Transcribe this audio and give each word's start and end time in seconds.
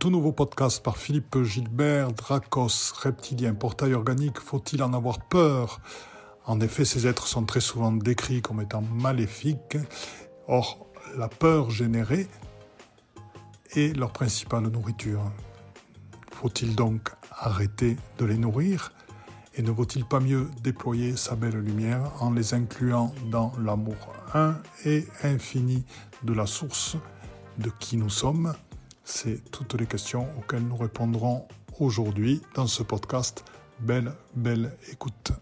tout 0.00 0.08
nouveau 0.08 0.32
podcast 0.32 0.82
par 0.82 0.96
Philippe 0.96 1.42
Gilbert, 1.42 2.12
Dracos, 2.12 2.94
reptilien, 3.02 3.52
portail 3.52 3.92
organique, 3.92 4.40
faut-il 4.40 4.82
en 4.82 4.94
avoir 4.94 5.18
peur? 5.18 5.82
En 6.46 6.58
effet, 6.62 6.86
ces 6.86 7.06
êtres 7.06 7.26
sont 7.26 7.44
très 7.44 7.60
souvent 7.60 7.92
décrits 7.92 8.40
comme 8.40 8.62
étant 8.62 8.80
maléfiques. 8.80 9.76
Or, 10.48 10.86
la 11.18 11.28
peur 11.28 11.68
générée 11.68 12.28
est 13.76 13.94
leur 13.94 14.10
principale 14.10 14.68
nourriture. 14.68 15.20
Faut-il 16.32 16.74
donc 16.74 17.10
arrêter 17.30 17.98
de 18.16 18.24
les 18.24 18.38
nourrir? 18.38 18.94
Et 19.54 19.62
ne 19.62 19.70
vaut-il 19.70 20.06
pas 20.06 20.20
mieux 20.20 20.48
déployer 20.62 21.14
sa 21.14 21.36
belle 21.36 21.58
lumière 21.58 22.10
en 22.20 22.30
les 22.30 22.54
incluant 22.54 23.12
dans 23.30 23.52
l'amour 23.62 24.14
un 24.32 24.56
et 24.86 25.06
infini 25.24 25.84
de 26.22 26.32
la 26.32 26.46
source 26.46 26.96
de 27.58 27.70
qui 27.78 27.98
nous 27.98 28.08
sommes? 28.08 28.54
C'est 29.04 29.50
toutes 29.50 29.74
les 29.74 29.86
questions 29.86 30.26
auxquelles 30.38 30.66
nous 30.66 30.76
répondrons 30.76 31.46
aujourd'hui 31.78 32.40
dans 32.54 32.66
ce 32.66 32.82
podcast. 32.82 33.44
Belle, 33.80 34.12
belle 34.34 34.76
écoute. 34.92 35.32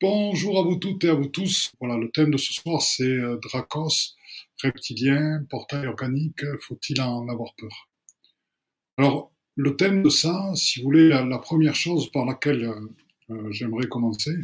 Bonjour 0.00 0.58
à 0.58 0.62
vous 0.62 0.76
toutes 0.76 1.04
et 1.04 1.08
à 1.08 1.14
vous 1.14 1.28
tous. 1.28 1.72
Le 1.80 2.10
thème 2.10 2.30
de 2.30 2.36
ce 2.36 2.52
soir, 2.52 2.82
c'est 2.82 3.02
euh, 3.02 3.38
Dracos, 3.42 4.14
reptilien, 4.62 5.42
portail 5.48 5.86
organique, 5.86 6.44
faut-il 6.60 7.00
en 7.00 7.26
avoir 7.28 7.54
peur? 7.56 7.88
Alors, 8.98 9.32
le 9.54 9.74
thème 9.76 10.02
de 10.02 10.10
ça, 10.10 10.52
si 10.54 10.80
vous 10.80 10.84
voulez, 10.84 11.08
la, 11.08 11.38
première 11.38 11.74
chose 11.74 12.10
par 12.12 12.26
laquelle 12.26 12.64
euh, 12.64 12.94
euh, 13.30 13.52
j'aimerais 13.52 13.88
commencer, 13.88 14.36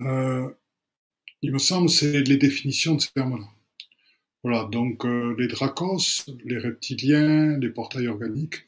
il 0.00 1.52
me 1.52 1.58
semble, 1.58 1.88
c'est 1.88 2.22
les 2.22 2.36
définitions 2.36 2.96
de 2.96 3.00
ces 3.00 3.12
termes-là. 3.12 3.46
Voilà, 4.44 4.64
donc 4.64 5.06
euh, 5.06 5.34
les 5.38 5.48
dracos, 5.48 6.26
les 6.44 6.58
reptiliens, 6.58 7.58
les 7.58 7.70
portails 7.70 8.08
organiques 8.08 8.66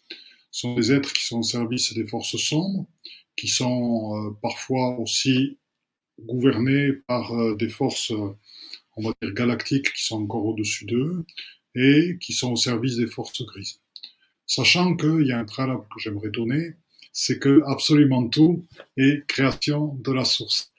sont 0.50 0.74
des 0.74 0.90
êtres 0.90 1.12
qui 1.12 1.26
sont 1.26 1.40
au 1.40 1.42
service 1.42 1.92
des 1.92 2.06
forces 2.06 2.38
sombres, 2.38 2.86
qui 3.36 3.46
sont 3.46 4.16
euh, 4.16 4.30
parfois 4.40 4.98
aussi 4.98 5.58
gouvernés 6.18 6.94
par 7.06 7.34
euh, 7.38 7.54
des 7.56 7.68
forces, 7.68 8.10
on 8.96 9.02
va 9.02 9.12
dire, 9.20 9.34
galactiques 9.34 9.92
qui 9.92 10.02
sont 10.02 10.22
encore 10.22 10.46
au-dessus 10.46 10.86
d'eux 10.86 11.26
et 11.74 12.16
qui 12.22 12.32
sont 12.32 12.52
au 12.52 12.56
service 12.56 12.96
des 12.96 13.06
forces 13.06 13.44
grises. 13.44 13.80
Sachant 14.46 14.96
qu'il 14.96 15.26
y 15.26 15.32
a 15.32 15.38
un 15.38 15.44
préalable 15.44 15.84
que 15.94 16.00
j'aimerais 16.00 16.30
donner, 16.30 16.76
c'est 17.12 17.38
que 17.38 17.62
absolument 17.66 18.26
tout 18.28 18.64
est 18.96 19.26
création 19.26 19.94
de 19.96 20.12
la 20.12 20.24
source. 20.24 20.70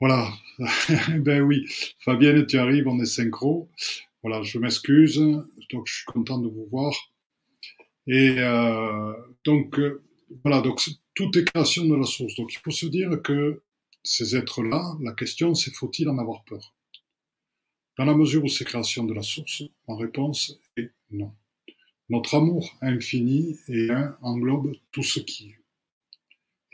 Voilà. 0.00 0.32
ben 1.18 1.42
oui, 1.42 1.66
Fabienne, 2.00 2.46
tu 2.46 2.58
arrives, 2.58 2.86
on 2.86 3.00
est 3.00 3.06
synchro. 3.06 3.68
Voilà, 4.22 4.42
je 4.42 4.58
m'excuse. 4.58 5.18
Donc, 5.70 5.86
je 5.86 5.94
suis 5.94 6.04
content 6.04 6.38
de 6.38 6.48
vous 6.48 6.66
voir. 6.66 6.94
Et 8.06 8.36
euh, 8.38 9.12
donc, 9.44 9.78
euh, 9.78 10.02
voilà, 10.42 10.60
donc 10.60 10.80
tout 11.14 11.36
est 11.38 11.44
création 11.44 11.84
de 11.84 11.94
la 11.94 12.04
source. 12.04 12.34
Donc, 12.36 12.52
il 12.52 12.58
faut 12.58 12.70
se 12.70 12.86
dire 12.86 13.22
que 13.22 13.62
ces 14.02 14.36
êtres-là, 14.36 14.96
la 15.00 15.12
question, 15.12 15.54
c'est 15.54 15.74
faut-il 15.74 16.08
en 16.08 16.18
avoir 16.18 16.44
peur? 16.44 16.74
Dans 17.96 18.04
la 18.04 18.14
mesure 18.14 18.44
où 18.44 18.48
c'est 18.48 18.64
création 18.64 19.04
de 19.04 19.14
la 19.14 19.22
source, 19.22 19.62
ma 19.88 19.96
réponse 19.96 20.58
est 20.76 20.90
non. 21.10 21.32
Notre 22.10 22.34
amour 22.34 22.76
infini 22.82 23.56
et 23.68 23.90
un 23.90 24.16
englobe 24.20 24.74
tout 24.92 25.02
ce 25.02 25.20
qui 25.20 25.50
est 25.50 25.64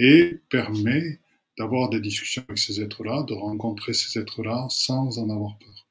et 0.01 0.41
permet 0.49 1.21
d'avoir 1.61 1.91
des 1.91 2.01
discussions 2.01 2.43
avec 2.49 2.57
ces 2.57 2.81
êtres-là, 2.81 3.23
de 3.25 3.35
rencontrer 3.35 3.93
ces 3.93 4.19
êtres-là 4.19 4.67
sans 4.71 5.19
en 5.19 5.29
avoir 5.29 5.59
peur. 5.59 5.87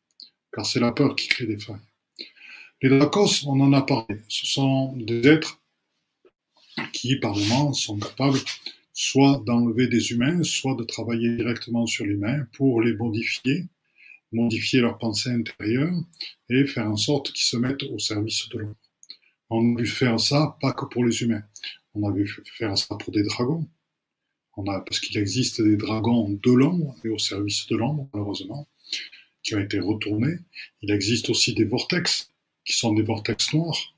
Car 0.52 0.66
c'est 0.66 0.80
la 0.80 0.92
peur 0.92 1.16
qui 1.16 1.28
crée 1.28 1.46
des 1.46 1.60
failles. 1.60 1.76
Les 2.82 2.90
Dracos, 2.90 3.46
on 3.46 3.60
en 3.60 3.72
a 3.74 3.84
parlé. 3.84 4.20
Ce 4.30 4.48
sont 4.48 4.94
des 4.98 5.28
êtres 5.28 5.62
qui, 6.92 7.18
par 7.18 7.36
moments, 7.36 7.74
sont 7.74 8.00
capables 8.00 8.40
soit 8.94 9.44
d'enlever 9.46 9.88
des 9.88 10.12
humains, 10.12 10.42
soit 10.42 10.74
de 10.74 10.84
travailler 10.84 11.36
directement 11.36 11.86
sur 11.86 12.04
l'humain 12.04 12.48
pour 12.54 12.82
les 12.82 12.96
modifier, 12.96 13.68
modifier 14.32 14.82
leur 14.82 14.98
pensée 14.98 15.30
intérieure 15.30 15.94
et 16.50 16.66
faire 16.66 16.90
en 16.90 16.98
sorte 16.98 17.32
qu'ils 17.32 17.46
se 17.46 17.58
mettent 17.58 17.84
au 17.84 18.00
service 18.00 18.50
de 18.50 18.58
l'homme. 18.58 18.76
On 19.52 19.76
a 19.76 19.80
vu 19.82 19.86
faire 19.86 20.20
ça 20.20 20.58
pas 20.62 20.74
que 20.74 20.86
pour 20.86 21.06
les 21.06 21.22
humains. 21.22 21.44
On 21.94 22.10
a 22.10 22.12
vu 22.12 22.28
faire 22.58 22.76
ça 22.76 22.96
pour 22.96 23.14
des 23.14 23.22
dragons 23.22 23.68
parce 24.64 25.00
qu'il 25.00 25.18
existe 25.18 25.62
des 25.62 25.78
dragons 25.78 26.30
de 26.30 26.52
l'ombre 26.52 26.96
et 27.04 27.10
au 27.10 27.18
service 27.18 27.68
de 27.68 27.76
l'ombre, 27.76 28.08
malheureusement, 28.14 28.68
qui 29.44 29.56
ont 29.56 29.60
été 29.60 29.80
retournés. 29.80 30.38
Il 30.82 30.92
existe 30.92 31.30
aussi 31.30 31.54
des 31.54 31.66
vortex, 31.66 32.32
qui 32.66 32.74
sont 32.74 32.94
des 32.94 33.02
vortex 33.02 33.54
noirs, 33.54 33.94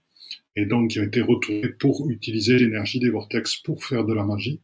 et 0.55 0.66
donc 0.66 0.91
qui 0.91 1.00
ont 1.00 1.03
été 1.03 1.21
retournés 1.21 1.69
pour 1.69 2.09
utiliser 2.09 2.57
l'énergie 2.57 3.00
des 3.00 3.09
vortex 3.09 3.57
pour 3.57 3.83
faire 3.83 4.05
de 4.05 4.13
la 4.13 4.23
magie. 4.23 4.59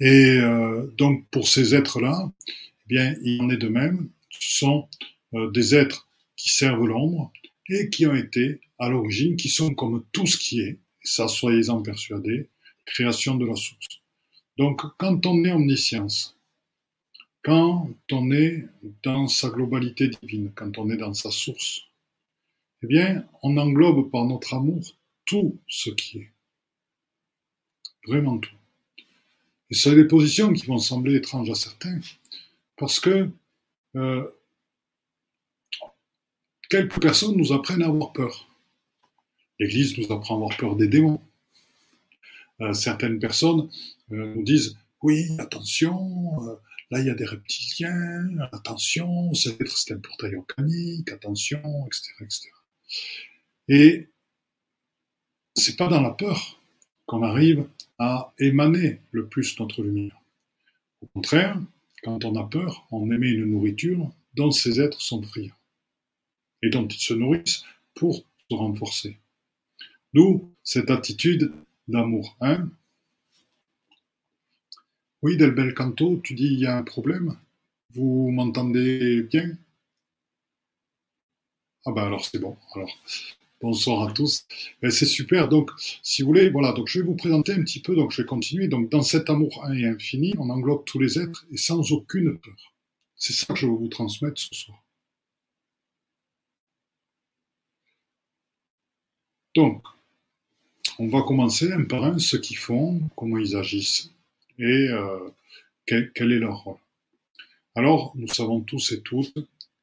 Et 0.00 0.38
euh, 0.38 0.86
donc 0.98 1.26
pour 1.30 1.48
ces 1.48 1.74
êtres-là, 1.74 2.30
eh 2.48 2.52
bien, 2.88 3.14
il 3.22 3.40
en 3.40 3.50
est 3.50 3.56
de 3.56 3.68
même. 3.68 4.08
Ce 4.30 4.58
sont 4.58 4.88
euh, 5.34 5.50
des 5.50 5.74
êtres 5.74 6.08
qui 6.36 6.50
servent 6.50 6.86
l'ombre 6.86 7.32
et 7.68 7.88
qui 7.88 8.06
ont 8.06 8.14
été 8.14 8.60
à 8.78 8.88
l'origine, 8.88 9.36
qui 9.36 9.48
sont 9.48 9.74
comme 9.74 10.04
tout 10.12 10.26
ce 10.26 10.36
qui 10.36 10.60
est, 10.60 10.78
ça 11.02 11.28
soyez-en 11.28 11.82
persuadés, 11.82 12.48
création 12.84 13.36
de 13.36 13.46
la 13.46 13.56
source. 13.56 14.02
Donc, 14.58 14.82
quand 14.98 15.26
on 15.26 15.44
est 15.44 15.52
omniscience, 15.52 16.36
quand 17.42 17.90
on 18.10 18.30
est 18.32 18.66
dans 19.02 19.28
sa 19.28 19.50
globalité 19.50 20.08
divine, 20.08 20.50
quand 20.54 20.78
on 20.78 20.90
est 20.90 20.96
dans 20.96 21.14
sa 21.14 21.30
source, 21.30 21.82
eh 22.82 22.86
bien, 22.86 23.24
on 23.42 23.56
englobe 23.56 24.10
par 24.10 24.24
notre 24.24 24.54
amour 24.54 24.82
tout 25.26 25.58
ce 25.68 25.90
qui 25.90 26.18
est. 26.18 26.32
Vraiment 28.06 28.38
tout. 28.38 28.54
Et 29.70 29.74
c'est 29.74 29.94
des 29.94 30.06
positions 30.06 30.52
qui 30.52 30.66
vont 30.66 30.78
sembler 30.78 31.16
étranges 31.16 31.50
à 31.50 31.54
certains, 31.54 32.00
parce 32.76 33.00
que 33.00 33.28
euh, 33.96 34.30
quelques 36.70 37.00
personnes 37.00 37.36
nous 37.36 37.52
apprennent 37.52 37.82
à 37.82 37.88
avoir 37.88 38.12
peur. 38.12 38.48
L'Église 39.58 39.98
nous 39.98 40.12
apprend 40.12 40.34
à 40.34 40.36
avoir 40.38 40.56
peur 40.56 40.76
des 40.76 40.88
démons. 40.88 41.20
Euh, 42.60 42.72
certaines 42.72 43.18
personnes 43.18 43.68
nous 44.08 44.42
disent 44.42 44.76
oui, 45.02 45.28
attention, 45.38 46.42
euh, 46.42 46.56
là 46.90 47.00
il 47.00 47.06
y 47.06 47.10
a 47.10 47.14
des 47.14 47.24
reptiliens, 47.24 48.28
attention, 48.52 49.32
c'est 49.34 49.92
un 49.92 49.98
portail 49.98 50.36
organique, 50.36 51.10
attention, 51.12 51.86
etc., 51.86 52.12
etc. 52.20 52.48
Et 53.68 54.08
c'est 55.54 55.76
pas 55.76 55.88
dans 55.88 56.00
la 56.00 56.10
peur 56.10 56.60
qu'on 57.06 57.22
arrive 57.22 57.68
à 57.98 58.32
émaner 58.38 59.00
le 59.10 59.26
plus 59.26 59.58
notre 59.58 59.82
lumière. 59.82 60.20
Au 61.00 61.06
contraire, 61.06 61.60
quand 62.02 62.24
on 62.24 62.36
a 62.36 62.44
peur, 62.44 62.86
on 62.90 63.10
émet 63.10 63.30
une 63.30 63.46
nourriture 63.46 64.12
dont 64.34 64.50
ces 64.50 64.80
êtres 64.80 65.00
sont 65.00 65.22
friands 65.22 65.54
et 66.62 66.70
dont 66.70 66.86
ils 66.86 67.00
se 67.00 67.14
nourrissent 67.14 67.64
pour 67.94 68.24
se 68.50 68.56
renforcer. 68.56 69.18
D'où 70.12 70.52
cette 70.62 70.90
attitude 70.90 71.52
d'amour. 71.88 72.36
Oui, 75.26 75.36
Delbel 75.36 75.74
Canto, 75.74 76.20
tu 76.22 76.34
dis 76.34 76.44
il 76.46 76.60
y 76.60 76.66
a 76.66 76.76
un 76.76 76.84
problème. 76.84 77.36
Vous 77.94 78.30
m'entendez 78.30 79.22
bien? 79.24 79.58
Ah 81.84 81.90
ben 81.92 82.04
alors 82.04 82.24
c'est 82.24 82.38
bon. 82.38 82.56
Alors 82.74 82.96
bonsoir 83.60 84.08
à 84.08 84.12
tous. 84.12 84.46
Ben, 84.80 84.90
c'est 84.92 85.06
super. 85.06 85.48
Donc, 85.48 85.72
si 86.02 86.22
vous 86.22 86.28
voulez, 86.28 86.48
voilà. 86.50 86.72
Donc 86.72 86.86
je 86.88 87.00
vais 87.00 87.04
vous 87.06 87.16
présenter 87.16 87.52
un 87.54 87.62
petit 87.62 87.80
peu. 87.80 87.96
Donc 87.96 88.12
je 88.12 88.22
vais 88.22 88.26
continuer. 88.26 88.68
Donc 88.68 88.88
dans 88.90 89.02
cet 89.02 89.28
amour 89.28 89.64
un 89.64 89.72
et 89.74 89.86
infini, 89.86 90.34
on 90.38 90.48
englobe 90.48 90.84
tous 90.84 91.00
les 91.00 91.18
êtres 91.18 91.44
et 91.50 91.56
sans 91.56 91.90
aucune 91.92 92.38
peur. 92.38 92.74
C'est 93.16 93.32
ça 93.32 93.52
que 93.52 93.58
je 93.58 93.66
veux 93.66 93.72
vous 93.72 93.88
transmettre 93.88 94.40
ce 94.40 94.54
soir. 94.54 94.80
Donc, 99.56 99.82
on 101.00 101.08
va 101.08 101.22
commencer 101.22 101.72
un 101.72 101.84
par 101.84 102.04
un 102.04 102.18
ce 102.20 102.36
qu'ils 102.36 102.58
font, 102.58 103.00
comment 103.16 103.38
ils 103.38 103.56
agissent 103.56 104.15
et 104.58 104.88
euh, 104.90 105.30
quel, 105.84 106.10
est 106.18 106.38
leur 106.38 106.64
rôle? 106.64 106.78
Alors, 107.74 108.12
nous 108.16 108.28
savons 108.28 108.60
tous 108.60 108.92
et 108.92 109.02
toutes 109.02 109.34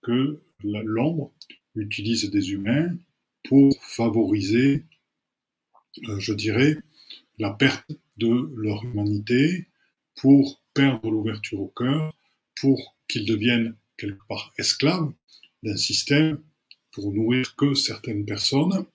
que 0.02 0.40
l'ombre 0.64 1.32
utilise 1.76 2.30
des 2.30 2.52
humains 2.52 2.96
pour 3.44 3.76
favoriser, 3.82 4.84
euh, 6.08 6.20
je 6.20 6.34
dirais, 6.34 6.78
la 7.40 7.52
perte 7.52 7.92
de 8.18 8.52
leur 8.56 8.84
humanité, 8.84 9.68
pour 10.16 10.62
perdre 10.74 11.10
l'ouverture 11.10 11.62
au 11.62 11.68
cœur, 11.68 12.14
pour 12.60 12.96
qu'ils 13.08 13.26
deviennent 13.26 13.76
quelque 13.98 14.24
part 14.28 14.54
esclaves 14.58 15.12
d'un 15.64 15.78
système 15.78 16.40
pour 16.92 17.12
nourrir 17.12 17.56
que 17.56 17.74
certaines 17.74 18.26
personnes 18.26 18.86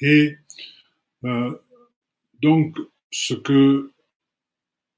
et 0.00 0.36
euh, 1.24 1.56
donc, 2.40 2.76
ce 3.10 3.34
que 3.34 3.92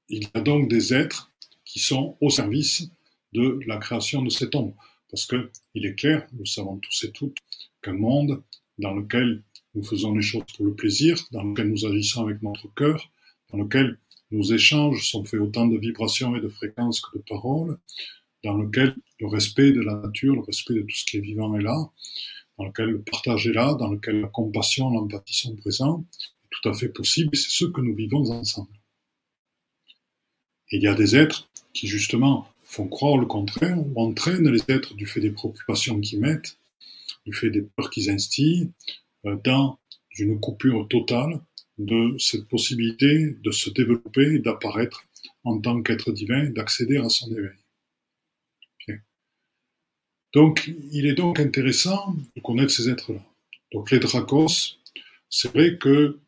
il 0.09 0.23
y 0.23 0.29
a 0.33 0.41
donc 0.41 0.69
des 0.69 0.93
êtres 0.93 1.31
qui 1.65 1.79
sont 1.79 2.17
au 2.19 2.29
service 2.29 2.89
de 3.33 3.59
la 3.65 3.77
création 3.77 4.21
de 4.21 4.29
cet 4.29 4.55
ombre. 4.55 4.75
Parce 5.09 5.25
que 5.25 5.49
il 5.73 5.85
est 5.85 5.95
clair, 5.95 6.27
nous 6.33 6.45
savons 6.45 6.77
tous 6.77 7.05
et 7.05 7.11
toutes, 7.11 7.37
qu'un 7.81 7.93
monde 7.93 8.43
dans 8.77 8.93
lequel 8.93 9.43
nous 9.73 9.83
faisons 9.83 10.13
les 10.13 10.21
choses 10.21 10.43
pour 10.55 10.65
le 10.65 10.75
plaisir, 10.75 11.17
dans 11.31 11.43
lequel 11.43 11.69
nous 11.69 11.85
agissons 11.85 12.23
avec 12.23 12.41
notre 12.41 12.73
cœur, 12.73 13.09
dans 13.51 13.57
lequel 13.57 13.97
nos 14.31 14.43
échanges 14.43 15.09
sont 15.09 15.23
faits 15.23 15.39
autant 15.39 15.67
de 15.67 15.77
vibrations 15.77 16.35
et 16.35 16.41
de 16.41 16.49
fréquences 16.49 17.01
que 17.01 17.17
de 17.17 17.23
paroles, 17.23 17.77
dans 18.43 18.57
lequel 18.57 18.95
le 19.19 19.27
respect 19.27 19.71
de 19.71 19.81
la 19.81 19.95
nature, 19.95 20.35
le 20.35 20.41
respect 20.41 20.73
de 20.73 20.81
tout 20.81 20.95
ce 20.95 21.05
qui 21.05 21.17
est 21.17 21.21
vivant 21.21 21.55
est 21.57 21.61
là, 21.61 21.89
dans 22.57 22.65
lequel 22.65 22.89
le 22.89 23.01
partage 23.01 23.47
est 23.47 23.53
là, 23.53 23.73
dans 23.75 23.89
lequel 23.89 24.21
la 24.21 24.27
compassion, 24.27 24.89
l'empathie 24.89 25.35
sont 25.35 25.55
présents, 25.55 26.05
tout 26.51 26.69
à 26.69 26.73
fait 26.73 26.89
possible, 26.89 27.35
c'est 27.35 27.49
ce 27.49 27.65
que 27.65 27.81
nous 27.81 27.95
vivons 27.95 28.29
ensemble. 28.31 28.73
Il 30.71 30.81
y 30.81 30.87
a 30.87 30.93
des 30.93 31.15
êtres 31.15 31.49
qui 31.73 31.87
justement 31.87 32.47
font 32.63 32.87
croire 32.87 33.17
le 33.17 33.25
contraire, 33.25 33.77
ou 33.77 33.93
entraînent 34.01 34.49
les 34.49 34.61
êtres 34.69 34.93
du 34.93 35.05
fait 35.05 35.19
des 35.19 35.31
préoccupations 35.31 35.99
qu'ils 35.99 36.19
mettent, 36.19 36.57
du 37.25 37.33
fait 37.33 37.49
des 37.49 37.61
peurs 37.61 37.89
qu'ils 37.89 38.09
instillent, 38.09 38.71
euh, 39.25 39.35
dans 39.43 39.77
une 40.17 40.39
coupure 40.39 40.87
totale 40.87 41.41
de 41.77 42.15
cette 42.17 42.47
possibilité 42.47 43.35
de 43.43 43.51
se 43.51 43.69
développer 43.69 44.35
et 44.35 44.39
d'apparaître 44.39 45.03
en 45.43 45.59
tant 45.59 45.81
qu'être 45.81 46.11
divin, 46.11 46.49
d'accéder 46.49 46.97
à 46.97 47.09
son 47.09 47.29
éveil. 47.31 47.57
Donc, 50.33 50.71
il 50.91 51.05
est 51.07 51.13
donc 51.13 51.39
intéressant 51.39 52.15
de 52.35 52.41
connaître 52.41 52.71
ces 52.71 52.89
êtres-là. 52.89 53.19
Donc, 53.73 53.91
les 53.91 53.99
dracos, 53.99 54.77
c'est 55.29 55.49
vrai 55.49 55.77
que 55.77 56.19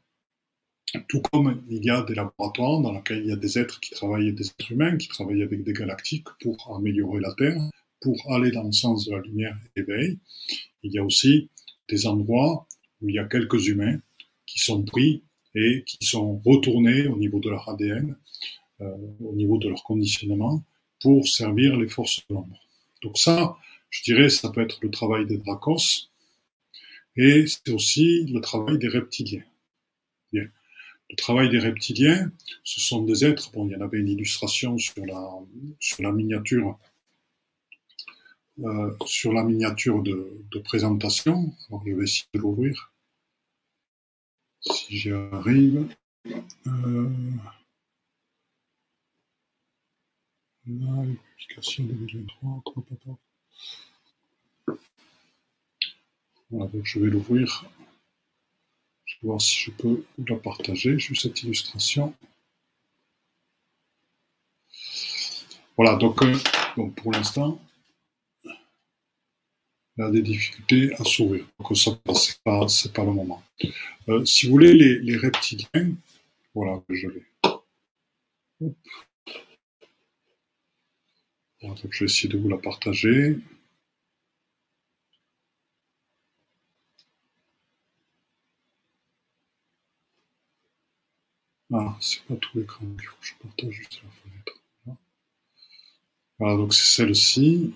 tout 1.07 1.22
comme 1.31 1.63
il 1.69 1.84
y 1.84 1.90
a 1.90 2.04
des 2.04 2.16
laboratoires 2.16 2.80
dans 2.80 2.92
lesquels 2.92 3.19
il 3.24 3.30
y 3.30 3.31
a 3.31 3.36
des 3.36 3.57
êtres 3.57 3.80
qui 3.80 3.92
travaillent, 3.92 4.34
des 4.34 4.48
êtres 4.48 4.72
humains 4.72 4.98
qui 4.98 5.07
travaillent 5.07 5.44
avec 5.44 5.63
des 5.63 5.74
galactiques 5.74 6.28
pour 6.42 6.75
améliorer 6.75 7.19
la 7.19 7.34
Terre, 7.34 7.62
pour 8.00 8.31
aller 8.34 8.51
dans 8.51 8.63
le 8.63 8.72
sens 8.72 9.06
de 9.06 9.12
la 9.12 9.22
lumière 9.22 9.57
et 9.63 9.80
l'éveil, 9.80 10.19
il 10.84 10.92
y 10.92 11.00
a 11.00 11.04
aussi 11.04 11.50
des 11.90 12.06
endroits 12.06 12.68
où 13.01 13.10
il 13.10 13.16
y 13.16 13.19
a 13.19 13.25
quelques 13.25 13.68
humains 13.68 14.00
qui 14.45 14.60
sont 14.60 14.84
pris 14.84 15.24
et 15.56 15.84
qui 15.86 16.06
sont 16.06 16.42
retournés 16.45 17.07
au 17.07 17.18
niveau 17.18 17.40
de 17.40 17.50
leur 17.50 17.69
ADN, 17.69 18.16
euh, 18.81 18.98
au 19.22 19.34
niveau 19.34 19.57
de 19.57 19.69
leur 19.69 19.84
conditionnement, 19.84 20.63
pour 21.00 21.28
servir 21.28 21.78
les 21.78 21.88
forces 21.88 22.22
de 22.30 22.36
l'ombre. 22.36 22.60
Donc 23.01 23.18
ça, 23.18 23.57
je 23.90 24.04
dirais, 24.04 24.30
ça 24.30 24.50
peut 24.50 24.62
être 24.62 24.80
le 24.81 24.90
travail 24.90 25.25
des 25.25 25.38
dracos, 25.38 26.10
et 27.16 27.45
c'est 27.45 27.69
aussi 27.69 28.25
le 28.25 28.42
travail 28.42 28.78
des 28.78 28.88
reptiliens. 28.88 29.44
Le 31.13 31.18
travail 31.18 31.48
des 31.48 31.60
reptiliens, 31.60 32.31
ce 32.63 32.81
sont 32.81 33.04
des 33.04 33.24
êtres, 33.24 33.51
bon, 33.51 33.68
il 33.68 33.74
y 33.74 33.75
en 33.75 33.81
avait 33.81 34.00
une 34.00 34.07
illustration 34.07 34.80
sur 34.80 35.06
la, 35.06 35.30
sur 35.80 36.01
la 36.01 36.12
miniature, 36.12 36.80
euh, 38.57 38.98
sur 39.06 39.31
la 39.31 39.44
miniature 39.44 40.01
de, 40.01 40.44
de 40.51 40.60
présentation. 40.60 41.54
Je 41.69 41.92
vais 41.92 42.04
essayer 42.04 42.25
de 42.33 42.39
l'ouvrir. 42.39 42.92
Si 44.62 44.98
j'y 44.98 45.12
arrive. 45.12 45.88
Euh, 46.65 47.10
l'application 50.66 51.83
2023, 51.83 52.63
voilà, 56.50 56.71
donc 56.71 56.86
je 56.86 56.98
vais 56.98 57.07
l'ouvrir. 57.12 57.66
Voir 59.23 59.39
si 59.39 59.57
je 59.57 59.71
peux 59.71 60.03
la 60.27 60.35
partager. 60.35 60.99
J'ai 60.99 61.15
cette 61.15 61.41
illustration. 61.43 62.13
Voilà, 65.77 65.95
donc, 65.95 66.21
euh, 66.21 66.37
pour 66.95 67.11
l'instant, 67.11 67.59
il 69.97 70.01
y 70.03 70.03
a 70.03 70.11
des 70.11 70.21
difficultés 70.21 70.93
à 70.95 71.03
s'ouvrir. 71.03 71.45
Donc 71.59 71.77
ça, 71.77 71.91
c'est 72.15 72.41
pas, 72.43 72.67
c'est 72.67 72.93
pas 72.93 73.03
le 73.03 73.11
moment. 73.11 73.41
Euh, 74.09 74.25
si 74.25 74.45
vous 74.45 74.53
voulez, 74.53 74.73
les, 74.73 75.17
reptiliens, 75.17 75.95
voilà, 76.53 76.81
je 76.89 77.07
je 81.61 81.99
vais 81.99 82.05
essayer 82.05 82.29
de 82.29 82.37
vous 82.37 82.49
la 82.49 82.57
partager. 82.57 83.37
Ah, 91.73 91.97
c'est 91.99 92.23
pas 92.25 92.35
tout 92.35 92.59
l'écran, 92.59 92.85
il 92.85 93.03
faut 93.03 93.17
que 93.19 93.25
je 93.25 93.33
partage 93.41 93.71
juste 93.71 94.01
la 94.03 94.09
fenêtre. 94.09 94.59
Voilà, 96.37 96.57
donc 96.57 96.73
c'est 96.73 96.85
celle-ci 96.85 97.73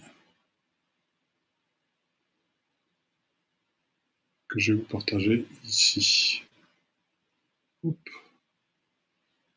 que 4.48 4.60
je 4.60 4.74
vais 4.74 4.80
vous 4.80 4.88
partager 4.88 5.48
ici. 5.64 6.44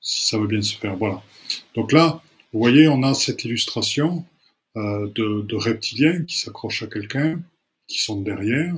Si 0.00 0.26
ça 0.26 0.38
veut 0.38 0.46
bien 0.46 0.62
se 0.62 0.76
faire, 0.76 0.96
voilà. 0.96 1.22
Donc 1.74 1.92
là, 1.92 2.22
vous 2.52 2.60
voyez, 2.60 2.88
on 2.88 3.02
a 3.02 3.14
cette 3.14 3.44
illustration 3.44 4.24
euh, 4.76 5.06
de, 5.08 5.42
de 5.42 5.56
reptiliens 5.56 6.24
qui 6.24 6.38
s'accrochent 6.38 6.82
à 6.82 6.86
quelqu'un, 6.86 7.42
qui 7.86 7.98
sont 7.98 8.20
derrière, 8.20 8.74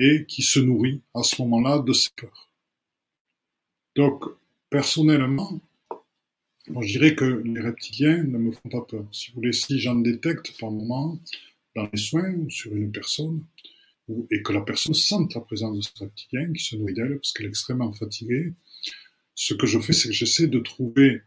et 0.00 0.26
qui 0.26 0.42
se 0.42 0.58
nourrit 0.58 1.02
à 1.14 1.22
ce 1.22 1.40
moment-là 1.42 1.78
de 1.78 1.92
ses 1.92 2.10
peurs. 2.16 2.50
Donc, 3.94 4.24
personnellement, 4.70 5.60
moi, 6.68 6.82
je 6.84 6.98
dirais 6.98 7.14
que 7.14 7.24
les 7.24 7.60
reptiliens 7.60 8.24
ne 8.24 8.38
me 8.38 8.50
font 8.50 8.68
pas 8.68 8.82
peur. 8.82 9.06
Si 9.12 9.30
vous 9.30 9.36
voulez, 9.36 9.52
si 9.52 9.78
j'en 9.78 9.94
détecte 9.94 10.58
par 10.58 10.70
moment 10.70 11.20
dans 11.76 11.88
les 11.92 11.98
soins 11.98 12.32
ou 12.32 12.50
sur 12.50 12.74
une 12.74 12.90
personne, 12.90 13.44
et 14.30 14.42
que 14.42 14.52
la 14.52 14.60
personne 14.60 14.94
sente 14.94 15.34
la 15.34 15.40
présence 15.40 15.76
de 15.76 15.82
ce 15.82 15.90
reptilien 15.98 16.52
qui 16.52 16.62
se 16.62 16.76
nourrit 16.76 16.94
d'elle 16.94 17.16
parce 17.16 17.32
qu'elle 17.32 17.46
est 17.46 17.50
extrêmement 17.50 17.92
fatiguée, 17.92 18.52
ce 19.34 19.54
que 19.54 19.66
je 19.66 19.78
fais, 19.78 19.92
c'est 19.92 20.08
que 20.08 20.14
j'essaie 20.14 20.46
de 20.46 20.58
trouver, 20.60 21.22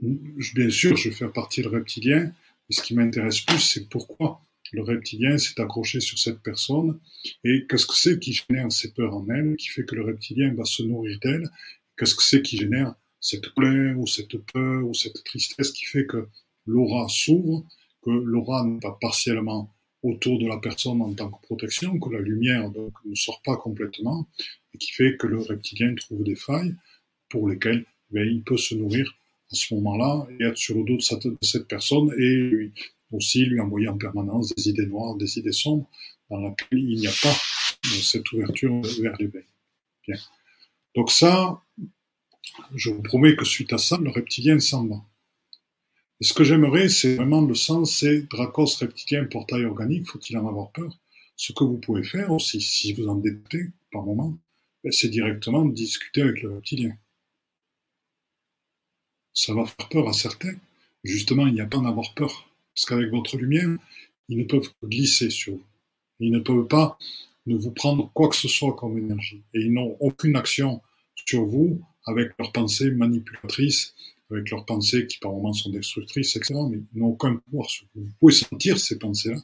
bien 0.00 0.70
sûr, 0.70 0.96
je 0.96 1.08
vais 1.08 1.14
faire 1.14 1.32
partie 1.32 1.62
le 1.62 1.68
reptilien, 1.68 2.32
mais 2.68 2.76
ce 2.76 2.82
qui 2.82 2.94
m'intéresse 2.94 3.40
plus, 3.40 3.60
c'est 3.60 3.88
pourquoi 3.88 4.40
le 4.72 4.82
reptilien 4.82 5.38
s'est 5.38 5.60
accroché 5.60 6.00
sur 6.00 6.18
cette 6.18 6.42
personne 6.42 6.98
et 7.44 7.66
qu'est-ce 7.68 7.86
que 7.86 7.96
c'est 7.96 8.18
qui 8.18 8.32
génère 8.32 8.72
ces 8.72 8.92
peurs 8.92 9.14
en 9.14 9.28
elle, 9.28 9.56
qui 9.56 9.68
fait 9.68 9.84
que 9.84 9.94
le 9.94 10.04
reptilien 10.04 10.54
va 10.54 10.64
se 10.64 10.82
nourrir 10.82 11.18
d'elle, 11.22 11.48
qu'est-ce 11.96 12.14
que 12.14 12.22
c'est 12.22 12.42
qui 12.42 12.56
génère 12.56 12.94
cette 13.20 13.48
colère 13.50 13.98
ou 13.98 14.06
cette 14.06 14.36
peur 14.52 14.84
ou 14.84 14.94
cette 14.94 15.22
tristesse 15.24 15.70
qui 15.70 15.84
fait 15.84 16.06
que 16.06 16.26
l'aura 16.66 17.06
s'ouvre, 17.08 17.64
que 18.02 18.10
l'aura 18.10 18.64
n'est 18.64 18.80
pas 18.80 18.96
partiellement 19.00 19.72
autour 20.02 20.38
de 20.38 20.46
la 20.46 20.58
personne 20.58 21.00
en 21.00 21.14
tant 21.14 21.30
que 21.30 21.46
protection, 21.46 21.98
que 22.00 22.10
la 22.10 22.20
lumière 22.20 22.70
ne 23.04 23.14
sort 23.14 23.40
pas 23.44 23.56
complètement, 23.56 24.26
et 24.74 24.78
qui 24.78 24.90
fait 24.90 25.16
que 25.16 25.28
le 25.28 25.38
reptilien 25.38 25.94
trouve 25.94 26.24
des 26.24 26.34
failles 26.34 26.74
pour 27.28 27.48
lesquelles 27.48 27.84
ben, 28.10 28.26
il 28.26 28.42
peut 28.42 28.56
se 28.56 28.74
nourrir 28.74 29.14
à 29.50 29.54
ce 29.54 29.74
moment-là 29.74 30.26
et 30.40 30.44
être 30.44 30.56
sur 30.56 30.76
le 30.76 30.84
dos 30.84 30.96
de 30.96 31.36
cette 31.42 31.68
personne 31.68 32.12
et 32.18 32.34
lui, 32.36 32.72
aussi 33.12 33.44
lui 33.44 33.60
envoyer 33.60 33.88
en 33.88 33.98
permanence 33.98 34.54
des 34.54 34.68
idées 34.68 34.86
noires, 34.86 35.16
des 35.16 35.38
idées 35.38 35.52
sombres, 35.52 35.88
dans 36.30 36.38
lesquelles 36.38 36.78
il 36.78 36.98
n'y 36.98 37.06
a 37.06 37.12
pas 37.22 37.34
cette 38.02 38.30
ouverture 38.32 38.80
vers 39.00 39.16
l'éveil. 39.18 39.44
Donc 40.94 41.10
ça, 41.10 41.62
je 42.74 42.90
vous 42.90 43.02
promets 43.02 43.36
que 43.36 43.44
suite 43.44 43.72
à 43.72 43.78
ça, 43.78 43.98
le 43.98 44.10
reptilien 44.10 44.58
s'en 44.60 44.86
va. 44.86 45.02
Et 46.20 46.24
ce 46.24 46.34
que 46.34 46.44
j'aimerais, 46.44 46.88
c'est 46.88 47.16
vraiment 47.16 47.40
le 47.40 47.54
sens, 47.54 47.98
c'est 47.98 48.22
Dracos 48.30 48.76
reptilien, 48.78 49.24
portail 49.24 49.64
organique, 49.64 50.06
faut-il 50.06 50.36
en 50.38 50.46
avoir 50.46 50.70
peur? 50.70 50.96
Ce 51.36 51.52
que 51.52 51.64
vous 51.64 51.78
pouvez 51.78 52.04
faire 52.04 52.30
aussi, 52.30 52.60
si 52.60 52.92
vous 52.92 53.08
en 53.08 53.16
détectez 53.16 53.70
par 53.90 54.04
moment, 54.04 54.38
ben, 54.84 54.92
c'est 54.92 55.08
directement 55.08 55.64
discuter 55.64 56.22
avec 56.22 56.42
le 56.42 56.54
reptilien. 56.54 56.96
Ça 59.34 59.54
va 59.54 59.64
faire 59.64 59.88
peur 59.88 60.08
à 60.08 60.12
certains. 60.12 60.54
Justement, 61.02 61.46
il 61.46 61.54
n'y 61.54 61.60
a 61.60 61.66
pas 61.66 61.78
à 61.78 61.80
en 61.80 61.86
avoir 61.86 62.14
peur. 62.14 62.51
Parce 62.74 62.86
qu'avec 62.86 63.10
votre 63.10 63.36
lumière, 63.36 63.76
ils 64.28 64.38
ne 64.38 64.44
peuvent 64.44 64.72
glisser 64.82 65.30
sur 65.30 65.54
vous. 65.54 65.66
Ils 66.20 66.32
ne 66.32 66.38
peuvent 66.38 66.66
pas 66.66 66.98
ne 67.46 67.56
vous 67.56 67.72
prendre 67.72 68.10
quoi 68.12 68.28
que 68.28 68.36
ce 68.36 68.48
soit 68.48 68.74
comme 68.74 68.96
énergie. 68.96 69.42
Et 69.54 69.60
ils 69.60 69.72
n'ont 69.72 69.96
aucune 70.00 70.36
action 70.36 70.80
sur 71.26 71.44
vous 71.44 71.80
avec 72.06 72.32
leurs 72.38 72.52
pensées 72.52 72.90
manipulatrices, 72.90 73.94
avec 74.30 74.50
leurs 74.50 74.64
pensées 74.64 75.06
qui 75.06 75.18
par 75.18 75.32
moments 75.32 75.52
sont 75.52 75.70
destructrices, 75.70 76.36
etc. 76.36 76.54
Mais 76.70 76.78
ils 76.94 77.00
n'ont 77.00 77.08
aucun 77.08 77.36
pouvoir 77.36 77.68
sur 77.68 77.86
vous. 77.94 78.04
Vous 78.04 78.12
pouvez 78.20 78.32
sentir 78.32 78.78
ces 78.78 78.98
pensées-là, 78.98 79.40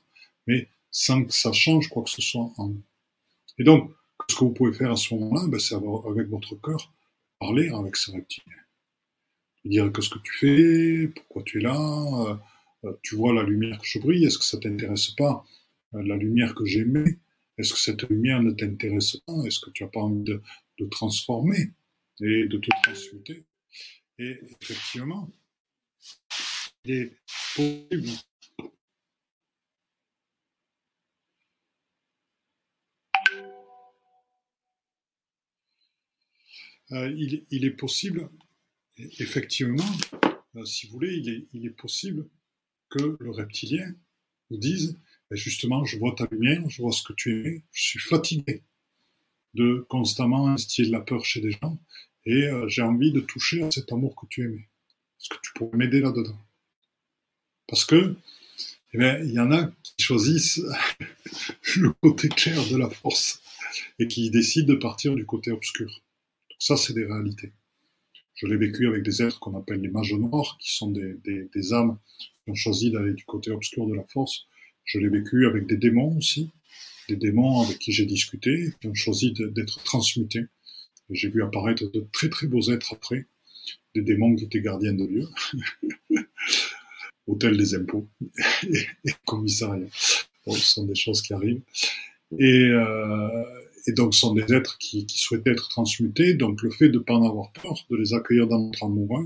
mais 0.47 0.68
sans 0.90 1.25
que 1.25 1.32
ça 1.32 1.52
change 1.52 1.88
quoi 1.88 2.02
que 2.02 2.11
ce 2.11 2.23
soit 2.23 2.50
en 2.56 2.68
vous. 2.68 2.82
Et 3.58 3.64
donc, 3.64 3.90
ce 4.28 4.37
que 4.37 4.44
vous 4.44 4.52
pouvez 4.52 4.73
faire 4.73 4.92
à 4.92 4.97
ce 4.97 5.14
moment-là, 5.14 5.47
ben, 5.49 5.58
c'est 5.58 5.75
avec 5.75 6.28
votre 6.28 6.54
cœur, 6.61 6.92
parler 7.38 7.68
avec 7.70 7.97
ce 7.97 8.11
reptilien. 8.11 8.54
Dire 9.64 9.92
qu'est-ce 9.92 10.11
que 10.11 10.18
tu 10.20 10.32
fais, 10.38 11.08
pourquoi 11.08 11.42
tu 11.42 11.58
es 11.58 11.62
là, 11.62 11.76
euh, 11.76 12.35
euh, 12.85 12.92
tu 13.02 13.16
vois 13.16 13.32
la 13.35 13.42
lumière 13.42 13.78
que 13.78 13.87
je 13.87 13.99
brille, 13.99 14.25
est-ce 14.25 14.38
que 14.38 14.44
ça 14.44 14.58
t'intéresse 14.58 15.11
pas 15.11 15.44
euh, 15.94 16.02
La 16.02 16.16
lumière 16.16 16.54
que 16.54 16.64
j'aimais, 16.64 17.18
est-ce 17.58 17.73
que 17.75 17.80
cette 17.80 18.02
lumière 18.04 18.42
ne 18.42 18.52
t'intéresse 18.52 19.16
pas 19.26 19.35
Est-ce 19.47 19.58
que 19.61 19.70
tu 19.70 19.82
n'as 19.82 19.90
pas 19.90 20.00
envie 20.00 20.23
de, 20.23 20.42
transformer 20.90 21.73
et 22.20 22.47
de 22.47 22.58
te 22.58 22.70
transmuter 22.82 23.44
Et 24.18 24.40
effectivement, 24.61 25.28
il 26.85 26.92
est 26.92 27.16
possible. 27.56 28.08
Euh, 36.92 37.12
il, 37.50 37.64
est 37.66 37.70
possible, 37.73 38.30
effectivement, 38.97 39.85
si 40.64 40.87
vous 40.87 40.92
voulez, 40.94 41.47
il 41.52 41.66
est 41.66 41.76
possible 41.76 42.26
que 42.90 43.16
le 43.21 43.30
reptilien 43.30 43.95
vous 44.50 44.57
dise, 44.57 44.99
ben 45.30 45.37
justement, 45.37 45.85
je 45.85 45.99
vois 45.99 46.14
ta 46.14 46.26
lumière, 46.30 46.68
je 46.68 46.83
vois 46.83 46.92
ce 46.92 47.02
que 47.02 47.12
tu 47.12 47.47
es, 47.47 47.62
je 47.73 47.83
suis 47.83 47.99
fatigué 47.99 48.62
de 49.54 49.87
constamment 49.88 50.49
instiller 50.49 50.90
la 50.90 51.00
peur 51.00 51.25
chez 51.25 51.40
des 51.40 51.52
gens, 51.52 51.78
et 52.25 52.45
euh, 52.45 52.68
j'ai 52.68 52.83
envie 52.83 53.12
de 53.12 53.21
toucher 53.21 53.62
à 53.62 53.71
cet 53.71 53.92
amour 53.92 54.14
que 54.14 54.26
tu 54.26 54.42
aimais. 54.42 54.68
Est-ce 55.21 55.30
que 55.30 55.40
tu 55.42 55.52
pourrais 55.54 55.76
m'aider 55.76 56.00
là-dedans? 56.00 56.38
Parce 57.66 57.85
que, 57.85 58.14
eh 58.92 58.99
bien, 58.99 59.18
il 59.18 59.33
y 59.33 59.40
en 59.40 59.50
a 59.52 59.71
qui 59.83 60.02
choisissent 60.02 60.62
le 61.76 61.92
côté 62.02 62.28
clair 62.28 62.66
de 62.68 62.76
la 62.76 62.88
force 62.88 63.42
et 63.99 64.09
qui 64.09 64.30
décident 64.30 64.73
de 64.73 64.78
partir 64.78 65.14
du 65.14 65.26
côté 65.26 65.50
obscur. 65.50 66.02
Ça, 66.59 66.76
c'est 66.76 66.95
des 66.95 67.04
réalités. 67.04 67.52
Je 68.35 68.47
l'ai 68.47 68.57
vécu 68.57 68.87
avec 68.87 69.02
des 69.02 69.23
êtres 69.23 69.40
qu'on 69.40 69.57
appelle 69.59 69.80
les 69.80 69.88
mages 69.88 70.14
noirs, 70.14 70.59
qui 70.61 70.73
sont 70.73 70.90
des, 70.90 71.14
des, 71.25 71.73
âmes 71.73 71.99
ont 72.50 72.55
choisi 72.55 72.90
d'aller 72.90 73.12
du 73.12 73.25
côté 73.25 73.50
obscur 73.50 73.87
de 73.87 73.95
la 73.95 74.05
force. 74.05 74.47
Je 74.85 74.99
l'ai 74.99 75.09
vécu 75.09 75.47
avec 75.47 75.67
des 75.67 75.76
démons 75.76 76.17
aussi, 76.17 76.50
des 77.09 77.17
démons 77.17 77.62
avec 77.62 77.78
qui 77.78 77.93
j'ai 77.93 78.07
discuté, 78.07 78.73
qui 78.81 78.88
ont 78.88 78.95
choisi 78.95 79.33
d'être 79.33 79.83
transmutés. 79.85 80.45
J'ai 81.11 81.28
vu 81.28 81.43
apparaître 81.43 81.90
de 81.90 82.07
très 82.12 82.28
très 82.28 82.47
beaux 82.47 82.71
êtres 82.71 82.93
après, 82.93 83.26
des 83.95 84.02
démons 84.02 84.35
qui 84.37 84.45
étaient 84.45 84.61
gardiens 84.61 84.93
de 84.93 85.05
lieux, 85.05 85.28
hôtel 87.26 87.57
des 87.57 87.75
impôts 87.75 88.07
et, 88.62 88.87
et 89.05 89.12
commissariat. 89.26 89.87
Bon, 90.47 90.52
ce 90.55 90.67
sont 90.67 90.85
des 90.85 90.95
choses 90.95 91.23
qui 91.23 91.33
arrivent. 91.33 91.62
Et, 92.38 92.64
euh, 92.64 93.45
et 93.87 93.93
donc 93.93 94.14
ce 94.14 94.21
sont 94.21 94.35
des 94.35 94.52
êtres 94.52 94.76
qui, 94.78 95.07
qui, 95.07 95.19
souhaitaient 95.19 95.50
être 95.50 95.69
transmutés. 95.69 96.35
Donc 96.35 96.62
le 96.62 96.71
fait 96.71 96.88
de 96.88 96.99
ne 96.99 97.02
pas 97.02 97.14
en 97.14 97.28
avoir 97.28 97.52
peur, 97.52 97.87
de 97.90 97.97
les 97.97 98.12
accueillir 98.14 98.47
dans 98.47 98.59
notre 98.59 98.85
amour, 98.85 99.25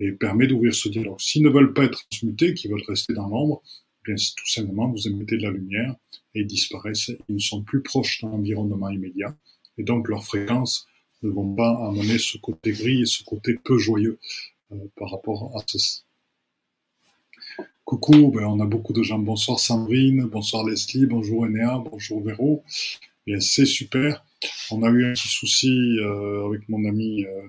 et 0.00 0.12
permet 0.12 0.46
d'ouvrir 0.46 0.74
ce 0.74 0.88
dialogue. 0.88 1.20
S'ils 1.20 1.42
ne 1.42 1.50
veulent 1.50 1.72
pas 1.72 1.84
être 1.84 2.06
transmutés, 2.10 2.54
qui 2.54 2.68
veulent 2.68 2.84
rester 2.86 3.14
dans 3.14 3.28
l'ombre, 3.28 3.62
eh 4.02 4.12
bien 4.12 4.14
tout 4.14 4.48
simplement 4.48 4.88
vous 4.88 5.08
émettez 5.08 5.36
de 5.36 5.42
la 5.42 5.50
lumière 5.50 5.94
et 6.34 6.40
ils 6.40 6.46
disparaissent. 6.46 7.10
Ils 7.28 7.36
ne 7.36 7.40
sont 7.40 7.62
plus 7.62 7.82
proches 7.82 8.20
d'un 8.22 8.28
environnement 8.28 8.90
immédiat 8.90 9.36
et 9.78 9.82
donc 9.82 10.08
leurs 10.08 10.24
fréquences 10.24 10.86
ne 11.22 11.30
vont 11.30 11.54
pas 11.54 11.88
amener 11.88 12.18
ce 12.18 12.38
côté 12.38 12.72
gris 12.72 13.02
et 13.02 13.06
ce 13.06 13.24
côté 13.24 13.58
peu 13.62 13.78
joyeux 13.78 14.18
euh, 14.72 14.76
par 14.96 15.10
rapport 15.10 15.56
à 15.56 15.62
ceci. 15.66 16.02
Coucou, 17.84 18.32
ben 18.32 18.44
on 18.44 18.60
a 18.60 18.66
beaucoup 18.66 18.92
de 18.92 19.02
gens. 19.02 19.18
Bonsoir 19.18 19.60
Sandrine, 19.60 20.24
bonsoir 20.24 20.64
Leslie, 20.64 21.06
bonjour 21.06 21.44
Enea, 21.44 21.78
bonjour 21.78 22.20
Véro. 22.22 22.64
Bien, 23.26 23.40
c'est 23.40 23.66
super. 23.66 24.24
On 24.70 24.82
a 24.82 24.90
eu 24.90 25.04
un 25.06 25.12
petit 25.12 25.28
souci 25.28 25.98
euh, 26.00 26.46
avec 26.46 26.68
mon 26.68 26.84
ami 26.88 27.24
euh. 27.24 27.48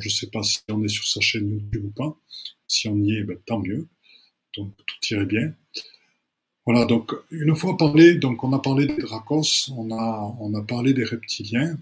Je 0.00 0.08
ne 0.08 0.12
sais 0.12 0.28
pas 0.28 0.42
si 0.42 0.58
on 0.70 0.82
est 0.82 0.88
sur 0.88 1.06
sa 1.06 1.20
chaîne 1.20 1.50
YouTube 1.50 1.86
ou 1.86 1.90
pas. 1.90 2.16
Si 2.66 2.88
on 2.88 2.96
y 2.96 3.16
est, 3.16 3.24
ben, 3.24 3.38
tant 3.46 3.60
mieux. 3.60 3.86
Donc 4.56 4.74
tout 4.76 5.14
irait 5.14 5.26
bien. 5.26 5.54
Voilà, 6.66 6.86
donc 6.86 7.12
une 7.30 7.54
fois 7.54 7.76
parlé, 7.76 8.14
donc 8.14 8.42
on 8.42 8.52
a 8.54 8.58
parlé 8.58 8.86
des 8.86 8.96
dracos, 8.96 9.70
on 9.76 9.90
a, 9.90 10.34
on 10.40 10.54
a 10.54 10.62
parlé 10.62 10.94
des 10.94 11.04
reptiliens, 11.04 11.76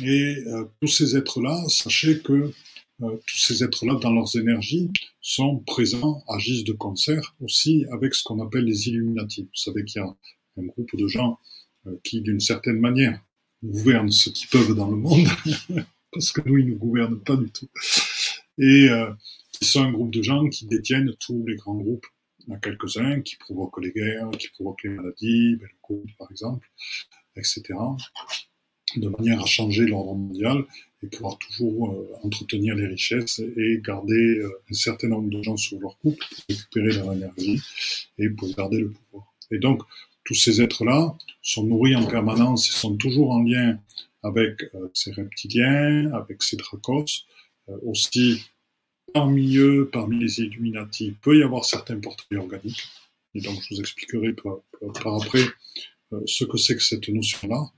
et 0.00 0.36
euh, 0.46 0.64
tous 0.80 0.86
ces 0.86 1.16
êtres-là, 1.16 1.64
sachez 1.68 2.20
que 2.20 2.52
euh, 3.02 3.16
tous 3.26 3.38
ces 3.38 3.64
êtres-là, 3.64 3.94
dans 3.94 4.12
leurs 4.12 4.36
énergies, 4.36 4.90
sont 5.20 5.58
présents, 5.58 6.22
agissent 6.28 6.64
de 6.64 6.72
concert 6.72 7.34
aussi 7.40 7.84
avec 7.90 8.14
ce 8.14 8.22
qu'on 8.22 8.40
appelle 8.40 8.64
les 8.64 8.88
Illuminati. 8.88 9.42
Vous 9.42 9.48
savez 9.54 9.84
qu'il 9.84 10.00
y 10.00 10.04
a 10.04 10.16
un 10.58 10.66
groupe 10.66 10.94
de 10.94 11.08
gens 11.08 11.38
euh, 11.86 11.96
qui, 12.04 12.20
d'une 12.20 12.40
certaine 12.40 12.78
manière, 12.78 13.20
gouvernent 13.64 14.12
ce 14.12 14.30
qu'ils 14.30 14.48
peuvent 14.48 14.74
dans 14.74 14.88
le 14.88 14.96
monde, 14.96 15.26
parce 16.12 16.32
que 16.32 16.40
nous, 16.48 16.58
ils 16.58 16.70
ne 16.70 16.74
gouvernent 16.74 17.20
pas 17.20 17.36
du 17.36 17.50
tout. 17.50 17.68
Et 18.58 18.88
euh, 18.90 19.10
ils 19.60 19.66
sont 19.66 19.82
un 19.82 19.92
groupe 19.92 20.12
de 20.12 20.22
gens 20.22 20.48
qui 20.48 20.66
détiennent 20.66 21.14
tous 21.20 21.44
les 21.46 21.56
grands 21.56 21.76
groupes. 21.76 22.06
Il 22.40 22.50
y 22.50 22.52
en 22.52 22.56
a 22.56 22.58
quelques-uns 22.58 23.20
qui 23.20 23.36
provoquent 23.36 23.80
les 23.80 23.92
guerres, 23.92 24.30
qui 24.38 24.48
provoquent 24.48 24.82
les 24.84 24.90
maladies, 24.90 25.56
le 25.60 25.68
Covid 25.82 26.12
par 26.18 26.30
exemple, 26.30 26.68
etc., 27.36 27.74
de 28.96 29.08
manière 29.08 29.40
à 29.40 29.46
changer 29.46 29.86
l'ordre 29.86 30.14
mondial 30.14 30.64
et 31.02 31.06
pouvoir 31.06 31.38
toujours 31.38 31.92
euh, 31.92 32.08
entretenir 32.22 32.74
les 32.74 32.86
richesses 32.86 33.40
et 33.56 33.80
garder 33.84 34.38
euh, 34.38 34.62
un 34.70 34.74
certain 34.74 35.08
nombre 35.08 35.30
de 35.30 35.42
gens 35.42 35.56
sur 35.56 35.78
leur 35.78 35.96
couple 35.98 36.24
pour 36.28 36.44
récupérer 36.48 36.92
leur 36.92 37.12
énergie 37.12 37.60
et 38.18 38.28
pour 38.30 38.52
garder 38.54 38.80
le 38.80 38.90
pouvoir. 38.90 39.32
Et 39.52 39.58
donc, 39.58 39.82
tous 40.24 40.34
ces 40.34 40.60
êtres-là 40.60 41.16
sont 41.42 41.64
nourris 41.64 41.96
en 41.96 42.06
permanence 42.06 42.68
et 42.68 42.72
sont 42.72 42.96
toujours 42.96 43.30
en 43.30 43.42
lien 43.42 43.78
avec 44.22 44.62
euh, 44.74 44.88
ces 44.94 45.12
reptiliens, 45.12 46.12
avec 46.12 46.42
ces 46.42 46.56
dracos. 46.56 47.24
Euh, 47.68 47.76
aussi, 47.84 48.44
parmi 49.12 49.56
eux, 49.56 49.88
parmi 49.92 50.18
les 50.18 50.40
Illuminati, 50.40 51.06
il 51.06 51.14
peut 51.14 51.38
y 51.38 51.42
avoir 51.42 51.64
certains 51.64 51.98
portails 51.98 52.38
organiques. 52.38 52.84
Et 53.34 53.40
donc, 53.40 53.60
je 53.62 53.74
vous 53.74 53.80
expliquerai 53.80 54.32
par, 54.32 54.58
par 55.02 55.22
après 55.22 55.44
euh, 56.12 56.20
ce 56.26 56.44
que 56.44 56.56
c'est 56.56 56.76
que 56.76 56.82
cette 56.82 57.08
notion-là. 57.08 57.70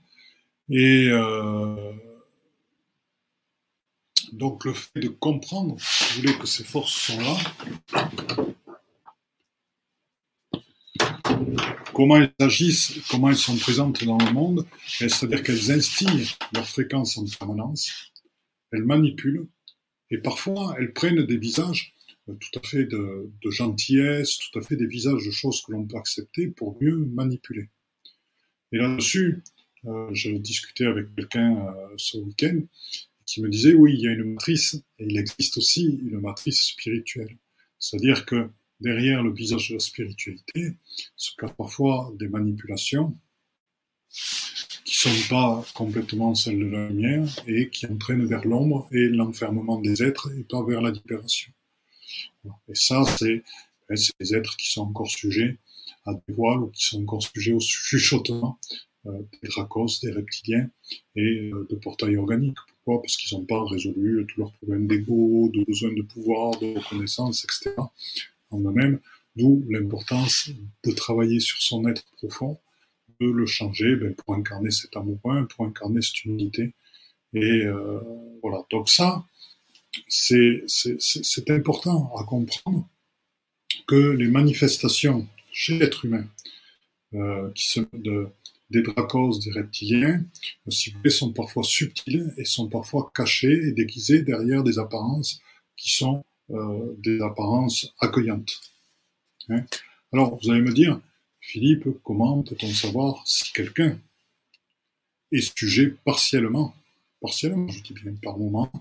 Et 0.69 1.09
donc, 4.31 4.65
le 4.65 4.73
fait 4.73 4.99
de 4.99 5.09
comprendre, 5.09 5.75
si 5.79 6.15
vous 6.15 6.21
voulez, 6.21 6.37
que 6.39 6.47
ces 6.47 6.63
forces 6.63 6.93
sont 6.93 7.19
là, 7.19 7.37
comment 11.93 12.17
elles 12.17 12.33
agissent, 12.39 12.99
comment 13.09 13.29
elles 13.29 13.37
sont 13.37 13.57
présentes 13.57 14.03
dans 14.03 14.17
le 14.17 14.31
monde, 14.31 14.65
c'est-à-dire 14.87 15.43
qu'elles 15.43 15.71
instillent 15.71 16.31
leur 16.53 16.67
fréquence 16.67 17.17
en 17.17 17.25
permanence, 17.25 18.11
elles 18.71 18.83
manipulent, 18.83 19.47
et 20.09 20.17
parfois 20.17 20.75
elles 20.77 20.93
prennent 20.93 21.25
des 21.25 21.37
visages 21.37 21.93
euh, 22.29 22.35
tout 22.35 22.59
à 22.59 22.67
fait 22.67 22.85
de, 22.85 23.31
gentillesse, 23.49 24.37
tout 24.37 24.59
à 24.59 24.61
fait 24.61 24.75
des 24.75 24.87
visages 24.87 25.25
de 25.25 25.31
choses 25.31 25.61
que 25.61 25.71
l'on 25.71 25.85
peut 25.85 25.97
accepter 25.97 26.47
pour 26.47 26.81
mieux 26.81 26.97
manipuler. 26.97 27.69
Et 28.71 28.77
là-dessus, 28.77 29.43
euh, 29.85 30.09
je 30.13 30.31
discutais 30.31 30.85
avec 30.85 31.13
quelqu'un 31.15 31.67
euh, 31.67 31.93
ce 31.97 32.17
week-end 32.17 32.61
qui 33.25 33.41
me 33.41 33.49
disait 33.49 33.73
oui, 33.73 33.93
il 33.95 34.01
y 34.01 34.07
a 34.07 34.11
une 34.11 34.33
matrice, 34.33 34.75
et 34.99 35.05
il 35.05 35.17
existe 35.17 35.57
aussi 35.57 35.85
une 35.85 36.19
matrice 36.19 36.61
spirituelle. 36.61 37.37
C'est-à-dire 37.79 38.25
que 38.25 38.49
derrière 38.83 39.23
le 39.23 39.31
visage 39.33 39.69
de 39.69 39.75
la 39.75 39.79
spiritualité 39.79 40.75
se 41.15 41.31
cachent 41.37 41.55
parfois 41.57 42.11
des 42.19 42.27
manipulations 42.27 43.17
qui 44.85 44.95
sont 44.95 45.29
pas 45.29 45.65
complètement 45.73 46.35
celles 46.35 46.59
de 46.59 46.65
la 46.65 46.89
lumière 46.89 47.27
et 47.47 47.69
qui 47.69 47.87
entraînent 47.87 48.25
vers 48.25 48.45
l'ombre 48.45 48.87
et 48.91 49.07
l'enfermement 49.07 49.79
des 49.79 50.03
êtres 50.03 50.29
et 50.37 50.43
pas 50.43 50.63
vers 50.63 50.81
la 50.81 50.91
libération. 50.91 51.51
Et 52.67 52.75
ça, 52.75 53.03
c'est 53.17 53.43
des 54.19 54.35
êtres 54.35 54.55
qui 54.57 54.69
sont 54.69 54.81
encore 54.81 55.09
sujets 55.09 55.57
à 56.05 56.13
des 56.13 56.33
voiles 56.33 56.63
ou 56.63 56.67
qui 56.67 56.83
sont 56.85 57.01
encore 57.01 57.23
sujets 57.23 57.53
au 57.53 57.59
chuchotement 57.59 58.59
euh, 59.05 59.11
des 59.41 59.49
dracos, 59.49 59.99
des 60.01 60.11
reptiliens 60.11 60.69
et 61.15 61.51
euh, 61.51 61.67
de 61.69 61.75
portails 61.75 62.17
organiques. 62.17 62.57
Pourquoi? 62.67 63.01
Parce 63.01 63.15
qu'ils 63.17 63.37
n'ont 63.37 63.45
pas 63.45 63.63
résolu 63.65 64.25
tous 64.27 64.41
leurs 64.41 64.53
problèmes 64.53 64.87
d'ego, 64.87 65.49
de 65.53 65.63
besoin 65.63 65.93
de 65.93 66.01
pouvoir, 66.01 66.59
de 66.59 66.77
reconnaissance, 66.77 67.45
etc 67.45 67.73
en 68.53 68.59
eux-mêmes, 68.61 68.99
d'où 69.35 69.65
l'importance 69.69 70.49
de 70.83 70.91
travailler 70.91 71.39
sur 71.39 71.61
son 71.61 71.87
être 71.87 72.05
profond, 72.17 72.59
de 73.19 73.27
le 73.27 73.45
changer 73.45 73.95
ben, 73.95 74.13
pour 74.13 74.35
incarner 74.35 74.71
cet 74.71 74.95
amour 74.95 75.19
pour 75.49 75.65
incarner 75.65 76.01
cette 76.01 76.25
unité. 76.25 76.73
Et 77.33 77.65
euh, 77.65 77.99
voilà, 78.41 78.63
donc 78.69 78.89
ça, 78.89 79.25
c'est 80.07 81.49
important 81.49 82.13
à 82.17 82.23
comprendre 82.23 82.87
que 83.87 83.95
les 83.95 84.27
manifestations 84.27 85.27
chez 85.51 85.77
l'être 85.77 86.05
humain, 86.05 86.25
euh, 87.13 87.51
qui 87.53 87.69
sont 87.69 87.87
de, 87.93 88.27
des 88.69 88.81
dracos, 88.81 89.39
des 89.39 89.51
reptiliens, 89.51 90.23
si 90.69 90.91
vous 90.91 91.09
sont 91.09 91.31
parfois 91.31 91.63
subtiles 91.63 92.33
et 92.37 92.45
sont 92.45 92.69
parfois 92.69 93.11
cachées 93.13 93.67
et 93.67 93.71
déguisées 93.71 94.23
derrière 94.23 94.63
des 94.63 94.79
apparences 94.79 95.39
qui 95.77 95.93
sont 95.93 96.23
des 96.97 97.21
apparences 97.21 97.93
accueillantes. 97.99 98.61
Hein. 99.49 99.63
Alors, 100.11 100.39
vous 100.41 100.51
allez 100.51 100.61
me 100.61 100.73
dire, 100.73 100.99
Philippe, 101.41 101.87
comment 102.03 102.41
peut-on 102.41 102.71
savoir 102.71 103.21
si 103.25 103.51
quelqu'un 103.51 103.97
est 105.31 105.57
sujet 105.57 105.95
partiellement, 106.05 106.73
partiellement, 107.19 107.67
je 107.67 107.81
dis 107.81 107.93
bien 107.93 108.13
par 108.21 108.37
moment, 108.37 108.71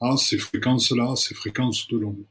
à 0.00 0.16
ces 0.16 0.38
fréquences-là, 0.38 1.16
ces 1.16 1.34
fréquences 1.34 1.88
de 1.88 1.98
l'ombre 1.98 2.24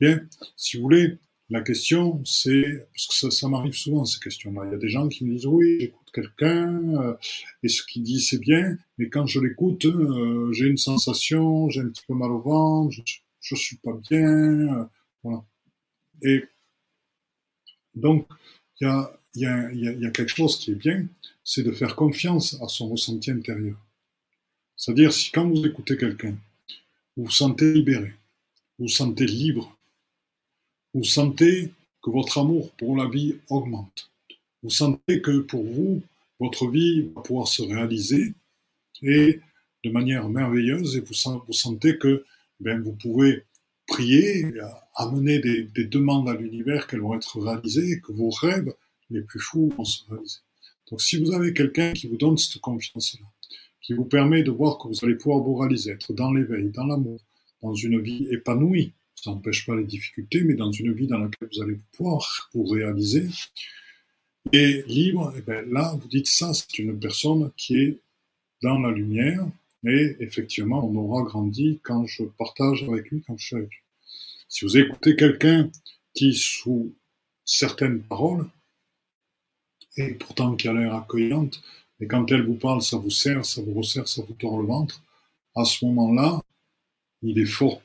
Bien, 0.00 0.20
si 0.56 0.76
vous 0.76 0.84
voulez, 0.84 1.18
la 1.50 1.60
question, 1.60 2.22
c'est, 2.24 2.86
parce 2.94 3.06
que 3.06 3.30
ça, 3.30 3.48
m'arrive 3.48 3.74
souvent 3.74 4.04
ces 4.04 4.20
questions-là, 4.20 4.62
il 4.66 4.72
y 4.72 4.74
a 4.74 4.78
des 4.78 4.88
gens 4.88 5.08
qui 5.08 5.24
me 5.24 5.32
disent, 5.34 5.46
oui, 5.46 5.78
j'écoute 5.80 6.08
quelqu'un, 6.12 6.80
euh, 7.00 7.14
et 7.62 7.68
ce 7.68 7.82
qu'il 7.84 8.02
dit, 8.02 8.20
c'est 8.20 8.40
bien, 8.40 8.76
mais 8.98 9.08
quand 9.08 9.26
je 9.26 9.40
l'écoute, 9.40 9.84
euh, 9.84 10.52
j'ai 10.52 10.66
une 10.66 10.78
sensation, 10.78 11.68
j'ai 11.68 11.80
un 11.80 11.88
petit 11.88 12.04
peu 12.06 12.14
mal 12.14 12.30
au 12.30 12.40
ventre, 12.40 12.92
je 12.92 13.02
je 13.44 13.54
suis 13.54 13.76
pas 13.76 13.92
bien, 13.92 14.26
euh, 14.26 14.84
voilà. 15.22 15.44
Et 16.22 16.44
donc, 17.94 18.26
il 18.80 18.88
y 19.34 19.46
a, 19.46 20.10
quelque 20.10 20.34
chose 20.34 20.58
qui 20.58 20.72
est 20.72 20.76
bien, 20.76 21.06
c'est 21.44 21.62
de 21.62 21.70
faire 21.70 21.94
confiance 21.94 22.60
à 22.62 22.68
son 22.68 22.88
ressenti 22.88 23.30
intérieur. 23.30 23.76
C'est-à-dire, 24.76 25.12
si 25.12 25.30
quand 25.30 25.48
vous 25.48 25.64
écoutez 25.66 25.96
quelqu'un, 25.96 26.36
vous 27.16 27.24
vous 27.24 27.30
sentez 27.30 27.72
libéré, 27.72 28.14
vous 28.78 28.86
vous 28.86 28.88
sentez 28.88 29.26
libre, 29.26 29.76
vous 30.94 31.04
sentez 31.04 31.70
que 32.02 32.10
votre 32.10 32.38
amour 32.38 32.72
pour 32.72 32.96
la 32.96 33.08
vie 33.08 33.36
augmente, 33.48 34.10
vous 34.62 34.70
sentez 34.70 35.20
que 35.20 35.40
pour 35.40 35.64
vous, 35.64 36.02
votre 36.40 36.68
vie 36.68 37.10
va 37.14 37.22
pouvoir 37.22 37.46
se 37.46 37.62
réaliser 37.62 38.34
et 39.02 39.40
de 39.84 39.90
manière 39.90 40.28
merveilleuse 40.28 40.96
et 40.96 41.00
vous 41.00 41.52
sentez 41.52 41.98
que 41.98 42.24
ben, 42.64 42.82
vous 42.82 42.92
pouvez 42.92 43.44
prier, 43.86 44.46
amener 44.96 45.38
des, 45.38 45.64
des 45.64 45.84
demandes 45.84 46.28
à 46.28 46.34
l'univers 46.34 46.86
qu'elles 46.86 47.00
vont 47.00 47.14
être 47.14 47.38
réalisées 47.38 47.92
et 47.92 48.00
que 48.00 48.12
vos 48.12 48.30
rêves 48.30 48.72
les 49.10 49.20
plus 49.20 49.40
fous 49.40 49.72
vont 49.76 49.84
se 49.84 50.04
réaliser. 50.08 50.38
Donc 50.90 51.00
si 51.00 51.18
vous 51.18 51.32
avez 51.32 51.52
quelqu'un 51.52 51.92
qui 51.92 52.08
vous 52.08 52.16
donne 52.16 52.36
cette 52.38 52.60
confiance-là, 52.60 53.26
qui 53.82 53.92
vous 53.92 54.06
permet 54.06 54.42
de 54.42 54.50
voir 54.50 54.78
que 54.78 54.88
vous 54.88 55.04
allez 55.04 55.14
pouvoir 55.14 55.40
vous 55.40 55.56
réaliser, 55.56 55.92
être 55.92 56.12
dans 56.14 56.32
l'éveil, 56.32 56.70
dans 56.70 56.86
l'amour, 56.86 57.20
dans 57.62 57.74
une 57.74 58.00
vie 58.00 58.26
épanouie, 58.30 58.92
ça 59.14 59.30
n'empêche 59.30 59.66
pas 59.66 59.76
les 59.76 59.84
difficultés, 59.84 60.42
mais 60.42 60.54
dans 60.54 60.72
une 60.72 60.92
vie 60.92 61.06
dans 61.06 61.18
laquelle 61.18 61.48
vous 61.52 61.62
allez 61.62 61.78
pouvoir 61.92 62.50
vous 62.54 62.64
réaliser, 62.64 63.28
et 64.52 64.82
libre, 64.86 65.32
eh 65.36 65.40
bien 65.40 65.62
là, 65.62 65.96
vous 66.00 66.08
dites 66.08 66.26
ça, 66.26 66.52
c'est 66.52 66.78
une 66.78 66.98
personne 66.98 67.50
qui 67.56 67.76
est 67.78 68.00
dans 68.62 68.78
la 68.78 68.90
lumière, 68.90 69.46
et 69.86 70.16
effectivement, 70.20 70.88
on 70.88 70.94
aura 70.96 71.22
grandi 71.22 71.80
quand 71.82 72.06
je 72.06 72.24
partage 72.24 72.84
avec 72.84 73.10
lui, 73.10 73.22
quand 73.26 73.36
je 73.36 73.46
suis 73.46 73.56
avec 73.56 73.70
lui. 73.70 73.82
Si 74.48 74.64
vous 74.64 74.76
écoutez 74.76 75.16
quelqu'un 75.16 75.70
qui, 76.14 76.34
sous 76.34 76.94
certaines 77.44 78.02
paroles, 78.02 78.46
et 79.96 80.14
pourtant 80.14 80.56
qui 80.56 80.68
a 80.68 80.72
l'air 80.72 80.94
accueillante, 80.94 81.62
et 82.00 82.06
quand 82.06 82.30
elle 82.32 82.46
vous 82.46 82.54
parle, 82.54 82.82
ça 82.82 82.96
vous 82.96 83.10
sert, 83.10 83.44
ça 83.44 83.62
vous 83.62 83.74
resserre, 83.74 84.08
ça 84.08 84.22
vous 84.22 84.34
tord 84.34 84.60
le 84.60 84.66
ventre, 84.66 85.02
à 85.54 85.64
ce 85.64 85.84
moment-là, 85.84 86.42
il 87.22 87.38
est 87.38 87.46
fort, 87.46 87.80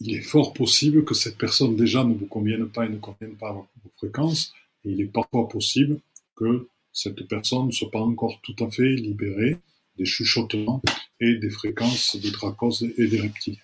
il 0.00 0.14
est 0.14 0.22
fort 0.22 0.52
possible 0.52 1.04
que 1.04 1.14
cette 1.14 1.38
personne 1.38 1.76
déjà 1.76 2.02
ne 2.04 2.14
vous 2.14 2.26
convienne 2.26 2.68
pas 2.68 2.86
et 2.86 2.88
ne 2.88 2.98
convienne 2.98 3.36
pas 3.36 3.50
à 3.50 3.52
vos 3.52 3.68
fréquences, 3.96 4.52
et 4.84 4.90
il 4.90 5.00
est 5.00 5.12
parfois 5.12 5.48
possible 5.48 6.00
que 6.34 6.68
cette 6.92 7.28
personne 7.28 7.66
ne 7.66 7.72
soit 7.72 7.90
pas 7.90 8.00
encore 8.00 8.40
tout 8.42 8.56
à 8.60 8.70
fait 8.70 8.94
libérée 8.94 9.58
des 9.96 10.04
chuchotements 10.04 10.82
et 11.20 11.36
des 11.36 11.50
fréquences 11.50 12.16
des 12.16 12.30
dracos 12.30 12.82
et 12.96 13.06
des 13.06 13.20
reptiliens. 13.20 13.58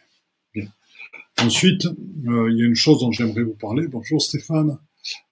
Bien. 0.54 0.68
Ensuite, 1.38 1.86
euh, 1.86 2.50
il 2.50 2.58
y 2.58 2.62
a 2.62 2.66
une 2.66 2.74
chose 2.74 3.00
dont 3.00 3.12
j'aimerais 3.12 3.42
vous 3.42 3.54
parler. 3.54 3.86
Bonjour 3.88 4.20
Stéphane. 4.20 4.78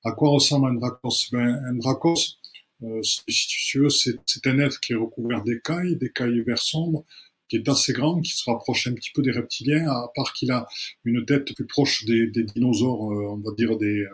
À 0.05 0.13
quoi 0.13 0.31
ressemble 0.31 0.67
un 0.69 0.75
dracos? 0.75 1.31
Ben, 1.33 1.63
Un 1.69 1.75
dracos, 1.75 2.39
euh, 2.83 3.01
c'est 3.03 4.47
un 4.47 4.59
être 4.59 4.81
qui 4.81 4.93
est 4.93 4.97
recouvert 4.97 5.43
d'écailles, 5.45 5.97
d'écailles 5.97 6.41
vert 6.41 6.59
sombre, 6.59 7.05
qui 7.49 7.57
est 7.57 7.69
assez 7.69 7.93
grand, 7.93 8.21
qui 8.21 8.33
se 8.33 8.49
rapproche 8.51 8.87
un 8.87 8.95
petit 8.95 9.11
peu 9.13 9.23
des 9.23 9.31
reptiliens, 9.31 9.89
à 9.89 10.11
part 10.15 10.33
qu'il 10.33 10.51
a 10.51 10.67
une 11.05 11.25
tête 11.25 11.55
plus 11.55 11.67
proche 11.67 12.05
des, 12.05 12.29
dinosaures, 12.29 13.13
euh, 13.13 13.31
on 13.31 13.37
va 13.37 13.53
dire 13.57 13.77
des... 13.77 14.07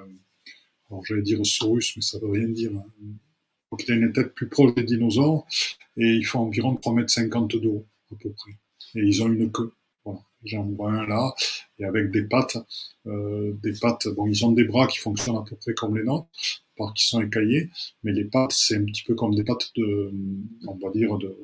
Alors 0.89 1.05
j'allais 1.05 1.23
dire 1.23 1.45
saurus, 1.45 1.97
mais 1.97 2.03
ça 2.03 2.19
veut 2.19 2.31
rien 2.31 2.49
dire. 2.49 2.71
Hein. 2.73 2.87
Donc 3.71 3.85
il 3.87 3.93
a 3.93 3.97
une 3.97 4.13
tête 4.13 4.35
plus 4.35 4.49
proche 4.49 4.75
des 4.75 4.85
dinosaures, 4.85 5.47
et 5.97 6.07
il 6.07 6.25
fait 6.25 6.39
environ 6.39 6.75
3,50 6.75 7.55
m 7.55 7.61
de 7.61 7.69
haut, 7.69 7.87
à 8.13 8.17
peu 8.21 8.31
près. 8.31 8.53
Et 8.95 9.07
ils 9.07 9.23
ont 9.23 9.29
une 9.29 9.51
queue. 9.51 9.73
Voilà. 10.05 10.21
J'en 10.45 10.65
vois 10.65 10.93
un 10.93 11.07
là, 11.07 11.35
et 11.79 11.85
avec 11.85 12.11
des 12.11 12.23
pattes, 12.23 12.57
euh, 13.07 13.53
des 13.63 13.73
pattes, 13.73 14.07
bon, 14.09 14.27
ils 14.27 14.45
ont 14.45 14.53
des 14.53 14.65
bras 14.65 14.87
qui 14.87 14.99
fonctionnent 14.99 15.37
à 15.37 15.45
peu 15.49 15.57
près 15.57 15.75
comme 15.75 15.97
les 15.97 16.05
nôtres, 16.05 16.29
par 16.77 16.95
qui 16.95 17.07
sont 17.07 17.21
écaillés, 17.21 17.71
mais 18.05 18.13
les 18.13 18.25
pattes, 18.25 18.53
c'est 18.53 18.77
un 18.77 18.85
petit 18.85 19.03
peu 19.03 19.15
comme 19.15 19.35
des 19.35 19.43
pattes 19.43 19.73
de, 19.77 20.13
on 20.69 20.75
va 20.77 20.91
dire, 20.91 21.19
de, 21.19 21.37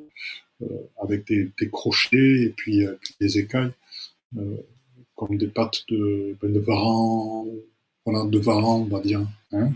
euh, 0.62 0.66
avec 1.02 1.26
des, 1.26 1.50
des, 1.58 1.70
crochets 1.70 2.42
et 2.42 2.50
puis, 2.50 2.86
euh, 2.86 2.94
des 3.20 3.38
écailles, 3.38 3.72
comme 5.16 5.36
des 5.36 5.48
pattes 5.48 5.84
de, 5.88 6.36
ben 6.40 6.52
de 6.52 6.60
varan, 6.60 7.46
voilà, 8.06 8.24
de 8.28 8.38
varan, 8.38 8.80
on 8.80 8.84
va 8.84 9.00
dire. 9.00 9.26
Hein. 9.52 9.72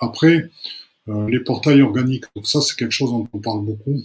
Après, 0.00 0.48
les 1.06 1.40
portails 1.40 1.82
organiques, 1.82 2.24
ça 2.42 2.60
c'est 2.60 2.76
quelque 2.76 2.92
chose 2.92 3.10
dont 3.10 3.28
on 3.32 3.38
parle 3.38 3.64
beaucoup. 3.64 4.02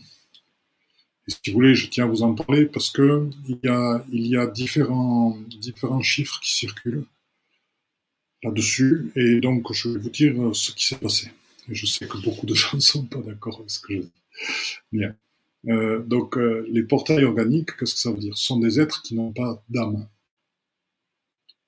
Et 1.27 1.31
si 1.31 1.51
vous 1.51 1.53
voulez, 1.53 1.75
je 1.75 1.87
tiens 1.89 2.05
à 2.05 2.07
vous 2.07 2.23
en 2.23 2.33
parler 2.33 2.65
parce 2.65 2.89
que 2.89 3.29
il 3.47 3.59
y 3.63 4.35
a, 4.37 4.47
différents, 4.47 5.37
chiffres 6.01 6.39
qui 6.41 6.53
circulent 6.53 7.05
là-dessus. 8.43 9.11
Et 9.15 9.39
donc, 9.39 9.71
je 9.71 9.89
vais 9.89 9.99
vous 9.99 10.09
dire 10.09 10.41
euh, 10.41 10.53
ce 10.53 10.71
qui 10.71 10.85
s'est 10.85 10.97
passé. 10.97 11.31
Je 11.69 11.85
sais 11.85 12.07
que 12.07 12.17
beaucoup 12.17 12.45
de 12.47 12.55
gens 12.55 12.69
ne 12.73 12.79
sont 12.79 13.05
pas 13.05 13.19
d'accord 13.19 13.57
avec 13.59 13.69
ce 13.69 13.79
que 13.79 13.93
je 13.93 13.99
dis. 13.99 14.11
Bien. 14.91 15.15
Euh, 15.67 15.99
donc, 15.99 16.37
euh, 16.37 16.65
les 16.71 16.83
portails 16.83 17.23
organiques, 17.23 17.77
qu'est-ce 17.77 17.93
que 17.93 17.99
ça 17.99 18.11
veut 18.11 18.17
dire? 18.17 18.35
Ce 18.35 18.45
sont 18.45 18.59
des 18.59 18.79
êtres 18.79 19.03
qui 19.03 19.13
n'ont 19.13 19.31
pas 19.31 19.63
d'âme, 19.69 20.07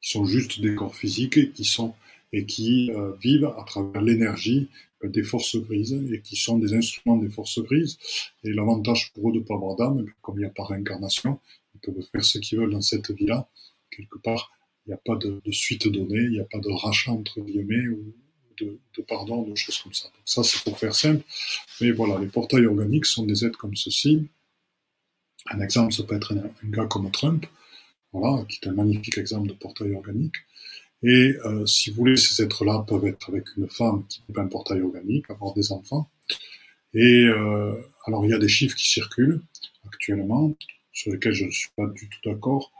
qui 0.01 0.11
sont 0.11 0.25
juste 0.25 0.61
des 0.61 0.73
corps 0.73 0.95
physiques 0.95 1.37
et 1.37 1.51
qui 1.51 1.63
sont 1.63 1.93
et 2.33 2.45
qui 2.45 2.91
euh, 2.91 3.13
vivent 3.21 3.53
à 3.57 3.63
travers 3.63 4.01
l'énergie 4.01 4.67
euh, 4.67 4.92
des 5.09 5.23
forces 5.23 5.57
grises 5.57 5.93
et 6.11 6.21
qui 6.21 6.35
sont 6.35 6.57
des 6.57 6.73
instruments 6.73 7.17
des 7.17 7.29
forces 7.29 7.59
grises. 7.59 7.97
Et 8.43 8.51
l'avantage 8.53 9.11
pour 9.13 9.29
eux 9.29 9.33
de 9.33 9.39
ne 9.39 9.43
pas 9.43 9.55
avoir 9.55 9.75
d'âme, 9.75 10.05
comme 10.21 10.35
il 10.37 10.39
n'y 10.39 10.45
a 10.45 10.49
pas 10.49 10.65
réincarnation, 10.65 11.39
ils 11.75 11.79
peuvent 11.81 12.07
faire 12.11 12.23
ce 12.23 12.39
qu'ils 12.39 12.59
veulent 12.59 12.71
dans 12.71 12.81
cette 12.81 13.11
vie-là. 13.11 13.47
Quelque 13.91 14.17
part, 14.17 14.51
il 14.85 14.89
n'y 14.89 14.93
a 14.93 15.01
pas 15.03 15.15
de, 15.15 15.41
suite 15.51 15.87
donnée, 15.87 16.23
il 16.23 16.31
n'y 16.31 16.39
a 16.39 16.45
pas 16.45 16.59
de 16.59 16.69
rachat 16.69 17.11
entre 17.11 17.39
guillemets 17.41 17.87
ou 17.87 18.13
de, 18.59 18.77
de 18.97 19.01
pardon, 19.03 19.43
de 19.43 19.55
choses 19.55 19.79
comme 19.79 19.93
ça. 19.93 20.07
Donc 20.07 20.23
ça, 20.25 20.43
c'est 20.43 20.63
pour 20.63 20.77
faire 20.77 20.93
simple. 20.93 21.23
Mais 21.81 21.91
voilà, 21.91 22.19
les 22.19 22.27
portails 22.27 22.65
organiques 22.65 23.05
sont 23.05 23.25
des 23.25 23.45
êtres 23.45 23.57
comme 23.57 23.75
ceci. 23.75 24.27
Un 25.47 25.59
exemple, 25.59 25.93
ça 25.93 26.03
peut 26.03 26.15
être 26.15 26.33
un, 26.33 26.37
un 26.37 26.69
gars 26.69 26.85
comme 26.85 27.09
Trump, 27.11 27.45
voilà, 28.11 28.45
qui 28.45 28.59
est 28.61 28.67
un 28.67 28.73
magnifique 28.73 29.17
exemple 29.17 29.47
de 29.47 29.53
portail 29.53 29.93
organique. 29.93 30.35
Et 31.03 31.35
euh, 31.45 31.65
si 31.65 31.89
vous 31.89 31.97
voulez, 31.97 32.15
ces 32.15 32.43
êtres-là 32.43 32.85
peuvent 32.87 33.05
être 33.05 33.29
avec 33.29 33.45
une 33.57 33.67
femme 33.67 34.05
qui 34.07 34.21
pas 34.33 34.41
un 34.41 34.47
portail 34.47 34.81
organique, 34.81 35.29
avoir 35.29 35.53
des 35.53 35.71
enfants. 35.71 36.09
Et 36.93 37.25
euh, 37.25 37.73
alors, 38.05 38.25
il 38.25 38.29
y 38.29 38.33
a 38.33 38.37
des 38.37 38.47
chiffres 38.47 38.75
qui 38.75 38.89
circulent 38.89 39.41
actuellement, 39.85 40.55
sur 40.91 41.11
lesquels 41.11 41.33
je 41.33 41.45
ne 41.45 41.51
suis 41.51 41.69
pas 41.75 41.87
du 41.87 42.07
tout 42.07 42.29
d'accord, 42.29 42.71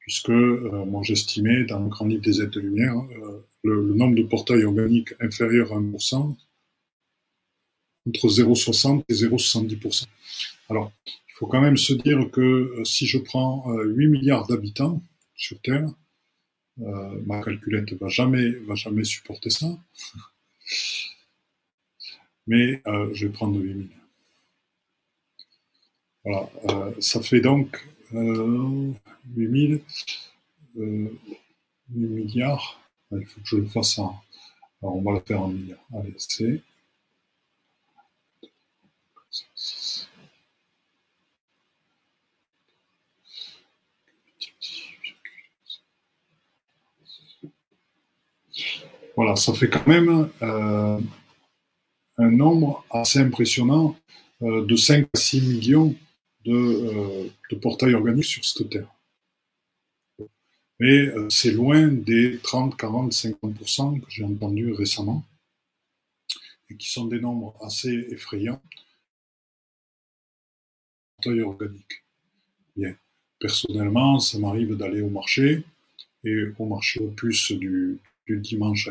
puisque 0.00 0.30
euh, 0.30 0.84
moi 0.84 1.02
j'estimais 1.04 1.64
dans 1.64 1.78
le 1.78 1.88
grand 1.88 2.06
livre 2.06 2.22
des 2.22 2.42
êtres 2.42 2.50
de 2.50 2.60
lumière 2.60 2.96
euh, 2.96 3.46
le, 3.62 3.86
le, 3.86 3.94
nombre 3.94 4.16
de 4.16 4.22
portails 4.22 4.64
organiques 4.64 5.14
inférieur 5.20 5.72
à 5.72 5.76
1%, 5.76 6.36
entre 8.08 8.28
0,60 8.28 9.04
et 9.08 9.14
0,70%. 9.14 10.06
Alors, 10.68 10.92
il 11.06 11.32
faut 11.34 11.46
quand 11.46 11.60
même 11.60 11.76
se 11.76 11.94
dire 11.94 12.30
que 12.30 12.82
si 12.84 13.06
je 13.06 13.18
prends 13.18 13.72
8 13.72 14.08
milliards 14.08 14.46
d'habitants 14.46 15.02
sur 15.36 15.60
Terre, 15.60 15.88
euh, 16.78 17.20
ma 17.26 17.42
calculette 17.42 17.92
va 17.94 18.08
jamais, 18.08 18.50
va 18.66 18.74
jamais 18.74 19.04
supporter 19.04 19.50
ça. 19.50 19.66
Mais 22.46 22.82
euh, 22.86 23.10
je 23.12 23.26
vais 23.26 23.32
prendre 23.32 23.58
8000. 23.58 23.88
Voilà, 26.24 26.50
euh, 26.68 26.92
ça 27.00 27.20
fait 27.22 27.40
donc 27.40 27.86
8000, 28.12 29.82
8 30.76 31.10
milliards. 31.90 32.80
Il 33.12 33.26
faut 33.26 33.40
que 33.40 33.46
je 33.46 33.56
le 33.56 33.66
fasse 33.66 33.98
en. 33.98 34.20
Alors 34.82 34.96
on 34.96 35.02
va 35.02 35.12
le 35.12 35.20
faire 35.20 35.42
en 35.42 35.48
milliards. 35.48 35.84
Allez, 35.94 36.14
c'est. 36.16 36.62
Voilà, 49.20 49.36
ça 49.36 49.52
fait 49.52 49.68
quand 49.68 49.86
même 49.86 50.30
euh, 50.40 50.98
un 52.16 52.30
nombre 52.30 52.86
assez 52.88 53.18
impressionnant 53.18 53.94
euh, 54.40 54.64
de 54.64 54.76
5 54.76 55.10
à 55.12 55.18
6 55.18 55.42
millions 55.42 55.94
de, 56.46 56.54
euh, 56.54 57.28
de, 57.50 57.56
portails 57.56 57.92
organiques 57.92 58.24
sur 58.24 58.42
cette 58.42 58.70
Terre. 58.70 58.88
Mais 60.78 61.12
c'est 61.28 61.50
loin 61.50 61.88
des 61.88 62.38
30, 62.38 62.78
40, 62.78 63.12
50% 63.12 64.00
que 64.00 64.06
j'ai 64.08 64.24
entendu 64.24 64.72
récemment 64.72 65.22
et 66.70 66.76
qui 66.78 66.88
sont 66.90 67.04
des 67.04 67.20
nombres 67.20 67.54
assez 67.60 67.92
effrayants. 68.12 68.62
Portails 71.16 71.42
organiques. 71.42 72.04
Bien. 72.74 72.96
Personnellement, 73.38 74.18
ça 74.18 74.38
m'arrive 74.38 74.78
d'aller 74.78 75.02
au 75.02 75.10
marché 75.10 75.62
et 76.24 76.44
au 76.58 76.64
marché 76.64 77.00
au 77.00 77.10
plus 77.10 77.52
du, 77.52 78.00
du 78.26 78.38
dimanche 78.38 78.88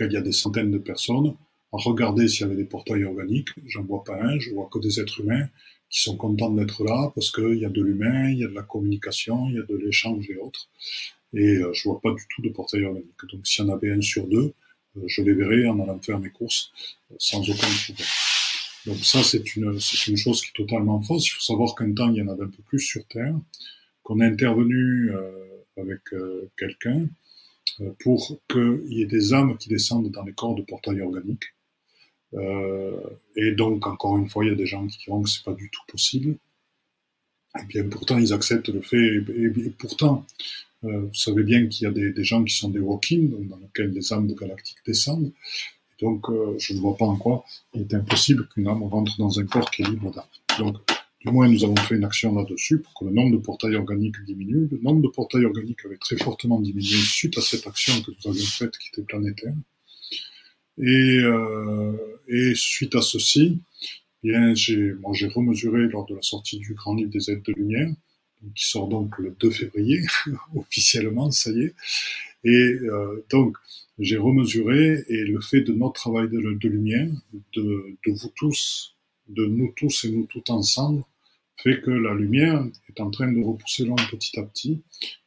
il 0.00 0.12
y 0.12 0.16
a 0.16 0.20
des 0.20 0.32
centaines 0.32 0.70
de 0.70 0.78
personnes, 0.78 1.34
à 1.72 1.76
regarder 1.76 2.28
s'il 2.28 2.42
y 2.42 2.44
avait 2.44 2.56
des 2.56 2.64
portails 2.64 3.04
organiques. 3.04 3.50
J'en 3.66 3.82
vois 3.82 4.04
pas 4.04 4.20
un, 4.20 4.38
je 4.38 4.50
vois 4.50 4.68
que 4.72 4.78
des 4.78 5.00
êtres 5.00 5.20
humains 5.20 5.48
qui 5.90 6.02
sont 6.02 6.16
contents 6.16 6.50
d'être 6.50 6.84
là 6.84 7.12
parce 7.14 7.30
qu'il 7.30 7.58
y 7.58 7.64
a 7.64 7.68
de 7.68 7.82
l'humain, 7.82 8.30
il 8.30 8.38
y 8.38 8.44
a 8.44 8.48
de 8.48 8.54
la 8.54 8.62
communication, 8.62 9.48
il 9.48 9.56
y 9.56 9.58
a 9.58 9.62
de 9.62 9.76
l'échange 9.76 10.28
et 10.30 10.36
autres. 10.36 10.68
Et 11.32 11.56
euh, 11.56 11.72
je 11.72 11.88
vois 11.88 12.00
pas 12.00 12.12
du 12.12 12.22
tout 12.28 12.42
de 12.42 12.48
portail 12.48 12.84
organique. 12.84 13.10
Donc 13.30 13.46
s'il 13.46 13.64
y 13.64 13.68
en 13.68 13.72
avait 13.72 13.92
un 13.92 14.00
sur 14.00 14.26
deux, 14.26 14.54
euh, 14.96 15.02
je 15.06 15.22
les 15.22 15.34
verrais 15.34 15.66
en 15.66 15.80
allant 15.80 16.00
faire 16.00 16.20
mes 16.20 16.30
courses 16.30 16.72
euh, 17.10 17.16
sans 17.18 17.40
aucun 17.40 17.66
problème. 17.84 18.08
Donc 18.86 18.98
ça, 18.98 19.22
c'est 19.22 19.56
une, 19.56 19.78
une 20.08 20.16
chose 20.16 20.42
qui 20.42 20.48
est 20.48 20.64
totalement 20.64 21.00
fausse. 21.00 21.26
Il 21.26 21.30
faut 21.30 21.40
savoir 21.40 21.74
qu'un 21.74 21.92
temps, 21.92 22.10
il 22.10 22.16
y 22.16 22.22
en 22.22 22.28
avait 22.28 22.44
un 22.44 22.48
peu 22.48 22.62
plus 22.66 22.80
sur 22.80 23.04
Terre, 23.06 23.34
qu'on 24.02 24.20
est 24.20 24.26
intervenu 24.26 25.10
euh, 25.10 25.30
avec 25.76 26.00
quelqu'un 26.56 27.08
pour 28.00 28.38
qu'il 28.48 28.84
y 28.88 29.02
ait 29.02 29.06
des 29.06 29.32
âmes 29.32 29.56
qui 29.56 29.68
descendent 29.68 30.10
dans 30.10 30.22
les 30.22 30.32
corps 30.32 30.54
de 30.54 30.62
portail 30.62 31.00
organique. 31.00 31.44
Euh, 32.34 33.00
et 33.36 33.52
donc, 33.52 33.86
encore 33.86 34.18
une 34.18 34.28
fois, 34.28 34.44
il 34.44 34.48
y 34.48 34.52
a 34.52 34.56
des 34.56 34.66
gens 34.66 34.86
qui 34.86 34.98
diront 34.98 35.22
que 35.22 35.28
c'est 35.28 35.44
pas 35.44 35.54
du 35.54 35.70
tout 35.70 35.82
possible. 35.88 36.36
Et 37.60 37.64
bien, 37.66 37.88
pourtant, 37.88 38.18
ils 38.18 38.32
acceptent 38.32 38.68
le 38.68 38.82
fait. 38.82 39.22
Et, 39.36 39.70
pourtant, 39.78 40.26
euh, 40.84 41.00
vous 41.02 41.14
savez 41.14 41.42
bien 41.44 41.66
qu'il 41.66 41.84
y 41.84 41.86
a 41.86 41.92
des, 41.92 42.24
gens 42.24 42.42
qui 42.42 42.54
sont 42.54 42.70
des 42.70 42.80
walk-in, 42.80 43.28
dans 43.48 43.56
lesquels 43.56 43.92
des 43.92 44.12
âmes 44.12 44.26
de 44.26 44.34
galactiques 44.34 44.78
descendent. 44.86 45.32
Et 45.92 46.04
donc, 46.04 46.28
euh, 46.28 46.56
je 46.58 46.74
ne 46.74 46.80
vois 46.80 46.96
pas 46.96 47.06
en 47.06 47.16
quoi 47.16 47.44
il 47.72 47.82
est 47.82 47.94
impossible 47.94 48.48
qu'une 48.48 48.66
âme 48.66 48.82
rentre 48.82 49.16
dans 49.18 49.38
un 49.38 49.46
corps 49.46 49.70
qui 49.70 49.82
est 49.82 49.88
libre 49.88 50.10
d'âme. 50.12 50.24
Donc, 50.58 50.78
du 51.24 51.32
moins, 51.32 51.48
nous 51.48 51.64
avons 51.64 51.76
fait 51.76 51.94
une 51.94 52.04
action 52.04 52.34
là-dessus 52.34 52.80
pour 52.80 52.92
que 52.94 53.04
le 53.06 53.10
nombre 53.10 53.32
de 53.32 53.42
portails 53.42 53.76
organiques 53.76 54.22
diminue. 54.26 54.68
Le 54.70 54.78
nombre 54.78 55.00
de 55.00 55.08
portails 55.08 55.46
organiques 55.46 55.84
avait 55.86 55.96
très 55.96 56.16
fortement 56.16 56.60
diminué 56.60 56.98
suite 56.98 57.38
à 57.38 57.40
cette 57.40 57.66
action 57.66 57.94
que 58.02 58.10
nous 58.10 58.30
avions 58.30 58.44
faite 58.44 58.76
qui 58.76 58.88
était 58.88 59.02
planétaire. 59.02 59.54
Et, 60.76 61.20
euh, 61.22 61.92
et 62.28 62.54
suite 62.54 62.94
à 62.94 63.00
ceci, 63.00 63.58
bien, 64.22 64.54
j'ai, 64.54 64.92
moi, 64.94 65.12
j'ai 65.14 65.28
remesuré 65.28 65.88
lors 65.88 66.04
de 66.04 66.14
la 66.14 66.22
sortie 66.22 66.58
du 66.58 66.74
Grand 66.74 66.94
Livre 66.94 67.10
des 67.10 67.30
aides 67.30 67.42
de 67.42 67.52
lumière, 67.52 67.88
qui 68.54 68.68
sort 68.68 68.88
donc 68.88 69.16
le 69.18 69.34
2 69.40 69.50
février, 69.50 70.02
officiellement, 70.54 71.30
ça 71.30 71.50
y 71.52 71.62
est. 71.62 71.74
Et 72.44 72.50
euh, 72.50 73.24
donc, 73.30 73.56
j'ai 73.98 74.18
remesuré 74.18 75.04
et 75.08 75.24
le 75.24 75.40
fait 75.40 75.62
de 75.62 75.72
notre 75.72 75.94
travail 75.94 76.28
de, 76.28 76.38
de 76.38 76.68
lumière, 76.68 77.08
de, 77.54 77.96
de, 78.06 78.12
vous 78.12 78.32
tous, 78.36 78.94
de 79.28 79.46
nous 79.46 79.72
tous 79.74 80.04
et 80.04 80.10
nous 80.10 80.26
tous 80.26 80.50
ensemble, 80.50 81.02
que 81.64 81.90
la 81.90 82.14
lumière 82.14 82.64
est 82.88 83.00
en 83.00 83.10
train 83.10 83.30
de 83.32 83.42
repousser 83.42 83.84
l'ombre 83.84 84.06
petit 84.10 84.38
à 84.38 84.42
petit 84.42 84.82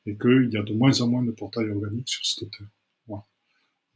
et 0.06 0.16
qu'il 0.16 0.50
y 0.52 0.58
a 0.58 0.64
de 0.64 0.74
moins 0.74 1.02
en 1.02 1.08
moins 1.08 1.24
de 1.24 1.32
portails 1.32 1.70
organiques 1.70 2.10
sur 2.10 2.26
cette 2.26 2.52
Terre. 2.52 2.68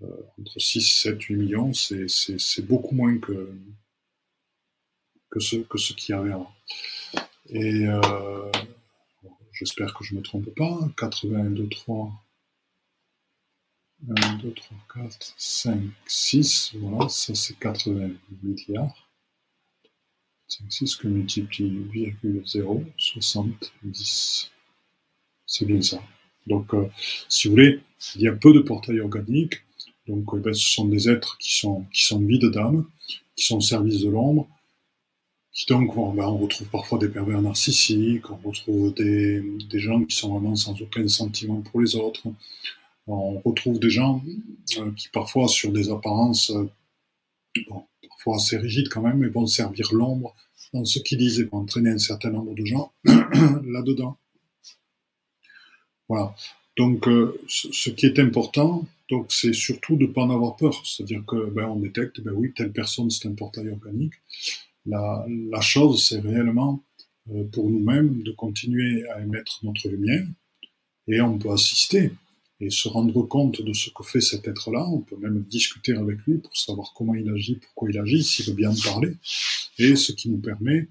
Euh, 0.04 0.08
entre 0.40 0.60
6, 0.60 0.82
7, 0.82 1.22
8 1.22 1.36
millions, 1.36 1.74
c'est 1.74 2.66
beaucoup 2.66 2.96
moins 2.96 3.20
que, 3.20 3.54
ce, 5.40 5.58
que 5.58 5.78
ce 5.78 5.94
qu'il 5.94 6.16
y 6.16 6.18
avait 6.18 6.32
avant. 6.32 6.52
Et 7.50 7.88
euh, 7.88 8.52
j'espère 9.54 9.94
que 9.94 10.04
je 10.04 10.16
ne 10.16 10.20
me 10.20 10.24
trompe 10.24 10.50
pas, 10.56 10.80
82, 10.98 11.70
3, 11.70 12.12
1, 14.10 14.34
2, 14.38 14.54
3, 14.54 14.78
4, 15.04 15.34
5, 15.38 15.82
6, 16.08 16.76
voilà, 16.78 17.08
ça 17.08 17.36
c'est 17.36 17.60
80 17.60 18.10
milliards. 18.42 19.11
5, 20.52 20.66
6 20.70 20.96
que 20.98 21.08
multiplie 21.08 21.70
8,0, 21.94 22.84
70. 22.98 24.52
C'est 25.46 25.66
bien 25.66 25.82
ça. 25.82 26.02
Donc, 26.46 26.74
euh, 26.74 26.88
si 27.30 27.48
vous 27.48 27.54
voulez, 27.54 27.80
il 28.16 28.22
y 28.22 28.28
a 28.28 28.34
peu 28.34 28.54
de 28.54 28.60
portails 28.60 29.00
organiques. 29.00 29.62
Donc, 30.08 30.26
eh 30.36 30.40
ben, 30.40 30.54
ce 30.54 30.74
sont 30.74 30.86
des 30.86 31.10
êtres 31.10 31.38
qui 31.38 31.58
sont, 31.58 31.86
qui 31.94 32.04
sont 32.04 32.20
vides 32.20 32.52
d'âme, 32.52 32.86
qui 33.08 33.46
sont 33.46 33.58
au 33.58 33.62
service 33.62 34.02
de 34.02 34.10
l'ombre, 34.10 34.50
qui 35.54 35.66
donc, 35.68 35.96
ben, 35.96 36.26
on 36.26 36.38
retrouve 36.38 36.68
parfois 36.68 36.98
des 36.98 37.08
pervers 37.08 37.42
narcissiques, 37.42 38.30
on 38.30 38.38
retrouve 38.38 38.94
des, 38.94 39.42
des 39.70 39.80
gens 39.80 40.04
qui 40.04 40.16
sont 40.16 40.34
vraiment 40.34 40.56
sans 40.56 40.80
aucun 40.82 41.08
sentiment 41.08 41.62
pour 41.62 41.80
les 41.80 41.96
autres. 41.96 42.24
On 43.08 43.40
retrouve 43.40 43.80
des 43.80 43.90
gens 43.90 44.22
euh, 44.80 44.92
qui 44.92 45.08
parfois, 45.10 45.48
sur 45.48 45.72
des 45.72 45.90
apparences, 45.90 46.50
euh, 46.52 46.70
bon, 47.70 47.84
parfois 48.08 48.36
assez 48.38 48.58
rigides 48.58 48.90
quand 48.90 49.02
même, 49.02 49.18
mais 49.18 49.30
vont 49.30 49.48
servir 49.48 49.94
l'ombre 49.94 50.36
dans 50.74 50.86
ce 50.86 51.00
qu'ils 51.00 51.18
disent 51.18 51.40
et 51.40 51.44
vont 51.44 51.60
entraîner 51.60 51.92
un 51.92 51.98
certain 51.98 52.30
nombre 52.30 52.54
de 52.54 52.66
gens 52.66 52.92
là-dedans. 53.06 54.18
Voilà. 56.08 56.36
Donc, 56.78 57.08
euh, 57.08 57.40
ce 57.48 57.90
qui 57.90 58.06
est 58.06 58.20
important, 58.20 58.86
donc, 59.10 59.32
c'est 59.32 59.54
surtout 59.54 59.98
de 59.98 60.08
ne 60.08 60.12
pas 60.12 60.22
en 60.22 60.30
avoir 60.30 60.56
peur. 60.56 60.82
C'est-à-dire 60.86 61.24
que, 61.28 61.50
ben, 61.50 61.66
on 61.66 61.76
détecte, 61.76 62.22
ben 62.22 62.32
oui, 62.32 62.54
telle 62.54 62.72
personne, 62.72 63.10
c'est 63.10 63.28
un 63.28 63.34
portail 63.34 63.70
organique. 63.70 64.14
La, 64.86 65.26
la 65.28 65.62
chose, 65.62 66.08
c'est 66.08 66.20
réellement 66.20 66.84
euh, 67.30 67.44
pour 67.52 67.70
nous-mêmes 67.70 68.24
de 68.24 68.32
continuer 68.32 69.08
à 69.10 69.22
émettre 69.22 69.60
notre 69.64 69.88
lumière 69.90 70.26
et 71.08 71.22
on 71.22 71.38
peut 71.38 71.52
assister 71.52 72.12
et 72.62 72.70
se 72.70 72.88
rendre 72.88 73.24
compte 73.24 73.62
de 73.62 73.74
ce 73.74 73.90
que 73.90 74.04
fait 74.04 74.22
cet 74.22 74.48
être-là. 74.48 74.88
On 74.88 75.00
peut 75.00 75.18
même 75.18 75.42
discuter 75.42 75.94
avec 75.94 76.20
lui 76.28 76.38
pour 76.38 76.56
savoir 76.56 76.94
comment 76.96 77.16
il 77.16 77.28
agit, 77.30 77.56
pourquoi 77.56 77.90
il 77.90 77.98
agit, 77.98 78.24
s'il 78.24 78.46
veut 78.46 78.54
bien 78.54 78.72
parler. 78.84 79.16
Et 79.80 79.96
ce 79.96 80.12
qui 80.12 80.30
nous 80.30 80.38
permet, 80.38 80.88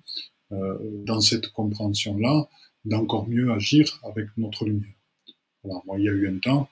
euh, 0.51 0.77
dans 1.07 1.21
cette 1.21 1.49
compréhension-là, 1.53 2.49
d'encore 2.85 3.29
mieux 3.29 3.53
agir 3.53 4.01
avec 4.03 4.27
notre 4.37 4.65
lumière. 4.65 4.95
Voilà, 5.63 5.81
moi, 5.87 5.99
il 5.99 6.07
y 6.07 6.09
a 6.09 6.13
eu 6.13 6.29
un 6.29 6.39
temps, 6.39 6.69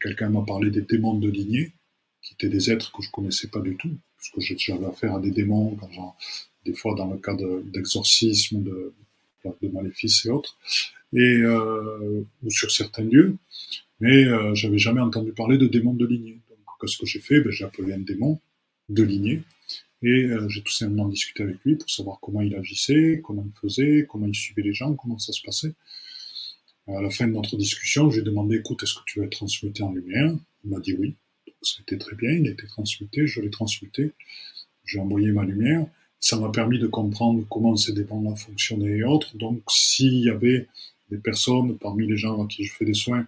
quelqu'un 0.00 0.28
m'a 0.28 0.42
parlé 0.42 0.70
des 0.70 0.82
démons 0.82 1.18
de 1.18 1.30
lignée, 1.30 1.72
qui 2.20 2.34
étaient 2.34 2.48
des 2.48 2.70
êtres 2.70 2.92
que 2.92 3.02
je 3.02 3.10
connaissais 3.10 3.48
pas 3.48 3.60
du 3.60 3.76
tout, 3.76 3.96
puisque 4.18 4.58
j'avais 4.60 4.86
affaire 4.86 5.14
à 5.14 5.20
des 5.20 5.30
démons, 5.30 5.78
des 6.66 6.74
fois 6.74 6.94
dans 6.94 7.10
le 7.10 7.18
cas 7.18 7.34
d'exorcisme, 7.34 8.62
de, 8.62 8.92
de, 9.62 9.68
maléfices 9.68 10.26
et 10.26 10.30
autres, 10.30 10.58
et 11.12 11.18
euh, 11.18 12.26
ou 12.42 12.50
sur 12.50 12.70
certains 12.70 13.04
lieux 13.04 13.38
mais 14.00 14.24
euh, 14.24 14.54
j'avais 14.54 14.78
jamais 14.78 15.00
entendu 15.00 15.32
parler 15.32 15.58
de 15.58 15.66
démon 15.66 15.94
de 15.94 16.06
lignée. 16.06 16.40
Donc, 16.48 16.58
qu'est-ce 16.80 16.98
que 16.98 17.06
j'ai 17.06 17.20
fait? 17.20 17.40
Ben, 17.40 17.50
J'ai 17.50 17.64
appelé 17.64 17.92
un 17.92 17.98
démon 17.98 18.40
de 18.88 19.02
lignée 19.02 19.42
et 20.02 20.26
euh, 20.26 20.48
j'ai 20.48 20.62
tout 20.62 20.72
simplement 20.72 21.08
discuté 21.08 21.42
avec 21.42 21.56
lui 21.64 21.76
pour 21.76 21.88
savoir 21.88 22.18
comment 22.20 22.42
il 22.42 22.54
agissait, 22.54 23.20
comment 23.24 23.44
il 23.46 23.58
faisait, 23.58 24.06
comment 24.08 24.26
il 24.26 24.34
suivait 24.34 24.62
les 24.62 24.74
gens, 24.74 24.94
comment 24.94 25.18
ça 25.18 25.32
se 25.32 25.40
passait. 25.42 25.72
À 26.86 27.00
la 27.00 27.08
fin 27.08 27.26
de 27.26 27.32
notre 27.32 27.56
discussion, 27.56 28.10
j'ai 28.10 28.20
demandé, 28.20 28.56
écoute, 28.56 28.82
est-ce 28.82 28.94
que 28.94 29.00
tu 29.06 29.18
veux 29.18 29.24
être 29.24 29.32
transmuté 29.32 29.82
en 29.82 29.92
lumière? 29.92 30.34
Il 30.64 30.70
m'a 30.70 30.80
dit 30.80 30.94
oui. 30.94 31.16
Donc, 31.46 31.56
été 31.80 31.96
très 31.96 32.14
bien, 32.14 32.30
il 32.32 32.46
a 32.46 32.50
été 32.50 32.66
transmuté, 32.66 33.26
je 33.26 33.40
l'ai 33.40 33.48
transmuté, 33.48 34.12
j'ai 34.84 34.98
envoyé 34.98 35.32
ma 35.32 35.44
lumière. 35.44 35.86
Ça 36.20 36.38
m'a 36.38 36.50
permis 36.50 36.78
de 36.78 36.86
comprendre 36.86 37.46
comment 37.48 37.74
ces 37.76 37.94
démons-là 37.94 38.36
fonctionnaient 38.36 38.98
et 38.98 39.04
autres. 39.04 39.36
Donc, 39.38 39.62
s'il 39.70 40.16
y 40.16 40.28
avait 40.28 40.68
des 41.10 41.18
personnes 41.18 41.78
parmi 41.78 42.06
les 42.06 42.18
gens 42.18 42.44
à 42.44 42.46
qui 42.46 42.64
je 42.64 42.74
fais 42.74 42.84
des 42.84 42.94
soins 42.94 43.26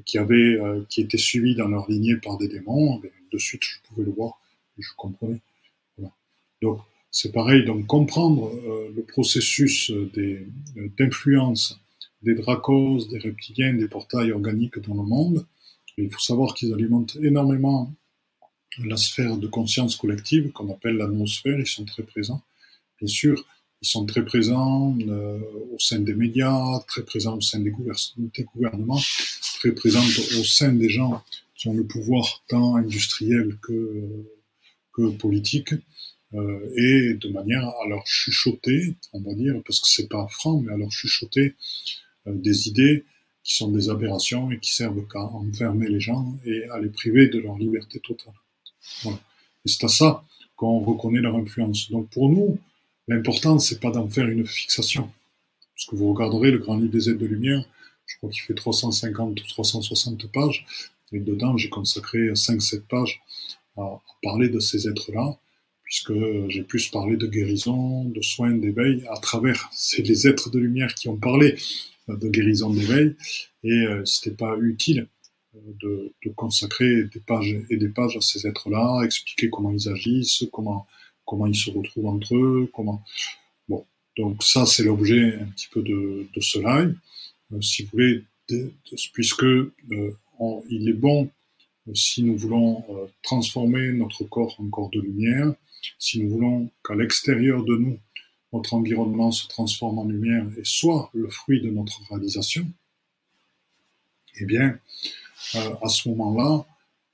qui 0.00 0.18
avaient, 0.18 0.58
euh, 0.60 0.84
qui 0.88 1.00
étaient 1.00 1.18
suivis 1.18 1.54
dans 1.54 1.68
leur 1.68 1.90
lignée 1.90 2.16
par 2.16 2.38
des 2.38 2.48
démons, 2.48 3.00
de 3.32 3.38
suite 3.38 3.62
je 3.62 3.78
pouvais 3.88 4.04
le 4.04 4.12
voir 4.12 4.40
et 4.78 4.82
je 4.82 4.90
comprenais. 4.96 5.40
Voilà. 5.96 6.12
Donc 6.60 6.80
c'est 7.10 7.32
pareil, 7.32 7.64
donc 7.64 7.86
comprendre 7.86 8.48
euh, 8.48 8.90
le 8.94 9.02
processus 9.02 9.92
d'influence 10.98 11.78
des 12.22 12.34
dracos, 12.34 13.08
des 13.08 13.18
reptiliens, 13.18 13.74
des 13.74 13.88
portails 13.88 14.32
organiques 14.32 14.78
dans 14.80 14.94
le 14.94 15.02
monde. 15.02 15.46
il 15.98 16.10
faut 16.10 16.20
savoir 16.20 16.54
qu'ils 16.54 16.72
alimentent 16.72 17.16
énormément 17.22 17.92
la 18.84 18.96
sphère 18.96 19.36
de 19.36 19.46
conscience 19.46 19.96
collective 19.96 20.50
qu'on 20.52 20.72
appelle 20.72 20.96
l'atmosphère, 20.96 21.58
ils 21.58 21.66
sont 21.66 21.84
très 21.84 22.02
présents. 22.02 22.42
Bien 22.98 23.08
sûr, 23.08 23.44
ils 23.82 23.88
sont 23.88 24.06
très 24.06 24.24
présents 24.24 24.96
euh, 25.08 25.38
au 25.72 25.78
sein 25.78 25.98
des 25.98 26.14
médias, 26.14 26.80
très 26.86 27.02
présents 27.02 27.36
au 27.36 27.40
sein 27.40 27.58
des, 27.58 27.70
gouvernements, 27.70 29.00
très 29.58 29.72
présents 29.72 30.04
au 30.38 30.44
sein 30.44 30.72
des 30.72 30.88
gens 30.88 31.22
qui 31.56 31.68
ont 31.68 31.74
le 31.74 31.84
pouvoir 31.84 32.44
tant 32.48 32.76
industriel 32.76 33.58
que, 33.60 34.24
que 34.92 35.10
politique, 35.10 35.74
euh, 36.34 36.72
et 36.76 37.14
de 37.14 37.28
manière 37.28 37.68
à 37.84 37.88
leur 37.88 38.06
chuchoter, 38.06 38.94
on 39.12 39.20
va 39.20 39.34
dire, 39.34 39.60
parce 39.66 39.80
que 39.80 39.88
c'est 39.88 40.08
pas 40.08 40.26
franc, 40.30 40.60
mais 40.60 40.72
à 40.72 40.76
leur 40.76 40.90
chuchoter 40.90 41.56
euh, 42.28 42.32
des 42.34 42.68
idées 42.68 43.04
qui 43.44 43.56
sont 43.56 43.70
des 43.72 43.90
aberrations 43.90 44.52
et 44.52 44.60
qui 44.60 44.72
servent 44.72 45.06
qu'à 45.08 45.24
enfermer 45.24 45.88
les 45.88 46.00
gens 46.00 46.38
et 46.46 46.64
à 46.70 46.78
les 46.78 46.88
priver 46.88 47.26
de 47.26 47.40
leur 47.40 47.58
liberté 47.58 47.98
totale. 47.98 48.34
Voilà. 49.02 49.18
Et 49.66 49.68
c'est 49.68 49.84
à 49.84 49.88
ça 49.88 50.24
qu'on 50.54 50.78
reconnaît 50.78 51.20
leur 51.20 51.34
influence. 51.34 51.90
Donc 51.90 52.08
pour 52.10 52.30
nous, 52.30 52.58
L'important, 53.12 53.58
c'est 53.58 53.78
pas 53.78 53.90
d'en 53.90 54.08
faire 54.08 54.26
une 54.26 54.46
fixation. 54.46 55.10
Parce 55.74 55.84
que 55.86 55.96
vous 55.96 56.14
regarderez 56.14 56.50
le 56.50 56.56
grand 56.56 56.78
livre 56.78 56.92
des 56.92 57.10
aides 57.10 57.18
de 57.18 57.26
lumière, 57.26 57.62
je 58.06 58.16
crois 58.16 58.30
qu'il 58.30 58.40
fait 58.40 58.54
350 58.54 59.38
ou 59.38 59.46
360 59.48 60.32
pages, 60.32 60.64
et 61.12 61.20
dedans, 61.20 61.58
j'ai 61.58 61.68
consacré 61.68 62.32
5-7 62.32 62.80
pages 62.88 63.20
à, 63.76 64.00
parler 64.22 64.48
de 64.48 64.60
ces 64.60 64.88
êtres-là, 64.88 65.36
puisque 65.84 66.14
j'ai 66.48 66.62
plus 66.62 66.88
parlé 66.88 67.18
de 67.18 67.26
guérison, 67.26 68.06
de 68.06 68.22
soins, 68.22 68.52
d'éveil, 68.52 69.04
à 69.10 69.18
travers, 69.18 69.68
c'est 69.72 70.00
les 70.00 70.26
êtres 70.26 70.48
de 70.48 70.58
lumière 70.58 70.94
qui 70.94 71.08
ont 71.08 71.18
parlé 71.18 71.56
de 72.08 72.28
guérison, 72.30 72.70
d'éveil, 72.70 73.14
et 73.62 73.86
euh, 73.86 74.06
c'était 74.06 74.34
pas 74.34 74.56
utile 74.58 75.06
euh, 75.54 75.58
de, 75.82 76.14
de, 76.24 76.30
consacrer 76.30 77.04
des 77.04 77.20
pages 77.20 77.56
et 77.68 77.76
des 77.76 77.88
pages 77.90 78.16
à 78.16 78.22
ces 78.22 78.46
êtres-là, 78.46 79.02
expliquer 79.04 79.50
comment 79.50 79.70
ils 79.70 79.90
agissent, 79.90 80.44
comment 80.50 80.86
comment 81.26 81.46
ils 81.46 81.56
se 81.56 81.70
retrouvent 81.70 82.06
entre 82.06 82.34
eux, 82.34 82.70
comment. 82.74 83.02
Bon, 83.68 83.84
donc 84.16 84.42
ça 84.42 84.66
c'est 84.66 84.84
l'objet 84.84 85.36
un 85.40 85.46
petit 85.46 85.68
peu 85.72 85.82
de, 85.82 86.26
de 86.34 86.40
ce 86.40 86.58
live. 86.58 86.96
Euh, 87.52 87.60
si 87.60 87.84
vous 87.84 87.90
voulez, 87.92 88.24
puisque 89.12 89.44
euh, 89.44 90.16
il 90.68 90.88
est 90.88 90.94
bon 90.94 91.30
si 91.94 92.22
nous 92.22 92.36
voulons 92.36 92.84
transformer 93.22 93.92
notre 93.92 94.22
corps 94.24 94.54
en 94.60 94.68
corps 94.68 94.90
de 94.90 95.00
lumière, 95.00 95.52
si 95.98 96.22
nous 96.22 96.30
voulons 96.30 96.70
qu'à 96.84 96.94
l'extérieur 96.94 97.64
de 97.64 97.76
nous, 97.76 97.98
notre 98.52 98.74
environnement 98.74 99.30
se 99.30 99.46
transforme 99.48 99.98
en 99.98 100.04
lumière 100.04 100.46
et 100.58 100.64
soit 100.64 101.10
le 101.14 101.28
fruit 101.28 101.60
de 101.60 101.70
notre 101.70 102.02
réalisation, 102.10 102.66
eh 104.38 104.44
bien, 104.44 104.78
euh, 105.54 105.74
à 105.82 105.88
ce 105.88 106.08
moment-là, 106.10 106.66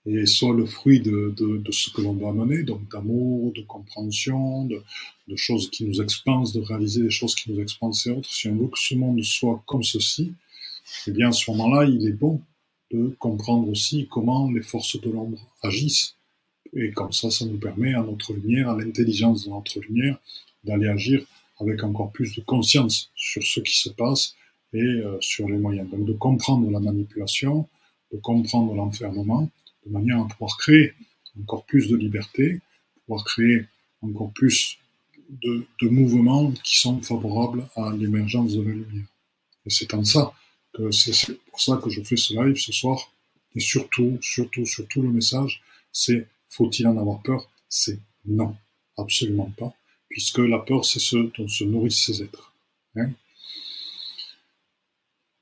et 0.09 0.27
soit 0.27 0.55
le 0.55 0.64
fruit 0.64 1.01
de, 1.01 1.35
ce 1.71 1.90
que 1.90 2.01
l'on 2.01 2.14
doit 2.14 2.33
mener, 2.33 2.62
donc 2.62 2.90
d'amour, 2.90 3.53
de 3.53 3.62
compréhension, 3.62 4.64
de, 4.64 4.83
de, 5.29 5.37
choses 5.37 5.71
qui 5.71 5.85
nous 5.85 6.01
expansent, 6.01 6.53
de 6.53 6.61
réaliser 6.61 7.03
des 7.03 7.11
choses 7.11 7.35
qui 7.35 7.53
nous 7.53 7.61
expansent 7.61 8.07
et 8.07 8.11
autres. 8.11 8.33
Si 8.33 8.49
on 8.49 8.57
veut 8.57 8.68
que 8.68 8.79
ce 8.79 8.94
monde 8.94 9.23
soit 9.23 9.62
comme 9.66 9.83
ceci, 9.83 10.33
eh 11.07 11.11
bien 11.11 11.29
à 11.29 11.33
ce 11.33 11.51
moment-là, 11.51 11.85
il 11.85 12.07
est 12.07 12.12
bon 12.12 12.40
de 12.90 13.14
comprendre 13.18 13.68
aussi 13.68 14.09
comment 14.11 14.51
les 14.51 14.62
forces 14.62 14.99
de 15.01 15.11
l'ombre 15.11 15.38
agissent. 15.62 16.16
Et 16.75 16.90
comme 16.92 17.12
ça, 17.12 17.31
ça 17.31 17.44
nous 17.44 17.59
permet 17.59 17.94
à 17.94 18.03
notre 18.03 18.33
lumière, 18.33 18.71
à 18.71 18.77
l'intelligence 18.77 19.44
de 19.44 19.51
notre 19.51 19.81
lumière, 19.81 20.18
d'aller 20.64 20.88
agir 20.88 21.23
avec 21.61 21.83
encore 21.83 22.12
plus 22.12 22.35
de 22.35 22.40
conscience 22.42 23.11
sur 23.14 23.42
ce 23.42 23.61
qui 23.61 23.79
se 23.79 23.90
passe 23.90 24.35
et 24.73 24.81
euh, 24.81 25.18
sur 25.21 25.49
les 25.49 25.59
moyens. 25.59 25.90
Donc 25.90 26.05
de 26.05 26.12
comprendre 26.12 26.71
la 26.71 26.81
manipulation, 26.81 27.68
de 28.12 28.18
comprendre 28.18 28.75
l'enfermement, 28.75 29.51
de 29.88 29.92
manière 29.92 30.20
à 30.20 30.29
pouvoir 30.29 30.57
créer 30.59 30.94
encore 31.40 31.64
plus 31.64 31.88
de 31.88 31.96
liberté, 31.96 32.61
pouvoir 33.07 33.24
créer 33.24 33.66
encore 34.03 34.31
plus 34.33 34.79
de, 35.29 35.66
mouvements 35.83 36.53
qui 36.53 36.79
sont 36.79 37.01
favorables 37.03 37.66
à 37.77 37.92
l'émergence 37.96 38.55
de 38.55 38.62
la 38.62 38.70
lumière. 38.70 39.07
Et 39.66 39.70
c'est 39.70 39.92
en 39.94 40.05
ça 40.05 40.33
que 40.72 40.90
c'est 40.90 41.38
pour 41.51 41.61
ça 41.61 41.77
que 41.83 41.90
je 41.90 42.03
fais 42.03 42.16
ce 42.16 42.35
live 42.35 42.57
ce 42.57 42.72
soir. 42.72 43.12
Et 43.55 43.61
surtout, 43.61 44.18
surtout, 44.22 44.64
surtout 44.64 45.03
le 45.03 45.11
message, 45.11 45.62
c'est 45.92 46.27
faut-il 46.48 46.87
en 46.87 46.96
avoir 46.96 47.22
peur? 47.22 47.51
C'est 47.68 47.98
non, 48.24 48.57
absolument 48.96 49.53
pas, 49.57 49.72
puisque 50.09 50.38
la 50.38 50.59
peur, 50.59 50.85
c'est 50.85 51.01
ce 51.01 51.16
dont 51.37 51.48
se 51.48 51.64
nourrissent 51.64 52.05
ces 52.07 52.22
êtres. 52.22 52.53
Hein 52.96 53.11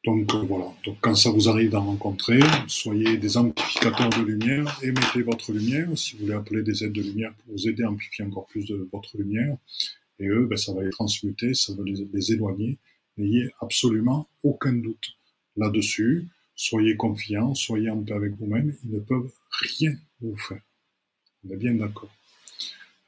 donc 0.06 0.32
euh, 0.34 0.38
voilà, 0.38 0.72
donc 0.84 0.98
quand 1.00 1.16
ça 1.16 1.30
vous 1.30 1.48
arrive 1.48 1.70
d'en 1.70 1.84
rencontrer, 1.84 2.38
soyez 2.68 3.18
des 3.18 3.36
amplificateurs 3.36 4.10
de 4.10 4.22
lumière, 4.22 4.78
émettez 4.82 5.22
votre 5.22 5.52
lumière, 5.52 5.88
si 5.98 6.14
vous 6.14 6.22
voulez 6.22 6.34
appeler 6.34 6.62
des 6.62 6.84
aides 6.84 6.92
de 6.92 7.02
lumière 7.02 7.34
pour 7.34 7.54
vous 7.54 7.68
aider 7.68 7.82
à 7.82 7.90
amplifier 7.90 8.24
encore 8.24 8.46
plus 8.46 8.66
de 8.66 8.88
votre 8.92 9.18
lumière, 9.18 9.56
et 10.20 10.28
eux, 10.28 10.46
ben, 10.46 10.56
ça 10.56 10.72
va 10.72 10.84
les 10.84 10.90
transmuter, 10.90 11.54
ça 11.54 11.74
va 11.74 11.82
les, 11.84 12.06
les 12.12 12.32
éloigner, 12.32 12.78
n'ayez 13.18 13.50
absolument 13.60 14.28
aucun 14.44 14.74
doute 14.74 15.16
là-dessus, 15.56 16.28
soyez 16.54 16.96
confiants, 16.96 17.56
soyez 17.56 17.90
en 17.90 18.00
paix 18.00 18.14
avec 18.14 18.36
vous-même, 18.36 18.76
ils 18.84 18.92
ne 18.92 19.00
peuvent 19.00 19.32
rien 19.50 19.92
vous 20.20 20.36
faire. 20.36 20.62
On 21.44 21.52
est 21.52 21.56
bien 21.56 21.74
d'accord. 21.74 22.14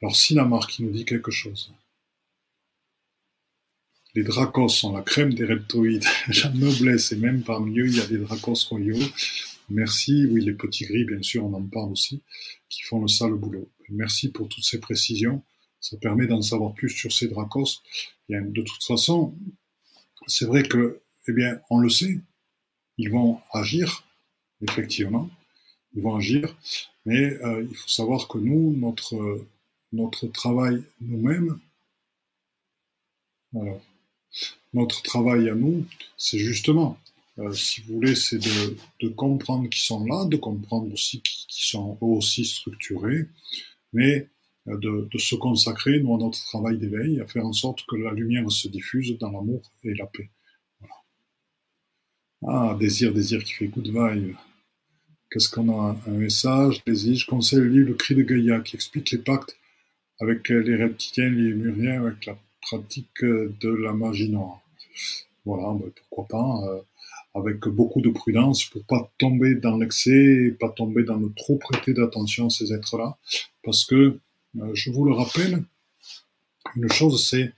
Alors 0.01 0.15
Sinamar 0.15 0.67
qui 0.67 0.83
nous 0.83 0.91
dit 0.91 1.05
quelque 1.05 1.31
chose. 1.31 1.73
Les 4.19 4.25
dracos 4.25 4.67
sont 4.67 4.91
la 4.91 5.01
crème 5.01 5.33
des 5.33 5.45
reptoïdes, 5.45 6.03
la 6.43 6.49
noblesse, 6.49 7.13
et 7.13 7.15
même 7.15 7.41
parmi 7.41 7.79
eux, 7.79 7.87
il 7.87 7.95
y 7.95 8.01
a 8.01 8.05
des 8.05 8.17
dracos 8.17 8.67
royaux. 8.67 8.99
Merci, 9.69 10.25
oui, 10.25 10.43
les 10.43 10.51
petits 10.51 10.83
gris, 10.83 11.05
bien 11.05 11.21
sûr, 11.21 11.45
on 11.45 11.53
en 11.53 11.61
parle 11.61 11.93
aussi, 11.93 12.21
qui 12.67 12.81
font 12.81 13.01
le 13.01 13.07
sale 13.07 13.35
boulot. 13.35 13.69
Merci 13.87 14.29
pour 14.29 14.49
toutes 14.49 14.65
ces 14.65 14.81
précisions. 14.81 15.41
Ça 15.79 15.95
permet 15.95 16.27
d'en 16.27 16.41
savoir 16.41 16.73
plus 16.73 16.89
sur 16.89 17.13
ces 17.13 17.29
dracos. 17.29 17.81
de 18.27 18.61
toute 18.61 18.83
façon, 18.83 19.37
c'est 20.27 20.43
vrai 20.43 20.63
que, 20.63 20.99
eh 21.29 21.31
bien, 21.31 21.61
on 21.69 21.77
le 21.77 21.89
sait, 21.89 22.19
ils 22.97 23.09
vont 23.09 23.39
agir, 23.53 24.03
effectivement, 24.61 25.29
ils 25.95 26.01
vont 26.01 26.17
agir, 26.17 26.57
mais 27.05 27.41
euh, 27.41 27.65
il 27.69 27.73
faut 27.73 27.87
savoir 27.87 28.27
que 28.27 28.37
nous, 28.37 28.75
notre, 28.75 29.47
notre 29.93 30.27
travail 30.27 30.83
nous-mêmes, 30.99 31.57
alors, 33.55 33.81
notre 34.73 35.01
travail 35.01 35.49
à 35.49 35.55
nous, 35.55 35.85
c'est 36.17 36.39
justement, 36.39 36.97
euh, 37.39 37.51
si 37.53 37.81
vous 37.81 37.95
voulez, 37.95 38.15
c'est 38.15 38.37
de, 38.37 39.07
comprendre 39.09 39.69
qu'ils 39.69 39.81
sont 39.81 40.05
là, 40.05 40.25
de 40.25 40.37
comprendre 40.37 40.91
aussi 40.93 41.21
qu'ils 41.21 41.65
sont 41.65 41.97
aussi 42.01 42.45
structurés, 42.45 43.25
mais 43.93 44.27
euh, 44.67 44.77
de, 44.77 45.17
se 45.17 45.35
consacrer, 45.35 45.99
nous, 45.99 46.15
à 46.15 46.17
notre 46.19 46.43
travail 46.45 46.77
d'éveil, 46.77 47.19
à 47.19 47.27
faire 47.27 47.45
en 47.45 47.53
sorte 47.53 47.85
que 47.87 47.95
la 47.95 48.11
lumière 48.11 48.49
se 48.51 48.67
diffuse 48.67 49.17
dans 49.17 49.31
l'amour 49.31 49.61
et 49.83 49.93
la 49.95 50.05
paix. 50.05 50.29
Ah, 52.47 52.77
désir, 52.79 53.13
désir 53.13 53.43
qui 53.43 53.53
fait 53.53 53.67
good 53.67 53.87
vibe. 53.87 54.35
Qu'est-ce 55.29 55.49
qu'on 55.49 55.69
a? 55.77 55.97
Un 56.07 56.11
message, 56.11 56.83
désir. 56.85 57.15
Je 57.15 57.25
conseille 57.25 57.59
le 57.59 57.67
livre 57.67 57.89
Le 57.89 57.93
cri 57.95 58.15
de 58.15 58.23
Gaïa 58.23 58.61
qui 58.61 58.75
explique 58.77 59.11
les 59.11 59.17
pactes 59.17 59.57
avec 60.21 60.47
les 60.49 60.75
reptiliens, 60.75 61.29
les 61.29 61.53
muriens, 61.53 62.01
avec 62.01 62.25
la 62.25 62.37
pratique 62.61 63.23
de 63.23 63.69
la 63.69 63.93
magie 63.93 64.29
noire. 64.29 64.61
Voilà, 65.45 65.73
ben 65.73 65.89
pourquoi 65.95 66.27
pas, 66.27 66.61
euh, 66.67 66.81
avec 67.33 67.67
beaucoup 67.67 68.01
de 68.01 68.09
prudence 68.09 68.65
pour 68.65 68.83
pas 68.83 69.11
tomber 69.17 69.55
dans 69.55 69.77
l'excès, 69.77 70.55
pas 70.59 70.69
tomber 70.69 71.03
dans 71.03 71.17
le 71.17 71.31
trop 71.33 71.57
prêter 71.57 71.93
d'attention 71.93 72.47
à 72.47 72.49
ces 72.49 72.73
êtres-là, 72.73 73.17
parce 73.63 73.85
que 73.85 74.19
euh, 74.59 74.71
je 74.73 74.91
vous 74.91 75.05
le 75.05 75.13
rappelle, 75.13 75.63
une 76.75 76.91
chose 76.91 77.27
c'est 77.27 77.53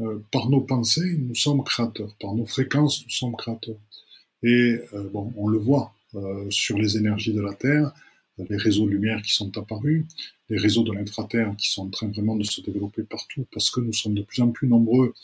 euh, 0.00 0.22
par 0.32 0.48
nos 0.48 0.60
pensées 0.60 1.16
nous 1.18 1.34
sommes 1.34 1.62
créateurs, 1.64 2.14
par 2.20 2.34
nos 2.34 2.46
fréquences 2.46 3.04
nous 3.04 3.10
sommes 3.10 3.36
créateurs. 3.36 3.80
Et 4.42 4.78
bon, 5.10 5.32
on 5.38 5.48
le 5.48 5.56
voit 5.56 5.94
sur 6.50 6.76
les 6.76 6.98
énergies 6.98 7.32
de 7.32 7.40
la 7.40 7.54
Terre, 7.54 7.94
les 8.38 8.56
réseaux 8.56 8.86
lumière 8.86 9.22
qui 9.22 9.32
sont 9.32 9.56
apparus, 9.56 10.04
les 10.48 10.58
réseaux 10.58 10.82
de 10.82 10.92
l'intraterre 10.92 11.54
qui 11.56 11.70
sont 11.70 11.82
en 11.82 11.90
train 11.90 12.08
vraiment 12.08 12.36
de 12.36 12.44
se 12.44 12.60
développer 12.60 13.02
partout 13.02 13.46
parce 13.52 13.70
que 13.70 13.80
nous 13.80 13.92
sommes 13.92 14.14
de 14.14 14.22
plus 14.22 14.42
en 14.42 14.50
plus 14.50 14.68
nombreux 14.68 15.14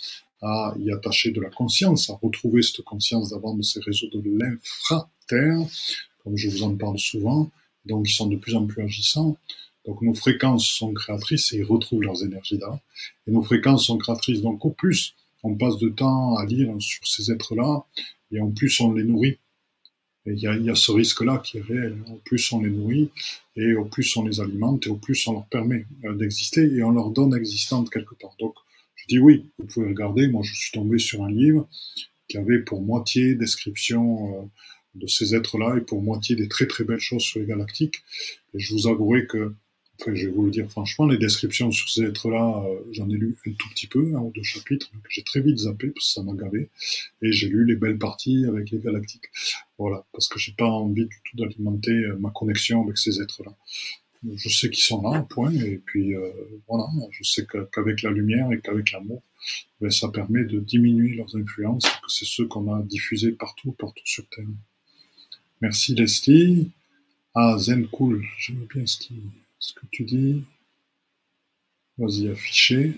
à 0.42 0.74
y 0.78 0.90
attacher 0.90 1.32
de 1.32 1.40
la 1.40 1.50
conscience, 1.50 2.08
à 2.08 2.18
retrouver 2.22 2.62
cette 2.62 2.82
conscience 2.82 3.30
d'avant 3.30 3.54
de 3.54 3.62
ces 3.62 3.80
réseaux 3.80 4.08
de 4.12 4.22
l'infraterre, 4.24 5.58
comme 6.22 6.36
je 6.36 6.48
vous 6.48 6.62
en 6.62 6.74
parle 6.76 6.98
souvent, 6.98 7.50
donc 7.84 8.08
ils 8.08 8.12
sont 8.12 8.26
de 8.26 8.36
plus 8.36 8.54
en 8.54 8.66
plus 8.66 8.82
agissants. 8.82 9.36
Donc 9.86 10.02
nos 10.02 10.14
fréquences 10.14 10.66
sont 10.66 10.92
créatrices 10.92 11.52
et 11.52 11.58
ils 11.58 11.64
retrouvent 11.64 12.02
leurs 12.02 12.22
énergies 12.22 12.58
là. 12.58 12.80
Et 13.26 13.30
nos 13.30 13.42
fréquences 13.42 13.86
sont 13.86 13.98
créatrices. 13.98 14.42
Donc 14.42 14.64
au 14.64 14.70
plus 14.70 15.14
on 15.42 15.54
passe 15.54 15.78
de 15.78 15.88
temps 15.88 16.36
à 16.36 16.44
lire 16.44 16.74
sur 16.80 17.06
ces 17.06 17.30
êtres-là, 17.30 17.84
et 18.30 18.40
en 18.40 18.50
plus 18.50 18.80
on 18.80 18.92
les 18.92 19.04
nourrit 19.04 19.38
il 20.26 20.38
y, 20.38 20.70
a, 20.70 20.74
ce 20.74 20.92
risque-là 20.92 21.38
qui 21.38 21.59
est 21.59 21.62
réel. 21.62 21.96
Au 22.11 22.16
plus 22.16 22.52
on 22.52 22.61
les 22.61 22.70
nourrit, 22.70 23.11
et 23.56 23.74
au 23.74 23.87
plus 23.87 24.16
on 24.16 24.24
les 24.24 24.40
alimente, 24.40 24.87
et 24.87 24.90
au 24.90 24.96
plus 24.96 25.26
on 25.26 25.33
leur 25.33 25.46
permet 25.46 25.87
euh, 26.04 26.14
d'exister, 26.14 26.62
et 26.62 26.83
on 26.83 26.90
leur 26.90 27.11
donne 27.11 27.35
existante 27.35 27.90
quelque 27.90 28.14
part. 28.14 28.35
Donc, 28.38 28.54
je 28.96 29.06
dis 29.09 29.18
oui, 29.18 29.50
vous 29.59 29.66
pouvez 29.66 29.88
regarder. 29.88 30.28
Moi, 30.28 30.42
je 30.44 30.54
suis 30.54 30.72
tombé 30.72 30.98
sur 30.98 31.24
un 31.24 31.30
livre 31.30 31.68
qui 32.28 32.37
avait 32.37 32.61
pour 32.61 32.83
moitié 32.83 33.35
description 33.35 34.35
euh, 34.35 34.46
de 34.94 35.06
ces 35.06 35.35
êtres-là, 35.35 35.76
et 35.78 35.80
pour 35.80 36.02
moitié 36.02 36.37
des 36.37 36.48
très 36.48 36.66
très 36.66 36.85
belles 36.85 37.00
choses 37.00 37.22
sur 37.22 37.40
les 37.40 37.46
galactiques. 37.46 38.02
Et 38.54 38.59
je 38.59 38.74
vous 38.74 38.88
avouerai 38.88 39.26
que 39.26 39.54
Enfin, 40.00 40.14
je 40.14 40.26
vais 40.26 40.32
vous 40.32 40.46
le 40.46 40.50
dire 40.50 40.70
franchement, 40.70 41.06
les 41.06 41.18
descriptions 41.18 41.70
sur 41.70 41.90
ces 41.90 42.04
êtres-là, 42.04 42.64
euh, 42.64 42.80
j'en 42.90 43.08
ai 43.10 43.16
lu 43.16 43.36
un 43.46 43.52
tout 43.52 43.68
petit 43.68 43.86
peu, 43.86 44.14
un 44.16 44.20
ou 44.20 44.32
deux 44.34 44.42
chapitres, 44.42 44.90
j'ai 45.10 45.22
très 45.22 45.42
vite 45.42 45.58
zappé 45.58 45.90
parce 45.90 46.06
que 46.06 46.12
ça 46.14 46.22
m'a 46.22 46.32
gavé. 46.32 46.70
Et 47.20 47.32
j'ai 47.32 47.48
lu 47.48 47.66
les 47.66 47.76
belles 47.76 47.98
parties 47.98 48.46
avec 48.46 48.70
les 48.70 48.78
galactiques. 48.78 49.26
Voilà, 49.76 50.06
parce 50.12 50.28
que 50.28 50.38
j'ai 50.38 50.52
pas 50.52 50.68
envie 50.68 51.04
du 51.04 51.20
tout 51.24 51.36
d'alimenter 51.36 51.90
euh, 51.90 52.16
ma 52.16 52.30
connexion 52.30 52.82
avec 52.82 52.96
ces 52.96 53.20
êtres-là. 53.20 53.54
Je 54.36 54.48
sais 54.48 54.70
qu'ils 54.70 54.84
sont 54.84 55.02
là, 55.02 55.26
point. 55.28 55.52
Et 55.52 55.78
puis 55.84 56.14
euh, 56.14 56.30
voilà, 56.66 56.86
je 57.10 57.22
sais 57.22 57.46
qu'avec 57.46 58.00
la 58.00 58.10
lumière 58.10 58.50
et 58.52 58.60
qu'avec 58.60 58.92
l'amour, 58.92 59.22
ben, 59.82 59.90
ça 59.90 60.08
permet 60.08 60.44
de 60.44 60.60
diminuer 60.60 61.14
leurs 61.14 61.36
influences, 61.36 61.84
que 61.84 62.08
c'est 62.08 62.26
ceux 62.26 62.46
qu'on 62.46 62.72
a 62.74 62.82
diffusés 62.82 63.32
partout, 63.32 63.72
partout 63.72 64.06
sur 64.06 64.26
Terre. 64.30 64.46
Merci 65.60 65.94
Leslie. 65.94 66.70
Ah, 67.34 67.56
Zen 67.58 67.86
Cool, 67.88 68.24
j'aime 68.38 68.66
bien 68.74 68.86
ce 68.86 68.98
qui 68.98 69.14
ce 69.60 69.72
que 69.74 69.86
tu 69.92 70.04
dis. 70.04 70.42
Vas-y, 71.98 72.28
afficher. 72.28 72.96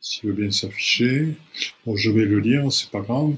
S'il 0.00 0.30
veut 0.30 0.36
bien 0.36 0.50
s'afficher. 0.50 1.36
Bon, 1.84 1.96
je 1.96 2.10
vais 2.10 2.24
le 2.24 2.38
lire, 2.38 2.72
c'est 2.72 2.90
pas 2.90 3.00
grave. 3.00 3.36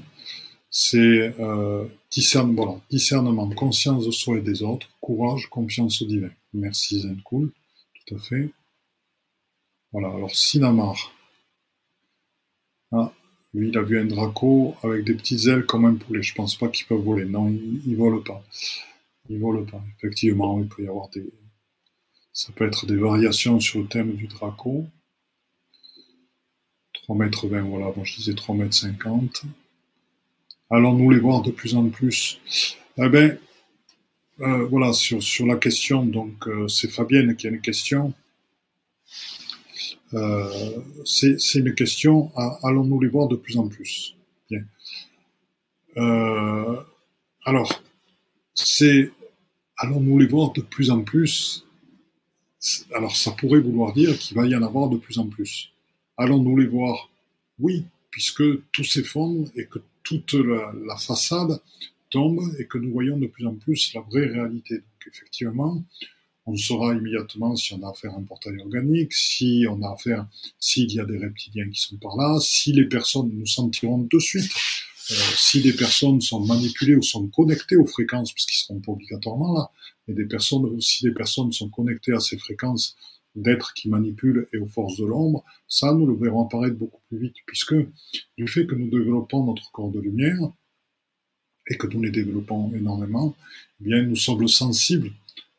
C'est 0.69 1.35
euh, 1.39 1.85
discernement, 2.09 2.81
discernement, 2.89 3.49
conscience 3.49 4.05
de 4.05 4.11
soi 4.11 4.37
et 4.37 4.41
des 4.41 4.63
autres, 4.63 4.87
courage, 5.01 5.47
confiance 5.49 6.01
au 6.01 6.05
divin. 6.05 6.29
Merci 6.53 7.01
Zencool, 7.01 7.51
tout 8.05 8.15
à 8.15 8.19
fait. 8.19 8.51
Voilà, 9.91 10.09
alors 10.09 10.33
Sinamar. 10.33 11.13
Ah, 12.93 13.11
lui, 13.53 13.69
il 13.69 13.77
a 13.77 13.81
vu 13.81 13.99
un 13.99 14.05
draco 14.05 14.75
avec 14.83 15.03
des 15.03 15.13
petites 15.13 15.47
ailes 15.47 15.65
comme 15.65 15.85
un 15.85 15.95
poulet. 15.95 16.23
Je 16.23 16.33
pense 16.33 16.55
pas 16.55 16.69
qu'il 16.69 16.85
peut 16.85 16.95
voler. 16.95 17.25
Non, 17.25 17.49
il, 17.49 17.81
il 17.85 17.95
vole 17.97 18.23
pas. 18.23 18.43
Il 19.29 19.39
vole 19.39 19.65
pas. 19.65 19.83
Effectivement, 19.97 20.59
il 20.59 20.67
peut 20.67 20.83
y 20.83 20.87
avoir 20.87 21.09
des. 21.09 21.29
Ça 22.33 22.53
peut 22.53 22.65
être 22.65 22.85
des 22.85 22.95
variations 22.95 23.59
sur 23.59 23.81
le 23.81 23.87
thème 23.87 24.13
du 24.13 24.27
draco. 24.27 24.85
3 26.93 27.15
mètres 27.15 27.47
20, 27.47 27.61
voilà, 27.63 27.91
bon, 27.91 28.05
je 28.05 28.15
disais 28.15 28.33
3 28.33 28.55
mètres 28.55 28.75
50. 28.75 29.43
Allons-nous 30.69 31.09
les 31.09 31.19
voir 31.19 31.41
de 31.41 31.51
plus 31.51 31.75
en 31.75 31.89
plus? 31.89 32.39
Eh 32.97 33.09
bien, 33.09 33.37
euh, 34.39 34.65
voilà, 34.67 34.93
sur, 34.93 35.21
sur 35.21 35.45
la 35.45 35.57
question, 35.57 36.05
donc 36.05 36.47
euh, 36.47 36.67
c'est 36.67 36.89
Fabienne 36.89 37.35
qui 37.35 37.47
a 37.47 37.49
une 37.49 37.61
question. 37.61 38.13
Euh, 40.13 40.81
c'est 41.05 41.55
une 41.55 41.73
question, 41.73 42.31
allons-nous 42.63 42.99
les 42.99 43.07
voir 43.07 43.27
de 43.27 43.35
plus 43.35 43.57
en 43.57 43.67
plus? 43.67 44.15
Euh, 45.97 46.75
alors, 47.45 47.83
c'est 48.53 49.11
allons-nous 49.77 50.19
les 50.19 50.27
voir 50.27 50.53
de 50.53 50.61
plus 50.61 50.91
en 50.91 51.01
plus? 51.01 51.65
Alors, 52.93 53.15
ça 53.15 53.31
pourrait 53.31 53.59
vouloir 53.59 53.93
dire 53.93 54.17
qu'il 54.17 54.37
va 54.37 54.45
y 54.45 54.55
en 54.55 54.61
avoir 54.61 54.89
de 54.89 54.97
plus 54.97 55.17
en 55.17 55.27
plus. 55.27 55.71
Allons-nous 56.17 56.57
les 56.57 56.67
voir? 56.67 57.09
Oui, 57.59 57.85
puisque 58.11 58.43
tout 58.71 58.83
s'effondre 58.83 59.49
et 59.55 59.65
que 59.65 59.79
toute 60.03 60.33
la, 60.33 60.97
façade 60.97 61.59
tombe 62.09 62.41
et 62.59 62.65
que 62.65 62.77
nous 62.77 62.91
voyons 62.91 63.17
de 63.17 63.27
plus 63.27 63.45
en 63.47 63.55
plus 63.55 63.93
la 63.93 64.01
vraie 64.01 64.25
réalité. 64.25 64.75
Donc, 64.75 65.07
effectivement, 65.07 65.83
on 66.45 66.55
saura 66.55 66.93
immédiatement 66.93 67.55
si 67.55 67.73
on 67.73 67.83
a 67.83 67.91
affaire 67.91 68.13
à 68.13 68.17
un 68.17 68.23
portail 68.23 68.59
organique, 68.59 69.13
si 69.13 69.65
on 69.69 69.81
a 69.83 69.93
affaire, 69.93 70.27
s'il 70.59 70.91
y 70.91 70.99
a 70.99 71.05
des 71.05 71.17
reptiliens 71.17 71.69
qui 71.69 71.79
sont 71.79 71.97
par 71.97 72.15
là, 72.17 72.39
si 72.41 72.73
les 72.73 72.85
personnes 72.85 73.29
nous 73.33 73.45
sentiront 73.45 73.99
de 73.99 74.19
suite 74.19 74.51
euh, 75.09 75.15
si 75.35 75.61
des 75.61 75.73
personnes 75.73 76.21
sont 76.21 76.45
manipulées 76.45 76.95
ou 76.95 77.01
sont 77.01 77.27
connectées 77.27 77.75
aux 77.75 77.87
fréquences, 77.87 78.31
parce 78.31 78.45
qu'ils 78.45 78.57
seront 78.57 78.79
pas 78.79 78.91
obligatoirement 78.91 79.53
là, 79.53 79.71
mais 80.07 80.13
des 80.13 80.25
personnes, 80.25 80.79
si 80.79 81.03
des 81.03 81.11
personnes 81.11 81.51
sont 81.51 81.69
connectées 81.69 82.13
à 82.13 82.19
ces 82.19 82.37
fréquences 82.37 82.95
d'êtres 83.35 83.73
qui 83.73 83.89
manipulent 83.89 84.47
et 84.53 84.57
aux 84.57 84.67
forces 84.67 84.97
de 84.97 85.05
l'ombre, 85.05 85.43
ça, 85.67 85.93
nous 85.93 86.05
le 86.05 86.15
verrons 86.15 86.45
apparaître 86.45 86.75
beaucoup 86.75 87.01
plus 87.09 87.17
vite, 87.17 87.35
puisque 87.45 87.75
du 88.37 88.47
fait 88.47 88.65
que 88.67 88.75
nous 88.75 88.89
développons 88.89 89.45
notre 89.45 89.71
corps 89.71 89.91
de 89.91 89.99
lumière, 89.99 90.51
et 91.67 91.77
que 91.77 91.87
nous 91.87 92.01
les 92.01 92.11
développons 92.11 92.71
énormément, 92.73 93.35
eh 93.79 93.83
bien, 93.83 94.03
nous 94.03 94.15
sommes 94.15 94.47
sensibles 94.47 95.11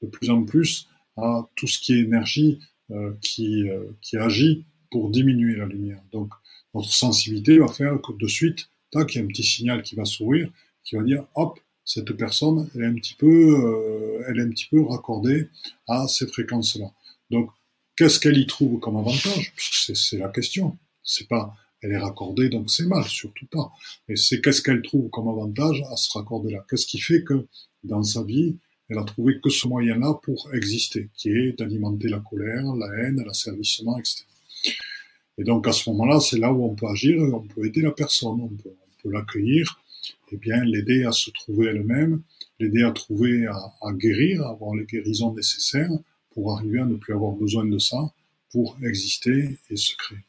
de 0.02 0.06
plus 0.08 0.30
en 0.30 0.44
plus 0.44 0.88
à 1.16 1.48
tout 1.56 1.66
ce 1.66 1.78
qui 1.78 1.94
est 1.94 2.00
énergie 2.00 2.58
euh, 2.90 3.12
qui, 3.20 3.68
euh, 3.68 3.84
qui 4.00 4.16
agit 4.16 4.64
pour 4.90 5.10
diminuer 5.10 5.56
la 5.56 5.66
lumière. 5.66 6.02
Donc, 6.12 6.32
notre 6.74 6.92
sensibilité 6.92 7.58
va 7.58 7.68
faire 7.68 8.00
que 8.00 8.12
de 8.12 8.26
suite, 8.26 8.68
tac, 8.90 9.14
il 9.14 9.18
y 9.18 9.20
a 9.20 9.24
un 9.24 9.28
petit 9.28 9.44
signal 9.44 9.82
qui 9.82 9.94
va 9.94 10.04
s'ouvrir, 10.04 10.50
qui 10.84 10.96
va 10.96 11.02
dire, 11.02 11.24
hop, 11.34 11.58
cette 11.84 12.12
personne, 12.12 12.70
elle 12.74 12.82
est 12.82 12.86
un 12.86 12.94
petit 12.94 13.14
peu, 13.14 13.26
euh, 13.26 14.88
raccordée 14.88 15.48
à 15.88 16.06
ces 16.08 16.26
fréquences-là. 16.26 16.90
Donc, 17.30 17.50
qu'est-ce 17.96 18.20
qu'elle 18.20 18.38
y 18.38 18.46
trouve 18.46 18.78
comme 18.78 18.96
avantage? 18.96 19.52
C'est 19.56 20.18
la 20.18 20.28
question. 20.28 20.78
C'est 21.02 21.28
pas, 21.28 21.54
elle 21.80 21.92
est 21.92 21.98
raccordée, 21.98 22.48
donc 22.48 22.70
c'est 22.70 22.86
mal, 22.86 23.04
surtout 23.04 23.46
pas. 23.46 23.72
Et 24.08 24.16
c'est 24.16 24.40
qu'est-ce 24.40 24.62
qu'elle 24.62 24.82
trouve 24.82 25.10
comme 25.10 25.28
avantage 25.28 25.82
à 25.90 25.96
se 25.96 26.10
raccorder 26.16 26.52
là? 26.52 26.64
Qu'est-ce 26.68 26.86
qui 26.86 27.00
fait 27.00 27.24
que 27.24 27.46
dans 27.82 28.02
sa 28.02 28.22
vie, 28.22 28.58
elle 28.92 28.98
a 28.98 29.04
trouvé 29.04 29.40
que 29.40 29.48
ce 29.48 29.66
moyen-là 29.68 30.20
pour 30.22 30.52
exister, 30.54 31.08
qui 31.16 31.30
est 31.30 31.58
d'alimenter 31.58 32.08
la 32.08 32.20
colère, 32.20 32.74
la 32.74 32.88
haine, 32.98 33.22
l'asservissement, 33.24 33.98
etc. 33.98 34.24
Et 35.38 35.44
donc 35.44 35.66
à 35.66 35.72
ce 35.72 35.88
moment-là, 35.90 36.20
c'est 36.20 36.38
là 36.38 36.52
où 36.52 36.64
on 36.64 36.74
peut 36.74 36.88
agir, 36.88 37.22
on 37.22 37.40
peut 37.40 37.64
aider 37.64 37.80
la 37.80 37.92
personne, 37.92 38.40
on 38.40 38.48
peut, 38.48 39.10
l'accueillir, 39.10 39.80
et 40.30 40.36
bien 40.36 40.62
l'aider 40.64 41.04
à 41.04 41.12
se 41.12 41.30
trouver 41.30 41.68
elle-même, 41.68 42.22
l'aider 42.60 42.82
à 42.82 42.92
trouver, 42.92 43.46
à, 43.46 43.92
guérir, 43.94 44.42
à 44.42 44.50
avoir 44.50 44.74
les 44.76 44.84
guérisons 44.84 45.34
nécessaires 45.34 45.90
pour 46.30 46.52
arriver 46.52 46.80
à 46.80 46.84
ne 46.84 46.94
plus 46.96 47.14
avoir 47.14 47.32
besoin 47.32 47.64
de 47.64 47.78
ça 47.78 48.12
pour 48.52 48.76
exister 48.84 49.58
et 49.70 49.76
se 49.76 49.96
créer. 49.96 50.20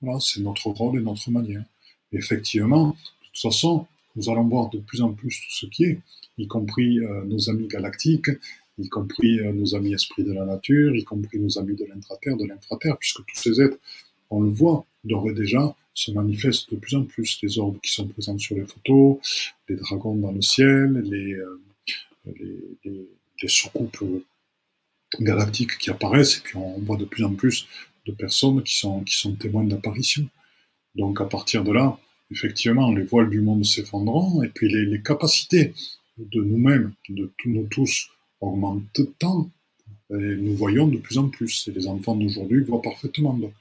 Voilà, 0.00 0.18
c'est 0.20 0.40
notre 0.40 0.68
rôle 0.70 0.98
et 0.98 1.02
notre 1.02 1.30
manière. 1.30 1.64
effectivement, 2.12 2.88
de 2.88 2.94
toute 3.26 3.42
façon, 3.42 3.86
nous 4.16 4.30
allons 4.30 4.48
voir 4.48 4.70
de 4.70 4.78
plus 4.78 5.02
en 5.02 5.12
plus 5.12 5.40
tout 5.40 5.52
ce 5.52 5.66
qui 5.66 5.84
est, 5.84 6.00
y 6.38 6.46
compris 6.46 7.00
euh, 7.00 7.24
nos 7.24 7.50
amis 7.50 7.68
galactiques, 7.68 8.30
y 8.78 8.88
compris 8.88 9.40
euh, 9.40 9.52
nos 9.52 9.74
amis 9.74 9.94
esprits 9.94 10.24
de 10.24 10.32
la 10.32 10.44
nature, 10.44 10.94
y 10.96 11.04
compris 11.04 11.38
nos 11.38 11.58
amis 11.58 11.76
de 11.76 11.84
l'intraterre, 11.84 12.36
de 12.36 12.46
l'infraterre, 12.46 12.96
puisque 12.98 13.18
tous 13.18 13.36
ces 13.36 13.60
êtres, 13.60 13.78
on 14.30 14.40
le 14.40 14.50
voit 14.50 14.84
d'ores 15.04 15.30
et 15.30 15.34
déjà, 15.34 15.74
se 15.94 16.10
manifestent 16.10 16.70
de 16.72 16.76
plus 16.76 16.94
en 16.94 17.04
plus. 17.04 17.38
Les 17.42 17.58
orbes 17.58 17.78
qui 17.82 17.92
sont 17.92 18.06
présents 18.08 18.38
sur 18.38 18.56
les 18.56 18.66
photos, 18.66 19.18
les 19.68 19.76
dragons 19.76 20.16
dans 20.16 20.32
le 20.32 20.42
ciel, 20.42 20.92
les, 21.04 21.34
euh, 21.34 21.60
les, 22.84 23.48
soucoupes 23.48 24.04
galactiques 25.20 25.78
qui 25.78 25.90
apparaissent, 25.90 26.38
et 26.38 26.40
puis 26.42 26.56
on 26.56 26.80
voit 26.80 26.96
de 26.96 27.04
plus 27.04 27.22
en 27.24 27.34
plus 27.34 27.66
de 28.06 28.12
personnes 28.12 28.62
qui 28.62 28.76
sont, 28.76 29.02
qui 29.04 29.16
sont 29.16 29.34
témoins 29.36 29.64
d'apparition. 29.64 30.28
Donc 30.96 31.20
à 31.20 31.24
partir 31.24 31.62
de 31.62 31.72
là, 31.72 31.98
effectivement, 32.30 32.92
les 32.92 33.04
voiles 33.04 33.30
du 33.30 33.40
monde 33.40 33.64
s'effondreront, 33.64 34.42
et 34.42 34.48
puis 34.48 34.68
les, 34.68 35.02
capacités 35.02 35.74
de 36.18 36.42
nous-mêmes, 36.42 36.92
de 37.08 37.30
nous 37.46 37.66
tous, 37.66 38.08
augmentent 38.40 39.00
tant, 39.18 39.50
et 40.10 40.36
nous 40.36 40.54
voyons 40.54 40.86
de 40.86 40.98
plus 40.98 41.18
en 41.18 41.28
plus. 41.28 41.68
Et 41.68 41.72
les 41.72 41.88
enfants 41.88 42.14
d'aujourd'hui 42.14 42.62
voient 42.62 42.82
parfaitement. 42.82 43.34
Donc, 43.34 43.52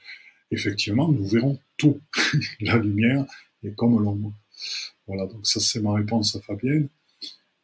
effectivement, 0.52 1.12
nous 1.12 1.26
verrons 1.26 1.60
tout. 1.78 2.00
la 2.62 2.78
lumière 2.78 3.26
est 3.64 3.76
comme 3.76 4.02
l'ombre. 4.02 4.32
Voilà, 5.08 5.26
donc 5.26 5.46
ça 5.46 5.60
c'est 5.60 5.82
ma 5.82 5.94
réponse 5.94 6.36
à 6.36 6.42
Fabienne. 6.42 6.88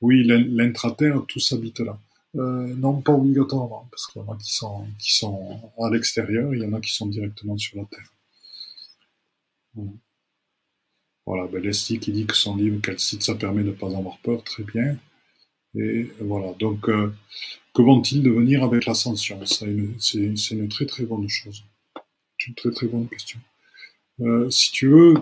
Oui, 0.01 0.23
l'intraterre, 0.25 1.23
tout 1.27 1.39
s'habite 1.39 1.79
là. 1.79 1.99
Euh, 2.35 2.73
non, 2.75 3.01
pas 3.01 3.13
obligatoirement, 3.13 3.87
parce 3.91 4.07
qu'il 4.07 4.21
y 4.21 4.25
en 4.25 4.31
a 4.31 4.37
qui 4.37 4.53
sont, 4.53 4.87
qui 4.97 5.15
sont 5.15 5.59
à 5.77 5.89
l'extérieur, 5.89 6.55
il 6.55 6.61
y 6.61 6.65
en 6.65 6.73
a 6.73 6.79
qui 6.79 6.91
sont 6.91 7.07
directement 7.07 7.57
sur 7.57 7.77
la 7.77 7.85
Terre. 7.85 8.13
Voilà, 9.75 9.91
ben 11.51 11.61
Leslie 11.61 11.99
qui 11.99 12.11
dit 12.11 12.25
que 12.25 12.35
son 12.35 12.55
livre 12.57 12.81
Calcite, 12.81 13.23
ça 13.23 13.35
permet 13.35 13.63
de 13.63 13.69
ne 13.69 13.73
pas 13.73 13.87
avoir 13.87 14.17
peur, 14.19 14.43
très 14.43 14.63
bien. 14.63 14.97
Et 15.75 16.11
voilà, 16.19 16.53
donc 16.59 16.89
euh, 16.89 17.13
que 17.73 17.81
vont-ils 17.81 18.21
devenir 18.21 18.63
avec 18.63 18.85
l'ascension? 18.85 19.39
C'est 19.45 20.51
une 20.51 20.69
très 20.69 20.85
très 20.85 21.05
bonne 21.05 21.29
chose. 21.29 21.63
C'est 22.37 22.47
une 22.47 22.55
très 22.55 22.71
très 22.71 22.87
bonne 22.87 23.07
question. 23.07 23.39
Euh, 24.19 24.49
si 24.49 24.71
tu 24.71 24.89
veux, 24.89 25.13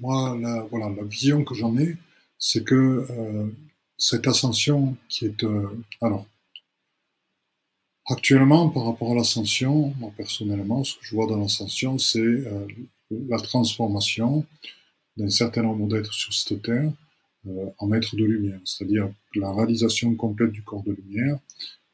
moi, 0.00 0.36
la, 0.40 0.62
voilà, 0.70 0.90
vision 1.02 1.44
que 1.44 1.54
j'en 1.54 1.76
ai, 1.76 1.96
c'est 2.38 2.64
que 2.64 3.06
euh, 3.10 3.46
cette 3.98 4.26
ascension 4.26 4.96
qui 5.08 5.26
est... 5.26 5.44
Alors, 6.00 6.26
actuellement, 8.06 8.70
par 8.70 8.86
rapport 8.86 9.12
à 9.12 9.14
l'ascension, 9.14 9.94
moi 9.98 10.10
personnellement, 10.16 10.84
ce 10.84 10.94
que 10.94 11.04
je 11.04 11.14
vois 11.14 11.26
dans 11.26 11.38
l'ascension, 11.38 11.98
c'est 11.98 12.44
la 13.10 13.38
transformation 13.38 14.44
d'un 15.16 15.30
certain 15.30 15.62
nombre 15.62 15.88
d'êtres 15.88 16.12
sur 16.12 16.32
cette 16.32 16.62
terre 16.62 16.92
en 17.78 17.92
êtres 17.92 18.16
de 18.16 18.24
lumière, 18.24 18.60
c'est-à-dire 18.64 19.10
la 19.34 19.52
réalisation 19.52 20.14
complète 20.14 20.50
du 20.50 20.62
corps 20.62 20.82
de 20.82 20.92
lumière, 20.92 21.38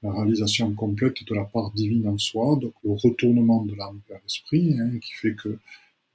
la 0.02 0.12
réalisation 0.12 0.72
complète 0.74 1.24
de 1.24 1.35
la 1.35 1.44
part 1.44 1.70
divine 1.72 2.09
en 2.09 2.18
soi, 2.18 2.57
donc 2.61 2.74
le 2.85 2.92
retournement 2.92 3.64
de 3.64 3.74
l'âme 3.74 4.00
vers 4.09 4.20
l'esprit, 4.22 4.74
hein, 4.79 4.98
qui 4.98 5.12
fait 5.12 5.35
que 5.35 5.59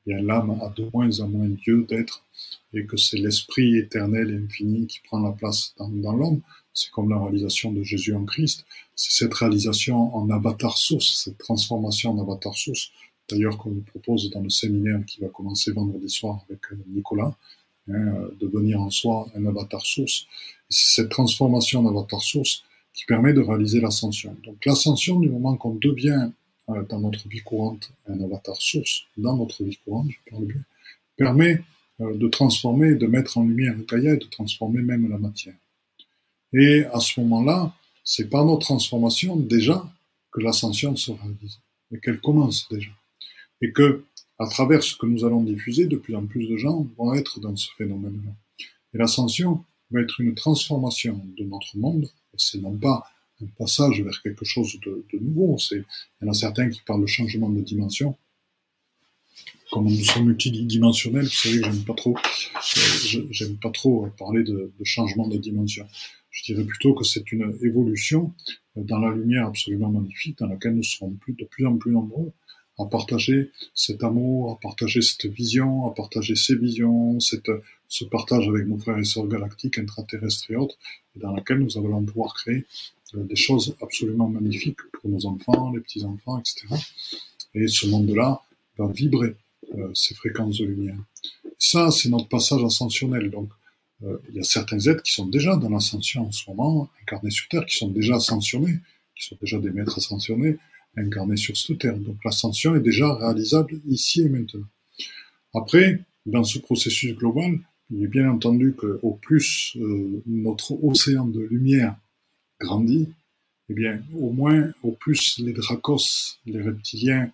eh 0.07 0.13
l'âme 0.13 0.59
a 0.61 0.69
de 0.69 0.89
moins 0.93 1.19
en 1.19 1.27
moins 1.27 1.49
lieu 1.65 1.85
d'être 1.87 2.25
et 2.73 2.85
que 2.85 2.97
c'est 2.97 3.17
l'esprit 3.17 3.77
éternel 3.77 4.31
et 4.31 4.37
infini 4.43 4.87
qui 4.87 4.99
prend 5.01 5.19
la 5.19 5.31
place 5.31 5.73
dans, 5.77 5.89
dans 5.89 6.13
l'homme. 6.13 6.41
C'est 6.73 6.89
comme 6.89 7.09
la 7.09 7.19
réalisation 7.19 7.71
de 7.71 7.83
Jésus 7.83 8.15
en 8.15 8.25
Christ. 8.25 8.65
C'est 8.95 9.11
cette 9.11 9.33
réalisation 9.33 10.15
en 10.15 10.29
avatar 10.31 10.77
source, 10.77 11.21
cette 11.23 11.37
transformation 11.37 12.11
en 12.11 12.21
avatar 12.21 12.55
source, 12.55 12.91
d'ailleurs 13.31 13.57
qu'on 13.57 13.71
nous 13.71 13.81
propose 13.81 14.29
dans 14.29 14.41
le 14.41 14.49
séminaire 14.49 14.99
qui 15.05 15.19
va 15.19 15.27
commencer 15.29 15.71
vendredi 15.71 16.09
soir 16.09 16.43
avec 16.49 16.59
euh, 16.71 16.75
Nicolas, 16.87 17.35
hein, 17.89 18.29
de 18.39 18.47
venir 18.47 18.81
en 18.81 18.89
soi 18.89 19.27
un 19.35 19.45
avatar 19.45 19.85
source. 19.85 20.27
C'est 20.69 21.01
cette 21.01 21.09
transformation 21.09 21.79
en 21.81 21.89
avatar 21.89 22.21
source 22.21 22.63
qui 22.93 23.05
permet 23.05 23.33
de 23.33 23.41
réaliser 23.41 23.81
l'ascension. 23.81 24.35
Donc 24.43 24.65
l'ascension, 24.65 25.19
du 25.19 25.29
moment 25.29 25.55
qu'on 25.55 25.75
devient 25.75 26.29
euh, 26.69 26.83
dans 26.89 26.99
notre 26.99 27.27
vie 27.27 27.41
courante 27.41 27.91
un 28.07 28.21
avatar 28.21 28.55
source, 28.61 29.05
dans 29.17 29.37
notre 29.37 29.63
vie 29.63 29.77
courante, 29.83 30.09
je 30.09 30.31
parle 30.31 30.45
bien, 30.45 30.61
permet 31.17 31.61
euh, 32.01 32.15
de 32.15 32.27
transformer, 32.27 32.95
de 32.95 33.07
mettre 33.07 33.37
en 33.37 33.43
lumière 33.43 33.75
Gaïa 33.89 34.13
et 34.13 34.17
de 34.17 34.25
transformer 34.25 34.81
même 34.81 35.09
la 35.09 35.17
matière. 35.17 35.55
Et 36.53 36.83
à 36.85 36.99
ce 36.99 37.19
moment-là, 37.21 37.73
c'est 38.03 38.29
par 38.29 38.45
notre 38.45 38.65
transformation 38.65 39.35
déjà 39.35 39.85
que 40.31 40.41
l'ascension 40.41 40.95
se 40.95 41.11
réalise 41.11 41.59
et 41.91 41.99
qu'elle 41.99 42.19
commence 42.19 42.67
déjà. 42.69 42.91
Et 43.61 43.71
que, 43.71 44.03
à 44.39 44.47
travers 44.47 44.83
ce 44.83 44.95
que 44.95 45.05
nous 45.05 45.23
allons 45.25 45.43
diffuser, 45.43 45.85
de 45.85 45.97
plus 45.97 46.15
en 46.15 46.25
plus 46.25 46.47
de 46.47 46.57
gens 46.57 46.87
vont 46.97 47.13
être 47.13 47.39
dans 47.39 47.55
ce 47.55 47.69
phénomène-là. 47.77 48.31
Et 48.93 48.97
l'ascension 48.97 49.63
va 49.91 50.01
être 50.01 50.19
une 50.21 50.35
transformation 50.35 51.21
de 51.37 51.43
notre 51.43 51.77
monde 51.77 52.09
c'est 52.37 52.59
non 52.59 52.77
pas 52.77 53.03
un 53.41 53.47
passage 53.57 54.01
vers 54.01 54.21
quelque 54.21 54.45
chose 54.45 54.79
de, 54.81 55.03
nouveau. 55.19 55.57
C'est, 55.57 55.77
il 55.77 56.25
y 56.25 56.27
en 56.27 56.31
a 56.31 56.33
certains 56.33 56.69
qui 56.69 56.81
parlent 56.81 57.01
de 57.01 57.07
changement 57.07 57.49
de 57.49 57.61
dimension. 57.61 58.17
Comme 59.71 59.85
nous 59.85 60.03
sommes 60.03 60.25
multidimensionnels, 60.25 61.25
vous 61.25 61.29
savez, 61.29 61.61
j'aime 61.63 61.83
pas 61.85 61.93
trop, 61.93 62.15
euh, 62.17 63.27
j'aime 63.31 63.57
pas 63.57 63.69
trop 63.69 64.07
parler 64.17 64.43
de, 64.43 64.71
changement 64.83 65.27
de 65.27 65.37
dimension. 65.37 65.87
Je 66.29 66.53
dirais 66.53 66.65
plutôt 66.65 66.93
que 66.93 67.05
c'est 67.05 67.31
une 67.31 67.57
évolution 67.61 68.33
dans 68.75 68.99
la 68.99 69.13
lumière 69.13 69.47
absolument 69.47 69.89
magnifique 69.89 70.37
dans 70.37 70.47
laquelle 70.47 70.75
nous 70.75 70.83
serons 70.83 71.15
de 71.27 71.45
plus 71.45 71.65
en 71.65 71.77
plus 71.77 71.91
nombreux 71.91 72.31
à 72.77 72.85
partager 72.85 73.51
cet 73.75 74.03
amour, 74.03 74.51
à 74.51 74.59
partager 74.59 75.01
cette 75.01 75.25
vision, 75.27 75.87
à 75.87 75.93
partager 75.93 76.35
ces 76.35 76.55
visions, 76.55 77.19
ce 77.19 78.05
partage 78.05 78.47
avec 78.47 78.67
nos 78.67 78.77
frères 78.77 78.97
et 78.97 79.03
sœurs 79.03 79.27
galactiques, 79.27 79.77
intraterrestres 79.77 80.49
et 80.51 80.55
autres, 80.55 80.77
dans 81.15 81.31
laquelle 81.33 81.59
nous 81.59 81.77
allons 81.77 82.03
pouvoir 82.03 82.33
créer 82.33 82.65
euh, 83.15 83.23
des 83.23 83.35
choses 83.35 83.75
absolument 83.81 84.29
magnifiques 84.29 84.81
pour 84.93 85.09
nos 85.09 85.25
enfants, 85.25 85.71
les 85.71 85.81
petits-enfants, 85.81 86.39
etc. 86.39 86.67
Et 87.53 87.67
ce 87.67 87.87
monde-là 87.87 88.41
va 88.77 88.87
vibrer 88.87 89.35
euh, 89.75 89.91
ces 89.93 90.15
fréquences 90.15 90.57
de 90.59 90.65
lumière. 90.65 90.97
Ça, 91.57 91.91
c'est 91.91 92.09
notre 92.09 92.27
passage 92.27 92.63
ascensionnel. 92.63 93.29
Donc, 93.29 93.49
euh, 94.03 94.17
il 94.29 94.35
y 94.35 94.39
a 94.39 94.43
certains 94.43 94.79
êtres 94.79 95.03
qui 95.03 95.11
sont 95.11 95.27
déjà 95.27 95.55
dans 95.55 95.69
l'ascension 95.69 96.27
en 96.27 96.31
ce 96.31 96.49
moment, 96.49 96.89
incarnés 97.01 97.29
sur 97.31 97.47
Terre, 97.49 97.65
qui 97.65 97.77
sont 97.77 97.89
déjà 97.89 98.15
ascensionnés, 98.15 98.79
qui 99.15 99.27
sont 99.27 99.37
déjà 99.41 99.59
des 99.59 99.69
maîtres 99.69 99.97
ascensionnés, 99.97 100.57
incarnés 100.97 101.37
sur 101.37 101.55
cette 101.57 101.79
Terre. 101.79 101.97
Donc 101.97 102.17
l'ascension 102.23 102.75
est 102.75 102.81
déjà 102.81 103.13
réalisable 103.15 103.79
ici 103.87 104.21
et 104.21 104.29
maintenant. 104.29 104.65
Après, 105.53 106.01
dans 106.25 106.43
ce 106.43 106.59
processus 106.59 107.15
global, 107.15 107.59
il 107.89 108.03
est 108.03 108.07
bien 108.07 108.29
entendu 108.29 108.73
qu'au 108.73 109.19
plus 109.21 109.75
euh, 109.77 110.21
notre 110.25 110.81
océan 110.83 111.25
de 111.25 111.41
lumière 111.41 111.95
grandit, 112.59 113.09
eh 113.69 113.73
bien, 113.73 114.01
au 114.15 114.31
moins, 114.31 114.71
au 114.83 114.91
plus 114.91 115.39
les 115.39 115.53
dracos, 115.53 116.37
les 116.45 116.61
reptiliens 116.61 117.31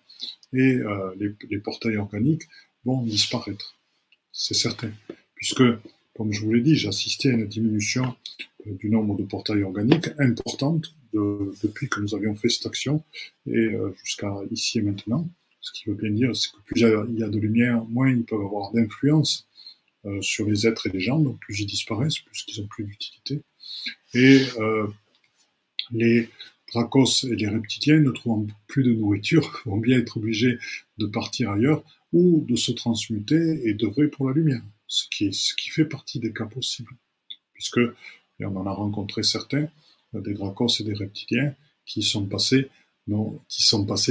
et 0.52 0.76
euh, 0.76 1.14
les, 1.18 1.34
les 1.50 1.58
portails 1.58 1.96
organiques 1.96 2.48
vont 2.84 3.02
disparaître. 3.02 3.76
C'est 4.32 4.54
certain. 4.54 4.90
Puisque 5.34 5.62
comme 6.18 6.32
je 6.32 6.40
vous 6.44 6.52
l'ai 6.52 6.60
dit, 6.60 6.74
j'ai 6.74 6.88
assisté 6.88 7.30
à 7.30 7.34
une 7.34 7.46
diminution 7.46 8.16
euh, 8.66 8.74
du 8.74 8.90
nombre 8.90 9.16
de 9.16 9.22
portails 9.22 9.62
organiques 9.62 10.08
importante 10.18 10.92
depuis 11.12 11.88
que 11.88 12.00
nous 12.00 12.14
avions 12.14 12.34
fait 12.34 12.48
cette 12.48 12.66
action 12.66 13.04
et 13.46 13.56
euh, 13.56 13.94
jusqu'à 14.04 14.34
ici 14.50 14.78
et 14.78 14.82
maintenant. 14.82 15.28
Ce 15.60 15.72
qui 15.72 15.88
veut 15.88 15.94
bien 15.94 16.10
dire, 16.10 16.34
c'est 16.36 16.50
que 16.52 16.62
plus 16.64 16.80
il 16.80 17.18
y 17.18 17.22
a 17.22 17.28
de 17.28 17.38
lumière, 17.38 17.84
moins 17.86 18.10
ils 18.10 18.24
peuvent 18.24 18.40
avoir 18.40 18.72
d'influence 18.72 19.46
euh, 20.04 20.22
sur 20.22 20.46
les 20.46 20.66
êtres 20.66 20.86
et 20.86 20.90
les 20.90 21.00
gens, 21.00 21.18
donc 21.18 21.40
plus 21.40 21.60
ils 21.60 21.66
disparaissent, 21.66 22.20
plus 22.20 22.44
ils 22.46 22.60
n'ont 22.60 22.68
plus 22.68 22.84
d'utilité. 22.84 23.42
Et 24.14 24.40
les 25.90 26.28
dracos 26.72 27.24
et 27.24 27.34
les 27.34 27.48
reptiliens, 27.48 28.00
ne 28.00 28.10
trouvant 28.10 28.46
plus 28.66 28.84
de 28.84 28.92
nourriture, 28.92 29.62
vont 29.66 29.78
bien 29.78 29.98
être 29.98 30.16
obligés 30.16 30.58
de 30.98 31.06
partir 31.06 31.50
ailleurs 31.50 31.82
ou 32.12 32.44
de 32.48 32.56
se 32.56 32.72
transmuter 32.72 33.68
et 33.68 33.74
d'œuvrer 33.74 34.08
pour 34.08 34.28
la 34.28 34.34
lumière 34.34 34.62
ce 34.88 35.04
qui, 35.10 35.32
ce 35.32 35.54
qui 35.54 35.70
fait 35.70 35.84
partie 35.84 36.18
des 36.18 36.32
cas 36.32 36.46
possibles. 36.46 36.92
Puisque, 37.52 37.78
et 38.40 38.44
on 38.44 38.56
en 38.56 38.66
a 38.66 38.72
rencontré 38.72 39.22
certains, 39.22 39.64
euh, 39.64 39.66
des 40.12 40.34
dracos 40.34 40.80
et 40.80 40.84
des 40.84 40.94
reptiliens, 40.94 41.54
qui 41.86 42.02
sont 42.02 42.26
passés, 42.26 42.68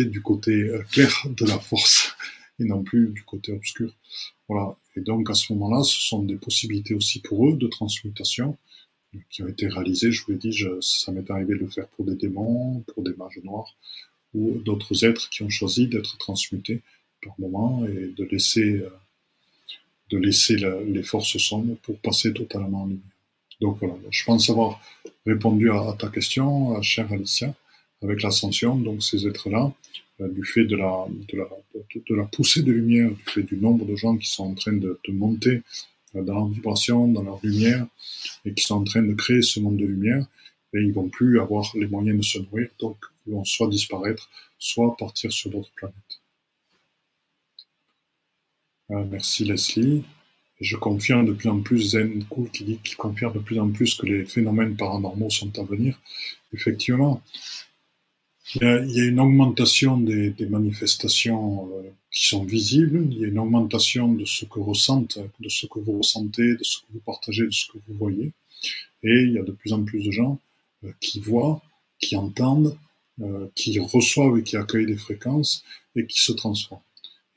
du 0.06 0.22
côté 0.22 0.52
euh, 0.52 0.82
clair 0.92 1.12
de 1.30 1.46
la 1.46 1.60
force 1.60 2.16
et 2.60 2.66
non 2.66 2.84
plus 2.84 3.10
du 3.10 3.24
côté 3.24 3.52
obscur. 3.54 3.94
Voilà. 4.48 4.76
Et 4.96 5.02
donc, 5.02 5.30
à 5.30 5.36
ce 5.36 5.54
moment-là, 5.54 5.84
ce 5.84 6.00
sont 6.00 6.24
des 6.24 6.38
possibilités 6.38 6.96
aussi 6.96 7.20
pour 7.20 7.48
eux 7.48 7.56
de 7.56 7.68
transmutation 7.68 8.58
euh, 9.16 9.20
qui 9.30 9.44
ont 9.44 9.48
été 9.48 9.68
réalisées. 9.68 10.12
Je 10.12 10.24
vous 10.26 10.32
l'ai 10.32 10.38
dit, 10.38 10.58
ça 10.82 11.12
m'est 11.12 11.30
arrivé 11.30 11.54
de 11.54 11.60
le 11.60 11.68
faire 11.68 11.88
pour 11.90 12.06
des 12.06 12.16
démons, 12.16 12.84
pour 12.94 13.04
des 13.04 13.14
mages 13.14 13.40
noirs 13.44 13.76
ou 14.34 14.58
d'autres 14.60 15.06
êtres 15.06 15.30
qui 15.30 15.44
ont 15.44 15.50
choisi 15.50 15.88
d'être 15.88 16.18
transmutés 16.18 16.82
par 17.24 17.34
moment 17.40 17.86
et 17.86 18.14
de 18.16 18.24
laisser 18.26 18.84
de 20.10 20.18
laisser 20.18 20.58
les 20.88 21.04
forces 21.04 21.38
sombres 21.38 21.76
pour 21.82 21.98
passer 22.00 22.34
totalement 22.34 22.84
en 22.84 22.88
lumière. 22.88 23.17
Donc 23.60 23.78
voilà, 23.80 23.96
je 24.10 24.24
pense 24.24 24.50
avoir 24.50 24.80
répondu 25.26 25.72
à, 25.72 25.96
ta 25.98 26.10
question, 26.10 26.80
chère 26.82 27.12
Alicia, 27.12 27.54
avec 28.02 28.22
l'ascension. 28.22 28.76
Donc 28.76 29.04
ces 29.04 29.28
êtres-là, 29.28 29.74
euh, 30.22 30.30
du 30.30 30.44
fait 30.44 30.66
de 30.66 30.76
la, 30.76 31.06
de, 31.30 32.16
la, 32.16 32.26
poussée 32.26 32.64
de 32.64 32.72
lumière, 32.72 33.10
du 33.10 33.24
fait 33.26 33.44
du 33.44 33.58
nombre 33.58 33.86
de 33.86 33.96
gens 33.96 34.18
qui 34.18 34.28
sont 34.28 34.46
en 34.46 34.56
train 34.56 34.74
de, 34.74 35.00
de 35.08 35.14
monter 35.14 35.62
euh, 36.16 36.24
dans 36.24 36.36
leur 36.36 36.48
vibration, 36.48 37.08
dans 37.08 37.24
leur 37.24 37.40
lumière, 37.44 37.86
et 38.46 38.54
qui 38.54 38.64
sont 38.64 38.76
en 38.76 38.84
train 38.84 39.04
de 39.04 39.14
créer 39.14 39.42
ce 39.42 39.60
monde 39.60 39.78
de 39.78 39.86
lumière, 39.86 40.26
et 40.74 40.82
ils 40.82 40.94
vont 40.94 41.10
plus 41.10 41.40
avoir 41.40 41.72
les 41.76 41.88
moyens 41.88 42.18
de 42.18 42.24
se 42.24 42.40
nourrir, 42.40 42.70
donc 42.80 42.98
ils 43.26 43.34
vont 43.34 43.46
soit 43.46 43.68
disparaître, 43.68 44.30
soit 44.58 44.96
partir 44.98 45.32
sur 45.32 45.50
d'autres 45.50 45.72
planètes. 45.76 45.96
Euh, 48.92 49.04
merci 49.10 49.46
Leslie. 49.46 50.04
Je 50.60 50.76
confirme 50.76 51.26
de 51.26 51.34
plus 51.34 51.50
en 51.50 51.62
plus 51.62 51.92
Zen 51.92 52.24
Cool 52.26 52.50
qui 52.50 52.64
dit, 52.64 52.80
qui 52.84 52.96
confirme 52.96 53.34
de 53.34 53.40
plus 53.40 53.60
en 53.60 53.70
plus 53.70 53.96
que 53.96 54.08
les 54.08 54.26
phénomènes 54.26 54.76
paranormaux 54.76 55.30
sont 55.30 55.58
à 55.60 55.64
venir. 55.64 56.00
Effectivement, 56.54 57.22
il 58.56 58.64
y 58.64 59.02
a, 59.02 59.06
une 59.06 59.20
augmentation 59.20 59.98
des, 59.98 60.32
des 60.32 60.48
manifestations 60.48 61.70
euh, 61.74 61.90
qui 62.12 62.28
sont 62.28 62.44
visibles. 62.44 63.08
Il 63.12 63.20
y 63.20 63.26
a 63.26 63.28
une 63.28 63.40
augmentation 63.40 64.12
de 64.12 64.26
ce 64.26 64.46
que 64.46 64.60
ressentent, 64.60 65.20
de 65.40 65.50
ce 65.50 65.68
que 65.68 65.80
vous 65.80 65.98
ressentez, 65.98 66.56
de 66.56 66.64
ce 66.64 66.80
que 66.80 66.86
vous 66.94 67.02
partagez, 67.06 67.46
de 67.46 67.52
ce 67.52 67.68
que 67.72 67.78
vous 67.88 67.94
voyez. 67.96 68.32
Et 69.04 69.22
il 69.24 69.34
y 69.34 69.38
a 69.38 69.44
de 69.44 69.52
plus 69.52 69.74
en 69.74 69.84
plus 69.84 70.04
de 70.04 70.12
gens 70.12 70.40
euh, 70.86 70.92
qui 71.00 71.20
voient, 71.20 71.62
qui 72.00 72.16
entendent, 72.16 72.78
euh, 73.22 73.48
qui 73.54 73.78
reçoivent 73.80 74.38
et 74.38 74.44
qui 74.44 74.56
accueillent 74.56 74.86
des 74.86 74.98
fréquences 74.98 75.64
et 75.96 76.06
qui 76.08 76.20
se 76.20 76.32
transforment 76.32 76.82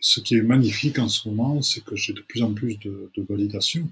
ce 0.01 0.21
qui 0.21 0.37
est 0.37 0.43
magnifique 0.43 0.99
en 0.99 1.09
ce 1.09 1.29
moment, 1.29 1.63
c'est 1.63 1.85
que 1.85 1.95
j'ai 1.97 2.13
de 2.13 2.23
plus 2.23 2.43
en 2.43 2.53
plus 2.53 2.79
de, 2.79 3.11
de 3.17 3.23
validation. 3.29 3.89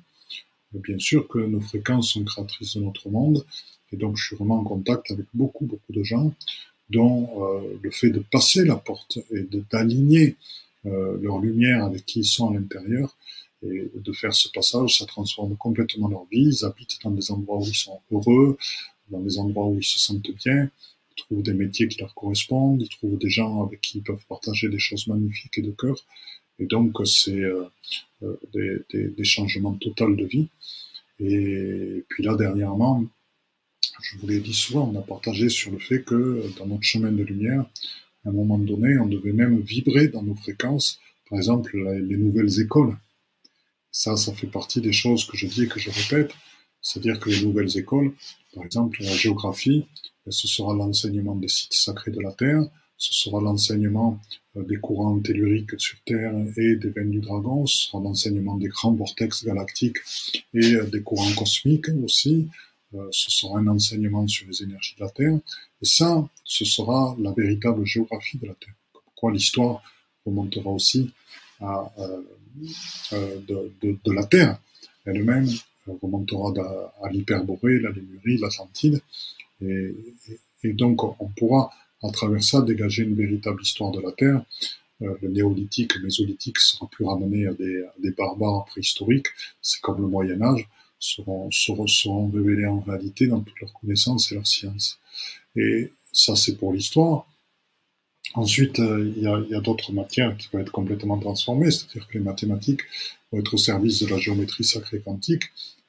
Bien 0.73 0.99
sûr 0.99 1.29
que 1.29 1.39
nos 1.39 1.61
fréquences 1.61 2.13
sont 2.13 2.25
créatrices 2.25 2.77
de 2.77 2.81
notre 2.81 3.09
monde, 3.09 3.45
et 3.93 3.97
donc 3.97 4.17
je 4.17 4.27
suis 4.27 4.37
vraiment 4.37 4.61
en 4.61 4.65
contact 4.65 5.11
avec 5.11 5.27
beaucoup, 5.33 5.65
beaucoup 5.65 5.93
de 5.93 6.03
gens 6.03 6.33
dont 6.91 7.29
euh, 7.43 7.79
le 7.83 7.91
fait 7.91 8.11
de 8.11 8.21
passer 8.21 8.65
la 8.65 8.77
porte 8.77 9.19
et 9.31 9.47
d'aligner 9.71 10.37
euh, 10.87 11.19
leur 11.21 11.39
lumière 11.39 11.85
avec 11.85 12.07
qui 12.07 12.21
ils 12.21 12.25
sont 12.25 12.51
à 12.51 12.55
l'intérieur 12.55 13.15
et 13.63 13.91
de 13.95 14.13
faire 14.13 14.33
ce 14.33 14.49
passage, 14.51 14.99
ça 14.99 15.07
transforme 15.07 15.57
complètement 15.57 16.09
leur 16.09 16.25
vie. 16.31 16.49
Ils 16.61 16.65
habitent 16.65 16.99
dans 17.03 17.11
des 17.11 17.31
endroits 17.31 17.59
où 17.59 17.65
ils 17.65 17.75
sont 17.75 18.01
heureux, 18.13 18.57
dans 19.11 19.21
des 19.21 19.39
endroits 19.39 19.67
où 19.67 19.77
ils 19.79 19.85
se 19.85 19.99
sentent 19.99 20.31
bien, 20.45 20.71
trouvent 21.19 21.43
des 21.43 21.55
métiers 21.55 21.89
qui 21.89 22.01
leur 22.01 22.15
correspondent, 22.15 22.83
ils 22.83 22.89
trouvent 22.89 23.19
des 23.19 23.31
gens 23.31 23.65
avec 23.65 23.81
qui 23.81 23.99
ils 23.99 24.03
peuvent 24.03 24.25
partager 24.29 24.69
des 24.69 24.79
choses 24.79 25.07
magnifiques 25.07 25.59
et 25.59 25.63
de 25.63 25.73
cœur. 25.73 25.97
Et 26.59 26.67
donc, 26.67 26.97
c'est 27.07 27.41
euh, 27.41 27.65
euh 28.23 28.37
des, 28.53 29.09
des, 29.09 29.25
changements 29.25 29.75
totaux 29.75 30.15
de 30.15 30.25
vie. 30.25 30.49
Et 31.21 32.05
puis 32.09 32.23
là, 32.25 32.35
dernièrement, 32.37 33.05
je 34.03 34.19
vous 34.19 34.27
l'ai 34.27 34.41
dit 34.41 34.55
souvent, 34.55 34.91
on 34.93 34.99
a 34.99 35.03
partagé 35.03 35.49
sur 35.49 35.71
le 35.71 35.79
fait 35.79 36.03
que 36.03 36.45
dans 36.59 36.67
notre 36.67 36.83
chemin 36.83 37.13
de 37.13 37.23
lumière, 37.23 37.65
à 38.25 38.31
un 38.31 38.33
moment 38.33 38.59
donné, 38.59 38.99
on 38.99 39.07
devait 39.07 39.33
même 39.33 39.61
vibrer 39.61 40.09
dans 40.09 40.23
nos 40.23 40.35
fréquences, 40.35 41.01
par 41.29 41.39
exemple, 41.39 41.77
les 41.77 42.17
nouvelles 42.17 42.61
écoles. 42.61 42.97
Ça, 43.91 44.17
ça 44.17 44.33
fait 44.33 44.47
partie 44.47 44.81
des 44.81 44.93
choses 44.93 45.27
que 45.27 45.37
je 45.37 45.47
dis 45.47 45.65
et 45.65 45.69
que 45.69 45.81
je 45.81 45.91
répète. 45.91 46.33
C'est-à-dire 46.81 47.19
que 47.19 47.31
les 47.31 47.43
nouvelles 47.43 47.77
écoles, 47.77 48.13
par 48.55 48.65
exemple 48.65 49.03
la 49.03 49.15
géographie, 49.15 49.87
ce 50.31 50.49
sera 50.49 50.75
l'enseignement 50.75 51.37
des 51.37 51.49
sites 51.49 51.75
sacrés 51.75 52.11
de 52.11 52.21
la 52.21 52.33
Terre, 52.33 52.65
ce 52.99 53.15
sera 53.15 53.41
l'enseignement 53.41 54.21
euh, 54.57 54.65
des 54.65 54.77
courants 54.77 55.19
telluriques 55.21 55.79
sur 55.79 55.99
Terre 56.05 56.35
et 56.57 56.75
des 56.77 56.91
veines 56.91 57.11
du 57.11 57.21
dragon, 57.21 57.65
ce 57.67 57.87
sera 57.87 58.03
l'enseignement 58.03 58.57
des 58.57 58.69
grands 58.69 58.93
vortex 58.93 59.45
galactiques 59.45 59.99
et 60.53 60.75
euh, 60.75 60.85
des 60.87 61.03
courants 61.03 61.33
cosmiques 61.37 61.89
aussi, 62.05 62.49
euh, 62.95 63.09
ce 63.13 63.31
sera 63.31 63.61
un 63.61 63.69
enseignement 63.69 64.27
sur 64.27 64.49
les 64.49 64.63
énergies 64.65 64.97
de 64.97 65.05
la 65.05 65.11
Terre, 65.11 65.39
et 65.81 65.87
ça, 65.87 66.29
ce 66.45 66.65
sera 66.65 67.17
la 67.21 67.33
véritable 67.33 67.87
géographie 67.87 68.39
de 68.39 68.49
la 68.49 68.55
Terre. 68.55 68.75
Pourquoi 68.93 69.33
l'histoire 69.33 69.81
remontera 70.27 70.71
aussi 70.71 71.11
à, 71.61 71.93
de, 73.13 74.13
la 74.13 74.25
Terre 74.25 74.61
elle-même, 75.07 75.49
remontera 76.03 76.53
à 77.03 77.11
l'hyperborée, 77.11 77.81
la 77.81 77.91
Lémurie, 77.91 78.39
l'Atlantide, 78.39 79.01
et, 79.61 80.73
donc, 80.73 81.03
on 81.21 81.29
pourra, 81.37 81.71
à 82.03 82.11
travers 82.11 82.43
ça, 82.43 82.63
dégager 82.63 83.03
une 83.03 83.15
véritable 83.15 83.63
histoire 83.63 83.91
de 83.91 84.01
la 84.01 84.13
Terre. 84.13 84.45
Euh, 85.03 85.15
le 85.23 85.29
néolithique, 85.29 85.95
le 85.97 86.03
mésolithique 86.03 86.59
sera 86.59 86.89
plus 86.89 87.05
ramené 87.05 87.47
à 87.47 87.55
des, 87.55 87.85
des 88.03 88.11
barbares 88.11 88.65
préhistoriques. 88.67 89.29
C'est 89.63 89.81
comme 89.81 90.01
le 90.01 90.09
Moyen 90.09 90.41
Âge, 90.43 90.69
seront, 90.99 91.51
seront, 91.51 92.31
révélés 92.31 92.67
en 92.67 92.81
réalité 92.81 93.27
dans 93.29 93.41
toute 93.41 93.61
leur 93.61 93.73
connaissance 93.75 94.33
et 94.33 94.35
leur 94.35 94.47
science. 94.47 94.99
Et 95.57 95.93
ça, 96.13 96.37
c'est 96.37 96.57
pour 96.57 96.73
l'histoire. 96.73 97.27
Ensuite, 98.35 98.79
euh, 98.81 99.13
il 99.17 99.23
y 99.23 99.55
a 99.55 99.61
d'autres 99.61 99.93
matières 99.93 100.37
qui 100.37 100.49
vont 100.53 100.59
être 100.59 100.73
complètement 100.73 101.19
transformées, 101.19 101.71
c'est-à-dire 101.71 102.07
que 102.09 102.19
les 102.19 102.25
mathématiques 102.25 102.83
vont 103.31 103.39
être 103.39 103.55
au 103.55 103.59
service 103.59 104.01
de 104.01 104.09
la 104.09 104.19
géométrie 104.19 104.65
sacrée 104.65 105.01
quantique 105.01 105.45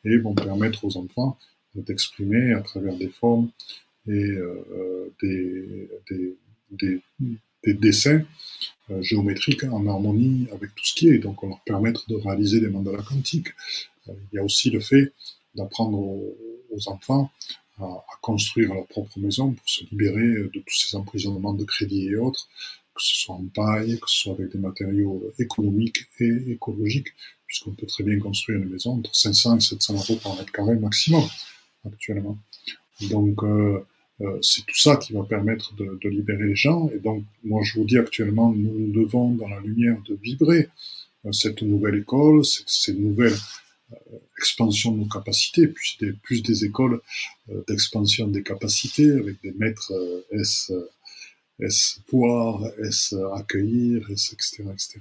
et 0.06 0.18
vont 0.18 0.34
permettre 0.34 0.86
aux 0.86 0.98
enfants 0.98 1.38
d'exprimer 1.76 2.54
à 2.54 2.62
travers 2.62 2.96
des 2.96 3.10
formes 3.10 3.50
et 4.08 4.12
euh, 4.12 5.14
des, 5.22 5.90
des, 6.10 6.36
des, 6.72 7.02
des, 7.64 7.74
dessins 7.74 8.22
euh, 8.90 9.02
géométriques 9.02 9.64
en 9.66 9.86
harmonie 9.88 10.48
avec 10.52 10.74
tout 10.74 10.86
ce 10.86 10.94
qui 10.96 11.10
est. 11.10 11.20
Donc, 11.20 11.44
on 11.44 11.50
leur 11.50 11.62
permettre 11.62 12.08
de 12.10 12.16
réaliser 12.16 12.60
des 12.60 12.70
mandalas 12.70 13.04
quantiques. 13.04 13.50
Euh, 14.08 14.14
il 14.32 14.38
y 14.38 14.40
a 14.40 14.44
aussi 14.44 14.70
le 14.70 14.80
fait 14.80 15.14
d'apprendre 15.56 16.00
aux, 16.00 16.36
enfants 16.88 17.32
à, 17.80 17.84
à, 17.84 18.18
construire 18.22 18.74
leur 18.74 18.86
propre 18.88 19.20
maison 19.20 19.52
pour 19.52 19.70
se 19.70 19.84
libérer 19.92 20.44
de 20.44 20.60
tous 20.66 20.76
ces 20.76 20.96
emprisonnements 20.96 21.54
de 21.54 21.66
crédit 21.66 22.08
et 22.08 22.16
autres, 22.16 22.48
que 22.96 23.02
ce 23.04 23.16
soit 23.16 23.36
en 23.36 23.46
paille, 23.54 24.00
que 24.00 24.10
ce 24.10 24.20
soit 24.22 24.34
avec 24.34 24.52
des 24.52 24.60
matériaux 24.60 25.24
économiques 25.40 26.08
et 26.20 26.52
écologiques, 26.52 27.10
puisqu'on 27.48 27.72
peut 27.72 27.88
très 27.88 28.04
bien 28.04 28.20
construire 28.20 28.60
une 28.60 28.70
maison 28.70 28.98
entre 28.98 29.14
500 29.16 29.58
et 29.58 29.62
700 29.62 29.94
euros 29.96 30.20
par 30.22 30.36
mètre 30.36 30.52
carré 30.52 30.76
maximum 30.76 31.28
actuellement. 31.86 32.38
Donc 33.10 33.44
euh, 33.44 33.86
euh, 34.22 34.38
c'est 34.42 34.66
tout 34.66 34.78
ça 34.78 34.98
qui 34.98 35.14
va 35.14 35.24
permettre 35.24 35.74
de, 35.76 35.98
libérer 36.10 36.46
les 36.46 36.56
gens. 36.56 36.90
Et 36.94 37.00
donc 37.00 37.24
moi 37.44 37.62
je 37.64 37.80
vous 37.80 37.86
dis 37.86 37.98
actuellement, 37.98 38.52
nous 38.52 38.92
devons 38.92 39.32
dans 39.32 39.48
la 39.48 39.60
lumière 39.62 39.98
de 40.08 40.16
vibrer 40.16 40.70
euh, 41.26 41.32
cette 41.32 41.62
nouvelle 41.62 41.96
école, 41.96 42.46
cette, 42.46 42.70
cette 42.70 43.00
nouvelle 43.00 43.36
euh, 43.94 43.96
expansion 44.38 44.92
de 44.92 45.00
nos 45.00 45.08
capacités, 45.08 45.68
plus 45.68 45.98
des, 46.00 46.12
plus 46.12 46.42
des 46.44 46.66
écoles 46.66 47.02
d'expansion 47.68 48.28
des 48.28 48.44
capacités 48.44 49.12
avec 49.12 49.42
des 49.42 49.52
maîtres 49.52 49.92
S, 50.32 50.72
S 51.60 52.00
voir, 52.12 52.64
S 52.84 53.16
accueillir, 53.36 54.10
S 54.12 54.34
etc. 54.34 54.64
etc. 54.72 55.00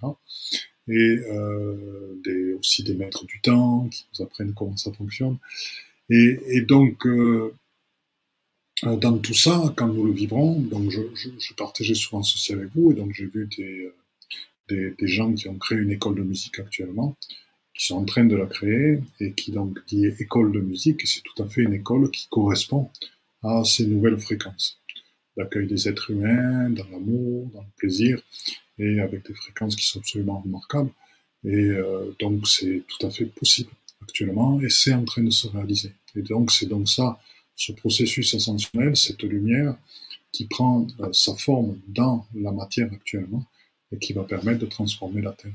Et 0.89 1.19
euh, 1.31 2.19
des, 2.25 2.55
aussi 2.55 2.83
des 2.83 2.95
maîtres 2.95 3.27
du 3.27 3.41
temps 3.41 3.87
qui 3.91 4.07
nous 4.13 4.25
apprennent 4.25 4.55
comment 4.55 4.77
ça 4.77 4.91
fonctionne. 4.93 5.37
Et, 6.11 6.63
donc, 6.63 7.07
euh, 7.07 7.53
dans 8.83 9.19
tout 9.19 9.35
ça, 9.35 9.75
quand 9.77 9.89
nous 9.89 10.05
le 10.05 10.13
vivrons, 10.13 10.59
donc 10.61 10.91
je, 10.91 11.03
je, 11.15 11.55
partageais 11.55 11.95
souvent 11.95 12.23
ceci 12.23 12.53
avec 12.53 12.69
vous, 12.75 12.93
et 12.93 12.95
donc 12.95 13.13
j'ai 13.13 13.27
vu 13.27 13.49
des, 13.57 14.95
des, 14.99 15.09
gens 15.09 15.33
qui 15.35 15.49
ont 15.49 15.59
créé 15.59 15.79
une 15.79 15.91
école 15.91 16.15
de 16.15 16.23
musique 16.23 16.59
actuellement, 16.59 17.17
qui 17.75 17.87
sont 17.87 17.97
en 17.97 18.05
train 18.05 18.25
de 18.25 18.37
la 18.37 18.47
créer, 18.47 19.01
et 19.21 19.33
qui 19.33 19.53
donc 19.53 19.79
dit 19.87 20.07
école 20.07 20.53
de 20.53 20.61
musique, 20.61 21.03
et 21.03 21.07
c'est 21.07 21.23
tout 21.23 21.43
à 21.43 21.49
fait 21.49 21.63
une 21.63 21.75
école 21.75 22.11
qui 22.11 22.27
correspond 22.29 22.91
à 23.43 23.63
ces 23.65 23.87
nouvelles 23.87 24.19
fréquences. 24.19 24.81
L'accueil 25.37 25.67
des 25.67 25.89
êtres 25.89 26.11
humains, 26.11 26.71
dans 26.71 26.89
l'amour, 26.91 27.51
dans 27.53 27.61
le 27.61 27.69
plaisir, 27.77 28.21
et 28.79 29.01
avec 29.01 29.27
des 29.27 29.35
fréquences 29.35 29.77
qui 29.77 29.85
sont 29.85 29.99
absolument 29.99 30.41
remarquables. 30.41 30.91
Et 31.45 31.55
euh, 31.55 32.11
donc 32.19 32.49
c'est 32.49 32.83
tout 32.89 33.07
à 33.07 33.11
fait 33.11 33.27
possible 33.27 33.71
actuellement, 34.03 34.61
et 34.61 34.69
c'est 34.69 34.93
en 34.93 35.05
train 35.05 35.23
de 35.23 35.31
se 35.31 35.49
réaliser. 35.49 35.93
Et 36.15 36.23
donc 36.23 36.51
c'est 36.51 36.67
donc 36.67 36.89
ça, 36.89 37.19
ce 37.55 37.73
processus 37.73 38.35
ascensionnel, 38.35 38.97
cette 38.97 39.23
lumière 39.23 39.77
qui 40.33 40.47
prend 40.47 40.87
euh, 41.01 41.13
sa 41.13 41.35
forme 41.35 41.79
dans 41.89 42.27
la 42.35 42.53
matière 42.53 42.93
actuellement, 42.93 43.45
et 43.93 43.99
qui 43.99 44.13
va 44.13 44.25
permettre 44.25 44.61
de 44.61 44.67
transformer 44.67 45.23
la 45.23 45.33
Terre. 45.33 45.55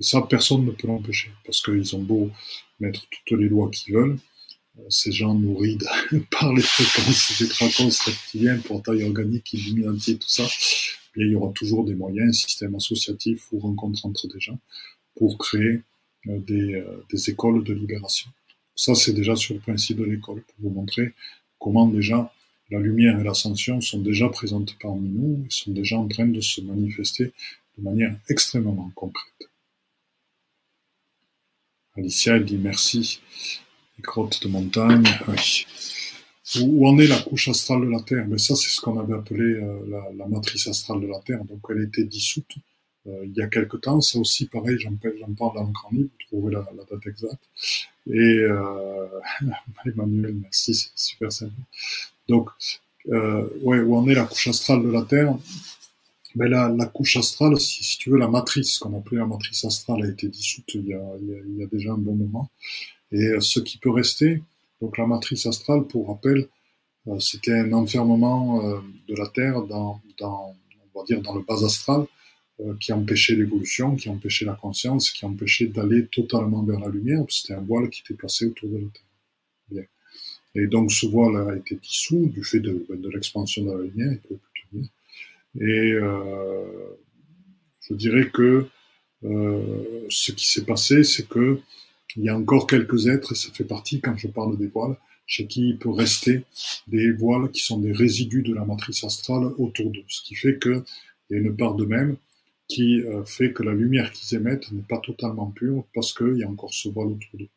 Et 0.00 0.02
ça, 0.02 0.22
personne 0.22 0.64
ne 0.64 0.72
peut 0.72 0.88
l'empêcher, 0.88 1.30
parce 1.44 1.62
qu'ils 1.62 1.94
ont 1.94 2.02
beau 2.02 2.30
mettre 2.80 3.06
toutes 3.08 3.38
les 3.38 3.48
lois 3.48 3.70
qu'ils 3.70 3.94
veulent, 3.94 4.18
euh, 4.78 4.82
ces 4.88 5.12
gens 5.12 5.34
nourris 5.34 5.78
par 6.30 6.52
les 6.52 6.62
fréquences 6.62 7.40
des 7.40 7.46
dragons 7.46 7.90
reptiliens, 8.04 8.58
portail 8.58 9.04
organique, 9.04 9.52
illuminati, 9.52 10.18
tout 10.18 10.28
ça, 10.28 10.46
eh 11.16 11.20
il 11.20 11.30
y 11.30 11.34
aura 11.36 11.52
toujours 11.52 11.84
des 11.84 11.94
moyens, 11.94 12.28
un 12.28 12.32
système 12.32 12.74
associatif 12.74 13.46
ou 13.52 13.60
rencontre 13.60 14.04
entre 14.04 14.26
des 14.26 14.40
gens 14.40 14.58
pour 15.14 15.38
créer 15.38 15.82
des, 16.26 16.74
euh, 16.74 17.04
des 17.10 17.30
écoles 17.30 17.64
de 17.64 17.72
libération. 17.72 18.30
Ça, 18.74 18.94
c'est 18.94 19.12
déjà 19.12 19.36
sur 19.36 19.54
le 19.54 19.60
principe 19.60 19.98
de 19.98 20.04
l'école, 20.04 20.42
pour 20.42 20.56
vous 20.58 20.70
montrer 20.70 21.12
comment 21.58 21.86
déjà 21.86 22.32
la 22.70 22.78
lumière 22.78 23.18
et 23.20 23.24
l'ascension 23.24 23.80
sont 23.80 24.00
déjà 24.00 24.28
présentes 24.28 24.76
parmi 24.80 25.08
nous 25.08 25.44
et 25.46 25.50
sont 25.50 25.70
déjà 25.70 25.98
en 25.98 26.08
train 26.08 26.26
de 26.26 26.40
se 26.40 26.60
manifester 26.60 27.32
de 27.78 27.82
manière 27.82 28.16
extrêmement 28.28 28.90
concrète. 28.94 29.50
Alicia, 31.96 32.36
elle 32.36 32.44
dit 32.44 32.56
merci. 32.56 33.20
Les 33.96 34.02
grottes 34.02 34.42
de 34.42 34.48
montagne. 34.48 35.04
Où 36.60 36.86
en 36.86 36.98
est 36.98 37.06
la 37.06 37.20
couche 37.20 37.48
astrale 37.48 37.82
de 37.82 37.90
la 37.90 38.00
Terre? 38.00 38.26
Mais 38.28 38.38
ça, 38.38 38.54
c'est 38.56 38.68
ce 38.68 38.80
qu'on 38.80 38.98
avait 38.98 39.14
appelé 39.14 39.44
euh, 39.44 40.12
la, 40.16 40.26
matrice 40.26 40.66
astrale 40.66 41.00
de 41.00 41.06
la 41.06 41.18
Terre. 41.20 41.44
Donc, 41.44 41.60
elle 41.70 41.82
été 41.82 42.04
dissoute 42.04 42.56
il 43.06 43.32
y 43.36 43.42
a 43.42 43.46
quelque 43.48 43.76
temps. 43.76 44.00
Ça 44.00 44.18
aussi, 44.18 44.46
pareil, 44.46 44.78
j'en 44.78 44.94
parle 45.34 45.56
dans 45.56 45.64
le 45.64 45.72
grand 45.72 45.90
livre, 45.92 46.08
vous 46.10 46.38
trouvez 46.38 46.54
la, 46.54 46.62
date 46.62 47.06
exacte. 47.06 47.44
Et 48.06 48.38
euh, 48.38 49.06
Emmanuel, 49.86 50.34
merci, 50.40 50.74
c'est 50.74 50.90
super 50.94 51.32
simple. 51.32 51.52
Donc, 52.28 52.50
euh, 53.08 53.48
où 53.62 53.96
en 53.96 54.08
est 54.08 54.14
la 54.14 54.24
couche 54.24 54.48
astrale 54.48 54.82
de 54.82 54.90
la 54.90 55.02
Terre? 55.02 55.36
Ben 56.34 56.48
la, 56.48 56.86
couche 56.86 57.16
astrale, 57.16 57.60
si, 57.60 57.96
tu 57.98 58.10
veux, 58.10 58.18
la 58.18 58.26
matrice, 58.26 58.78
qu'on 58.78 58.98
appelait 58.98 59.18
la 59.18 59.26
matrice 59.26 59.64
astrale, 59.64 60.02
a 60.02 60.08
été 60.08 60.28
dissoute 60.28 60.64
il 60.74 60.88
y 60.88 60.94
a, 60.94 61.66
déjà 61.70 61.92
un 61.92 61.98
bon 61.98 62.16
moment. 62.16 62.50
Et 63.12 63.22
euh, 63.22 63.40
ce 63.40 63.60
qui 63.60 63.78
peut 63.78 63.90
rester, 63.90 64.42
donc 64.80 64.98
la 64.98 65.06
matrice 65.06 65.46
astrale, 65.46 65.84
pour 65.84 66.08
rappel, 66.08 66.48
euh, 67.06 67.18
c'était 67.20 67.52
un 67.52 67.72
enfermement 67.72 68.64
euh, 68.64 68.80
de 69.08 69.14
la 69.14 69.28
Terre 69.28 69.62
dans, 69.62 70.00
on 70.22 70.98
va 70.98 71.04
dire, 71.04 71.20
dans 71.22 71.34
le 71.34 71.42
bas 71.42 71.64
astral, 71.64 72.00
euh, 72.00 72.06
qui 72.80 72.92
empêchait 72.92 73.34
l'évolution, 73.34 73.96
qui 73.96 74.08
empêchait 74.08 74.44
la 74.44 74.54
conscience, 74.54 75.10
qui 75.10 75.24
empêchait 75.24 75.66
d'aller 75.66 76.06
totalement 76.06 76.62
vers 76.62 76.78
la 76.78 76.88
lumière. 76.88 77.24
C'était 77.28 77.54
un 77.54 77.60
voile 77.60 77.90
qui 77.90 78.02
était 78.02 78.14
placé 78.14 78.46
autour 78.46 78.68
de 78.68 78.76
la 78.76 78.88
Terre. 78.92 79.02
Bien. 79.70 79.84
Et 80.54 80.66
donc 80.68 80.92
ce 80.92 81.06
voile 81.06 81.48
a 81.48 81.56
été 81.56 81.74
dissous 81.74 82.26
du 82.26 82.44
fait 82.44 82.60
de, 82.60 82.86
de 82.88 83.10
l'expansion 83.10 83.64
de 83.64 83.72
la 83.72 83.82
lumière. 83.82 84.18
Et 85.60 85.92
euh, 85.92 86.64
je 87.88 87.94
dirais 87.94 88.30
que 88.30 88.66
euh, 89.24 90.06
ce 90.08 90.32
qui 90.32 90.46
s'est 90.46 90.64
passé, 90.64 91.04
c'est 91.04 91.28
que 91.28 91.60
il 92.16 92.24
y 92.24 92.28
a 92.28 92.36
encore 92.36 92.66
quelques 92.68 93.08
êtres, 93.08 93.32
et 93.32 93.34
ça 93.34 93.50
fait 93.52 93.64
partie 93.64 94.00
quand 94.00 94.16
je 94.16 94.28
parle 94.28 94.56
des 94.56 94.68
voiles, 94.68 94.96
chez 95.26 95.46
qui 95.46 95.70
il 95.70 95.78
peut 95.78 95.90
rester 95.90 96.44
des 96.86 97.10
voiles 97.10 97.50
qui 97.50 97.60
sont 97.60 97.78
des 97.78 97.92
résidus 97.92 98.42
de 98.42 98.54
la 98.54 98.64
matrice 98.64 99.02
astrale 99.02 99.46
autour 99.58 99.90
d'eux. 99.90 100.04
Ce 100.06 100.22
qui 100.22 100.36
fait 100.36 100.58
qu'il 100.60 100.82
y 101.30 101.34
a 101.34 101.38
une 101.38 101.56
part 101.56 101.74
d'eux-mêmes 101.74 102.16
qui 102.74 103.00
euh, 103.02 103.24
fait 103.24 103.52
que 103.52 103.62
la 103.62 103.72
lumière 103.72 104.10
qu'ils 104.10 104.36
émettent 104.36 104.72
n'est 104.72 104.82
pas 104.82 104.98
totalement 104.98 105.50
pure 105.50 105.84
parce 105.94 106.12
qu'il 106.12 106.38
y 106.38 106.42
a 106.42 106.48
encore 106.48 106.74
ce 106.74 106.88
voile 106.88 107.08
autour 107.08 107.38
d'eux. 107.38 107.48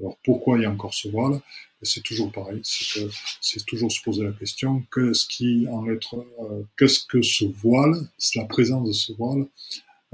Alors 0.00 0.16
pourquoi 0.24 0.58
il 0.58 0.62
y 0.62 0.64
a 0.64 0.70
encore 0.70 0.94
ce 0.94 1.08
voile? 1.08 1.40
C'est 1.82 2.02
toujours 2.02 2.30
pareil, 2.30 2.60
c'est 2.64 3.66
toujours 3.66 3.90
se 3.90 4.00
poser 4.02 4.22
la 4.24 4.32
question 4.32 4.84
qu'est-ce 4.94 5.26
qui 5.26 5.66
en 5.68 5.90
être, 5.90 6.14
euh, 6.40 6.62
qu'est-ce 6.78 7.04
que 7.04 7.20
ce 7.20 7.44
voile, 7.44 7.94
la 8.36 8.44
présence 8.44 8.86
de 8.86 8.92
ce 8.92 9.12
voile 9.12 9.46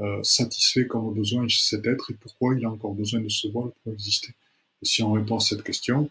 euh, 0.01 0.23
satisfait 0.23 0.87
comme 0.87 1.15
besoin 1.15 1.47
chez 1.47 1.63
cet 1.63 1.87
être 1.87 2.11
et 2.11 2.15
pourquoi 2.15 2.57
il 2.57 2.65
a 2.65 2.71
encore 2.71 2.95
besoin 2.95 3.21
de 3.21 3.29
ce 3.29 3.49
voile 3.49 3.71
pour 3.85 3.93
exister? 3.93 4.33
Et 4.83 4.87
si 4.87 5.03
on 5.03 5.13
répond 5.13 5.37
à 5.37 5.41
cette 5.41 5.63
question, 5.63 6.11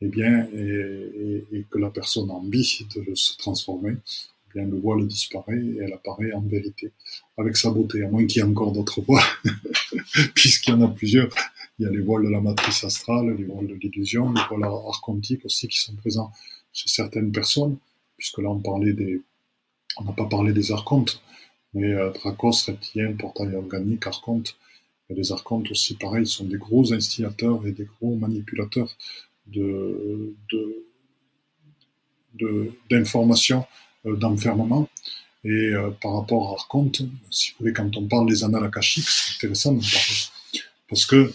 eh 0.00 0.08
bien, 0.08 0.48
et, 0.52 1.44
et, 1.52 1.64
que 1.70 1.78
la 1.78 1.90
personne 1.90 2.28
a 2.30 2.34
envie 2.34 2.86
de 2.94 3.14
se 3.14 3.36
transformer, 3.36 3.96
le 4.54 4.78
voile 4.78 5.06
disparaît 5.06 5.58
et 5.58 5.78
elle 5.78 5.92
apparaît 5.92 6.32
en 6.32 6.40
vérité, 6.40 6.92
avec 7.36 7.56
sa 7.56 7.70
beauté, 7.70 8.04
à 8.04 8.08
moins 8.08 8.26
qu'il 8.26 8.42
y 8.42 8.44
ait 8.44 8.48
encore 8.48 8.72
d'autres 8.72 9.00
voiles, 9.02 9.22
puisqu'il 10.34 10.70
y 10.70 10.74
en 10.74 10.82
a 10.82 10.88
plusieurs. 10.88 11.28
Il 11.78 11.84
y 11.84 11.88
a 11.88 11.90
les 11.90 12.00
voiles 12.00 12.24
de 12.24 12.30
la 12.30 12.40
matrice 12.40 12.82
astrale, 12.82 13.36
les 13.36 13.44
voiles 13.44 13.68
de 13.68 13.74
l'illusion, 13.74 14.32
les 14.32 14.40
voiles 14.50 14.64
archontiques 14.64 15.44
aussi 15.44 15.68
qui 15.68 15.78
sont 15.78 15.94
présents 15.94 16.32
chez 16.72 16.88
certaines 16.88 17.30
personnes, 17.30 17.76
puisque 18.16 18.38
là 18.38 18.50
on 18.50 18.58
parlait 18.58 18.92
des, 18.92 19.22
on 19.98 20.04
n'a 20.04 20.12
pas 20.12 20.26
parlé 20.26 20.52
des 20.52 20.72
archontes, 20.72 21.22
mais 21.74 21.92
euh, 21.92 22.10
Dracos, 22.10 22.64
reptilien, 22.66 23.12
portail 23.12 23.54
organique, 23.54 24.06
archonte, 24.06 24.56
et 25.10 25.14
les 25.14 25.32
archontes 25.32 25.70
aussi 25.70 25.94
pareil, 25.94 26.26
sont 26.26 26.44
des 26.44 26.58
gros 26.58 26.92
instigateurs 26.92 27.66
et 27.66 27.72
des 27.72 27.84
gros 27.84 28.16
manipulateurs 28.16 28.96
d'informations 32.90 33.64
d'enfermement. 34.04 34.88
Et 35.44 35.72
euh, 35.72 35.90
par 36.02 36.16
rapport 36.16 36.48
à 36.48 36.52
Archonte, 36.52 37.02
si 37.30 37.52
vous 37.52 37.56
voulez, 37.60 37.72
quand 37.72 37.96
on 37.96 38.06
parle 38.06 38.28
des 38.28 38.44
annales 38.44 38.64
akashiques, 38.64 39.08
c'est 39.08 39.36
intéressant 39.36 39.72
de 39.74 39.80
parler. 39.80 40.62
Parce 40.88 41.06
que 41.06 41.32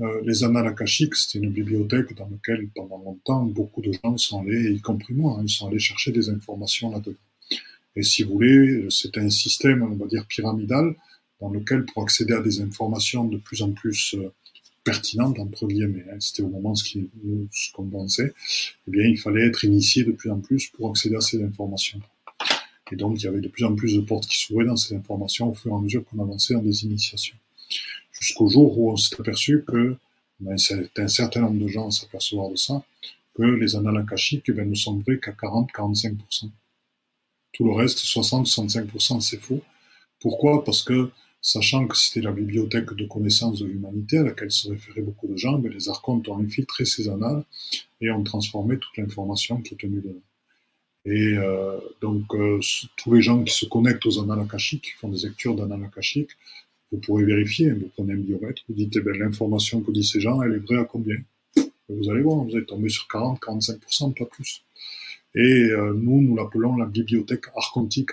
euh, 0.00 0.22
les 0.24 0.44
annales 0.44 0.66
akashiques, 0.66 1.14
c'était 1.14 1.44
une 1.44 1.52
bibliothèque 1.52 2.14
dans 2.16 2.28
laquelle, 2.28 2.68
pendant 2.74 2.98
longtemps, 2.98 3.44
beaucoup 3.44 3.82
de 3.82 3.92
gens 3.92 4.16
sont 4.16 4.40
allés, 4.40 4.72
y 4.72 4.80
compris 4.80 5.14
moi, 5.14 5.38
hein, 5.38 5.46
sont 5.46 5.68
allés 5.68 5.78
chercher 5.78 6.10
des 6.10 6.30
informations 6.30 6.90
là-dedans. 6.90 7.16
Et 7.96 8.02
si 8.02 8.22
vous 8.22 8.32
voulez, 8.32 8.86
c'était 8.90 9.20
un 9.20 9.30
système, 9.30 9.82
on 9.82 9.94
va 9.94 10.06
dire, 10.06 10.26
pyramidal, 10.26 10.94
dans 11.40 11.50
lequel, 11.50 11.84
pour 11.84 12.02
accéder 12.02 12.34
à 12.34 12.40
des 12.40 12.60
informations 12.60 13.24
de 13.24 13.36
plus 13.36 13.62
en 13.62 13.72
plus 13.72 14.14
euh, 14.14 14.32
pertinente, 14.84 15.38
entre 15.38 15.66
guillemets, 15.66 16.04
hein, 16.12 16.16
c'était 16.20 16.42
au 16.42 16.48
moment 16.48 16.74
ce 16.74 17.72
qu'on 17.72 17.88
pensait, 17.88 18.32
eh 18.86 18.90
bien, 18.90 19.04
il 19.06 19.18
fallait 19.18 19.46
être 19.46 19.64
initié 19.64 20.04
de 20.04 20.12
plus 20.12 20.30
en 20.30 20.38
plus 20.38 20.68
pour 20.68 20.90
accéder 20.90 21.16
à 21.16 21.20
ces 21.20 21.42
informations. 21.42 22.00
Et 22.92 22.96
donc, 22.96 23.20
il 23.20 23.24
y 23.24 23.26
avait 23.26 23.40
de 23.40 23.48
plus 23.48 23.64
en 23.64 23.74
plus 23.74 23.94
de 23.94 24.02
portes 24.02 24.26
qui 24.26 24.38
s'ouvraient 24.38 24.66
dans 24.66 24.76
ces 24.76 24.94
informations 24.94 25.50
au 25.50 25.54
fur 25.54 25.72
et 25.72 25.74
à 25.74 25.78
mesure 25.78 26.04
qu'on 26.04 26.22
avançait 26.22 26.54
dans 26.54 26.62
des 26.62 26.84
initiations. 26.84 27.36
Jusqu'au 28.12 28.48
jour 28.48 28.78
où 28.78 28.92
on 28.92 28.96
s'est 28.96 29.16
aperçu 29.18 29.64
que, 29.66 29.96
ben, 30.38 30.56
un 30.98 31.08
certain 31.08 31.40
nombre 31.40 31.64
de 31.64 31.68
gens 31.68 31.90
s'apercevoir 31.90 32.50
de 32.50 32.56
ça, 32.56 32.84
que 33.34 33.42
les 33.42 33.74
annales 33.74 34.04
ben, 34.04 34.70
ne 34.70 34.74
sont 34.74 34.98
vraies 34.98 35.18
qu'à 35.18 35.32
40-45%. 35.32 36.50
Tout 37.52 37.64
le 37.64 37.72
reste, 37.72 37.98
60-65%, 37.98 39.20
c'est 39.20 39.40
faux. 39.40 39.62
Pourquoi? 40.20 40.62
Parce 40.62 40.82
que 40.82 41.10
Sachant 41.46 41.86
que 41.86 41.94
c'était 41.94 42.22
la 42.22 42.32
bibliothèque 42.32 42.94
de 42.94 43.04
connaissances 43.04 43.58
de 43.58 43.66
l'humanité 43.66 44.16
à 44.16 44.22
laquelle 44.22 44.50
se 44.50 44.66
référaient 44.66 45.02
beaucoup 45.02 45.26
de 45.26 45.36
gens, 45.36 45.58
les 45.58 45.90
archontes 45.90 46.26
ont 46.28 46.38
infiltré 46.38 46.86
ces 46.86 47.06
annales 47.06 47.44
et 48.00 48.10
ont 48.10 48.24
transformé 48.24 48.78
toute 48.78 48.96
l'information 48.96 49.60
qui 49.60 49.74
est 49.74 49.76
tenue 49.76 50.00
dedans. 50.00 50.22
Et 51.04 51.34
euh, 51.36 51.78
donc, 52.00 52.34
euh, 52.34 52.58
tous 52.96 53.12
les 53.12 53.20
gens 53.20 53.44
qui 53.44 53.52
se 53.52 53.66
connectent 53.66 54.06
aux 54.06 54.22
annales 54.22 54.48
qui 54.58 54.90
font 54.98 55.10
des 55.10 55.18
lectures 55.18 55.54
d'annales 55.54 55.90
vous 56.90 56.98
pourrez 56.98 57.24
vérifier, 57.24 57.72
vous 57.72 57.90
prenez 57.94 58.14
un 58.14 58.16
biomètre, 58.16 58.62
vous 58.66 58.74
dites, 58.74 58.96
eh 58.96 59.00
ben, 59.00 59.14
l'information 59.14 59.82
que 59.82 59.90
disent 59.90 60.12
ces 60.12 60.20
gens, 60.22 60.40
elle 60.40 60.54
est 60.54 60.66
vraie 60.66 60.78
à 60.78 60.84
combien? 60.84 61.16
Vous 61.90 62.10
allez 62.10 62.22
voir, 62.22 62.42
vous 62.42 62.56
êtes 62.56 62.68
tombé 62.68 62.88
sur 62.88 63.06
40, 63.08 63.38
45%, 63.42 64.14
pas 64.14 64.24
plus. 64.24 64.64
Et 65.34 65.42
euh, 65.42 65.92
nous, 65.92 66.22
nous 66.22 66.36
l'appelons 66.36 66.78
la 66.78 66.86
bibliothèque 66.86 67.48
archontique. 67.54 68.12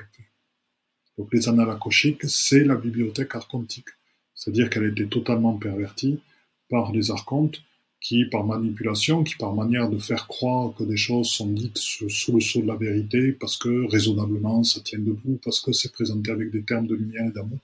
Les 1.31 1.47
annales 1.49 1.69
akashiques, 1.69 2.25
c'est 2.27 2.63
la 2.63 2.75
bibliothèque 2.75 3.35
archontique. 3.35 3.89
C'est-à-dire 4.35 4.69
qu'elle 4.69 4.85
a 4.85 4.87
été 4.87 5.07
totalement 5.07 5.57
pervertie 5.57 6.19
par 6.69 6.91
les 6.91 7.11
archontes 7.11 7.61
qui, 8.01 8.25
par 8.25 8.43
manipulation, 8.43 9.23
qui 9.23 9.35
par 9.35 9.53
manière 9.53 9.87
de 9.87 9.99
faire 9.99 10.27
croire 10.27 10.73
que 10.73 10.83
des 10.83 10.97
choses 10.97 11.27
sont 11.27 11.47
dites 11.47 11.77
sous 11.77 12.33
le 12.33 12.41
sceau 12.41 12.61
de 12.61 12.67
la 12.67 12.75
vérité, 12.75 13.31
parce 13.31 13.57
que 13.57 13.87
raisonnablement 13.87 14.63
ça 14.63 14.81
tient 14.81 14.97
debout, 14.97 15.39
parce 15.43 15.61
que 15.61 15.71
c'est 15.71 15.91
présenté 15.91 16.31
avec 16.31 16.49
des 16.51 16.63
termes 16.63 16.87
de 16.87 16.95
lumière 16.95 17.27
et 17.27 17.31
d'amour, 17.31 17.59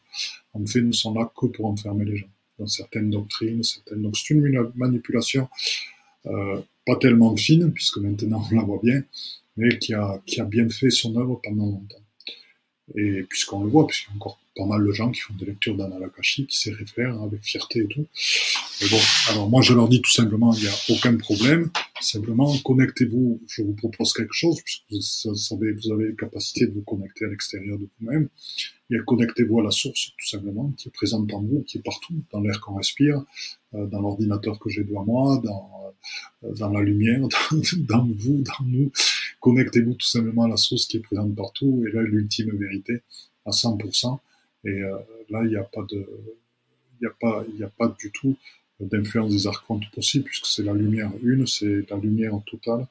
en 0.53 0.65
fait, 0.65 0.81
ne 0.81 0.91
sont 0.91 1.13
là 1.13 1.31
que 1.35 1.47
pour 1.47 1.65
enfermer 1.65 2.05
les 2.05 2.17
gens 2.17 2.29
dans 2.59 2.67
certaines 2.67 3.09
doctrines, 3.09 3.63
certaines. 3.63 4.03
Donc 4.03 4.15
c'est 4.15 4.33
une 4.35 4.71
manipulation 4.75 5.47
euh, 6.27 6.61
pas 6.85 6.95
tellement 6.97 7.35
fine, 7.35 7.71
puisque 7.71 7.97
maintenant 7.97 8.43
on 8.51 8.55
la 8.55 8.61
voit 8.61 8.79
bien, 8.83 9.03
mais 9.57 9.79
qui 9.79 9.95
a 9.95 10.21
bien 10.47 10.69
fait 10.69 10.91
son 10.91 11.15
œuvre 11.17 11.41
pendant 11.43 11.65
longtemps. 11.65 12.06
Et 12.95 13.23
puisqu'on 13.23 13.63
le 13.63 13.69
voit, 13.69 13.85
puisqu'il 13.85 14.09
y 14.09 14.13
a 14.13 14.15
encore 14.15 14.39
pas 14.55 14.65
mal 14.65 14.85
de 14.85 14.91
gens 14.91 15.11
qui 15.11 15.21
font 15.21 15.33
des 15.35 15.45
lectures 15.45 15.75
d'Analakashi, 15.75 16.47
qui 16.47 16.57
s'y 16.57 16.71
réfèrent 16.71 17.21
avec 17.21 17.43
fierté 17.43 17.79
et 17.79 17.87
tout. 17.87 18.05
Mais 18.81 18.87
bon, 18.89 18.99
alors 19.29 19.49
moi 19.49 19.61
je 19.61 19.73
leur 19.73 19.87
dis 19.87 20.01
tout 20.01 20.11
simplement, 20.11 20.53
il 20.53 20.61
n'y 20.61 20.67
a 20.67 20.75
aucun 20.89 21.15
problème. 21.17 21.69
Simplement, 21.99 22.55
connectez-vous. 22.59 23.41
Je 23.47 23.61
vous 23.61 23.73
propose 23.73 24.13
quelque 24.13 24.33
chose, 24.33 24.61
puisque 24.63 24.83
vous 25.25 25.35
savez, 25.35 25.73
vous 25.73 25.91
avez 25.91 26.09
la 26.09 26.15
capacité 26.15 26.67
de 26.67 26.73
vous 26.73 26.81
connecter 26.81 27.25
à 27.25 27.29
l'extérieur 27.29 27.77
de 27.77 27.87
vous-même. 27.99 28.29
Et 28.89 28.97
connectez-vous 29.05 29.59
à 29.59 29.63
la 29.63 29.71
source, 29.71 30.13
tout 30.17 30.27
simplement, 30.27 30.71
qui 30.77 30.87
est 30.87 30.91
présente 30.91 31.31
en 31.33 31.41
vous, 31.41 31.63
qui 31.67 31.77
est 31.79 31.81
partout, 31.81 32.13
dans 32.31 32.39
l'air 32.39 32.61
qu'on 32.61 32.75
respire, 32.75 33.21
euh, 33.73 33.85
dans 33.87 33.99
l'ordinateur 33.99 34.59
que 34.59 34.69
j'ai 34.69 34.83
devant 34.83 35.03
moi, 35.03 35.41
dans, 35.43 35.93
euh, 36.43 36.53
dans 36.53 36.69
la 36.69 36.81
lumière, 36.81 37.27
dans 37.77 38.07
vous, 38.17 38.43
dans 38.43 38.65
nous. 38.65 38.91
Connectez-vous 39.47 39.93
tout 39.93 40.05
simplement 40.05 40.43
à 40.43 40.49
la 40.49 40.57
source 40.57 40.87
qui 40.87 40.97
est 40.97 40.99
présente 40.99 41.33
partout. 41.33 41.81
Et 41.87 41.91
là, 41.93 42.01
l'ultime 42.01 42.53
vérité 42.57 42.99
à 43.45 43.51
100%. 43.51 44.19
Et 44.65 44.69
euh, 44.69 44.97
là, 45.29 45.39
il 45.45 45.51
n'y 45.51 45.55
a 45.55 45.63
pas 45.63 45.83
de, 45.89 46.05
il 46.99 47.07
a 47.07 47.11
pas, 47.17 47.45
il 47.55 47.63
a 47.63 47.69
pas 47.69 47.87
du 47.97 48.11
tout 48.11 48.35
d'influence 48.81 49.31
des 49.31 49.47
archontes 49.47 49.89
possible, 49.91 50.25
puisque 50.25 50.47
c'est 50.47 50.63
la 50.63 50.73
lumière 50.73 51.13
une, 51.23 51.47
c'est 51.47 51.89
la 51.89 51.95
lumière 51.95 52.35
en 52.35 52.41
total. 52.41 52.87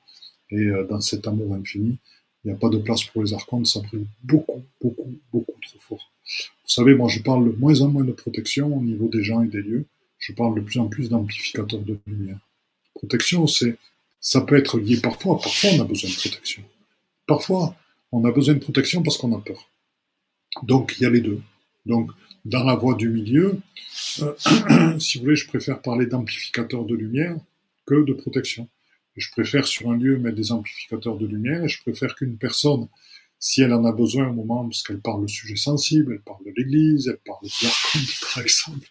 Et 0.48 0.56
euh, 0.68 0.86
dans 0.86 1.02
cet 1.02 1.26
amour 1.28 1.52
infini, 1.52 1.98
il 2.42 2.48
n'y 2.48 2.54
a 2.54 2.56
pas 2.56 2.70
de 2.70 2.78
place 2.78 3.04
pour 3.04 3.22
les 3.22 3.34
archontes, 3.34 3.66
ça 3.66 3.80
brille 3.80 4.06
beaucoup, 4.24 4.62
beaucoup, 4.80 5.12
beaucoup 5.30 5.60
trop 5.60 5.78
fort. 5.78 6.10
Vous 6.24 6.70
savez, 6.70 6.94
moi 6.94 7.10
je 7.10 7.20
parle 7.20 7.52
de 7.52 7.58
moins 7.58 7.82
en 7.82 7.88
moins 7.88 8.04
de 8.04 8.12
protection 8.12 8.74
au 8.74 8.80
niveau 8.80 9.08
des 9.08 9.22
gens 9.22 9.42
et 9.42 9.48
des 9.48 9.60
lieux, 9.60 9.84
je 10.16 10.32
parle 10.32 10.54
de 10.54 10.62
plus 10.62 10.78
en 10.78 10.88
plus 10.88 11.10
d'amplificateurs 11.10 11.80
de 11.80 11.98
lumière. 12.06 12.38
Protection, 12.94 13.46
c'est, 13.46 13.76
ça 14.20 14.40
peut 14.40 14.56
être 14.56 14.78
lié 14.78 14.98
parfois, 14.98 15.38
parfois 15.38 15.70
on 15.74 15.80
a 15.80 15.84
besoin 15.84 16.10
de 16.10 16.16
protection. 16.16 16.62
Parfois, 17.26 17.76
on 18.12 18.24
a 18.24 18.30
besoin 18.30 18.54
de 18.54 18.60
protection 18.60 19.02
parce 19.02 19.16
qu'on 19.16 19.36
a 19.36 19.40
peur. 19.40 19.70
Donc 20.62 20.94
il 20.98 21.02
y 21.02 21.06
a 21.06 21.10
les 21.10 21.20
deux. 21.20 21.40
Donc, 21.86 22.10
dans 22.44 22.64
la 22.64 22.74
voie 22.76 22.94
du 22.94 23.08
milieu, 23.08 23.60
euh, 24.20 24.98
si 24.98 25.18
vous 25.18 25.24
voulez, 25.24 25.36
je 25.36 25.48
préfère 25.48 25.82
parler 25.82 26.06
d'amplificateur 26.06 26.84
de 26.84 26.94
lumière 26.94 27.36
que 27.86 28.04
de 28.04 28.12
protection. 28.12 28.68
Je 29.16 29.30
préfère 29.30 29.66
sur 29.66 29.90
un 29.90 29.96
lieu 29.96 30.18
mettre 30.18 30.36
des 30.36 30.52
amplificateurs 30.52 31.16
de 31.16 31.26
lumière 31.26 31.64
et 31.64 31.68
je 31.68 31.80
préfère 31.80 32.14
qu'une 32.14 32.36
personne, 32.36 32.88
si 33.38 33.62
elle 33.62 33.72
en 33.72 33.84
a 33.84 33.92
besoin 33.92 34.28
au 34.28 34.32
moment, 34.32 34.64
parce 34.64 34.82
qu'elle 34.82 35.00
parle 35.00 35.22
de 35.22 35.26
sujets 35.26 35.56
sensibles, 35.56 36.12
elle 36.12 36.20
parle 36.20 36.44
de 36.44 36.52
l'église, 36.56 37.08
elle 37.08 37.18
parle 37.24 37.42
de 37.42 37.64
l'archange 37.64 38.20
par 38.34 38.42
exemple, 38.42 38.88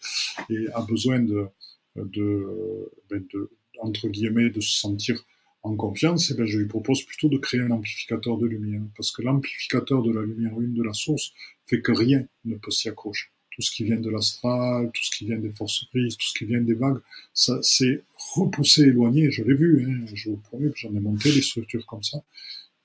et 0.50 0.68
a 0.74 0.82
besoin 0.82 1.20
de, 1.20 1.48
de, 1.96 2.92
ben 3.10 3.24
de, 3.34 3.52
entre 3.82 4.08
guillemets, 4.08 4.50
de 4.50 4.62
se 4.62 4.78
sentir 4.80 5.24
en 5.64 5.76
confiance, 5.76 6.30
eh 6.30 6.36
ben 6.36 6.46
je 6.46 6.60
lui 6.60 6.68
propose 6.68 7.04
plutôt 7.04 7.28
de 7.28 7.38
créer 7.38 7.62
un 7.62 7.72
amplificateur 7.72 8.38
de 8.38 8.46
lumière. 8.46 8.82
Parce 8.96 9.12
que 9.12 9.24
l'amplificateur 9.24 10.04
de 10.04 10.12
la 10.12 10.22
lumière 10.22 10.60
une 10.62 10.74
de 10.74 10.84
la 10.84 10.94
source 10.94 11.34
fait 11.66 11.82
que 11.82 11.92
rien 11.92 12.26
ne 12.46 12.56
peut 12.56 12.72
s'y 12.72 12.88
accrocher. 12.88 13.28
Tout 13.52 13.62
ce 13.62 13.72
qui 13.72 13.84
vient 13.84 14.00
de 14.00 14.10
l'astral, 14.10 14.92
tout 14.94 15.04
ce 15.04 15.18
qui 15.18 15.26
vient 15.26 15.38
des 15.38 15.50
forces 15.50 15.86
grises, 15.94 16.18
tout 16.18 16.28
ce 16.28 16.38
qui 16.38 16.46
vient 16.46 16.62
des 16.62 16.74
vagues, 16.74 17.00
ça 17.34 17.62
s'est 17.64 18.04
repoussé, 18.36 18.84
éloigné. 18.84 19.32
Je 19.32 19.44
l'ai 19.44 19.56
vu, 19.56 19.88
hein, 19.88 20.06
je 20.14 20.30
vous 20.30 20.38
promets 20.38 20.70
que 20.70 20.78
j'en 20.78 20.94
ai 20.94 21.00
monté 21.00 21.34
des 21.34 21.42
structures 21.42 21.86
comme 21.86 22.04
ça. 22.04 22.22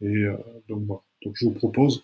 Et 0.00 0.06
euh, 0.06 0.36
donc 0.68 0.84
voilà. 0.86 1.02
Donc 1.22 1.34
je 1.36 1.44
vous 1.44 1.52
propose, 1.52 2.02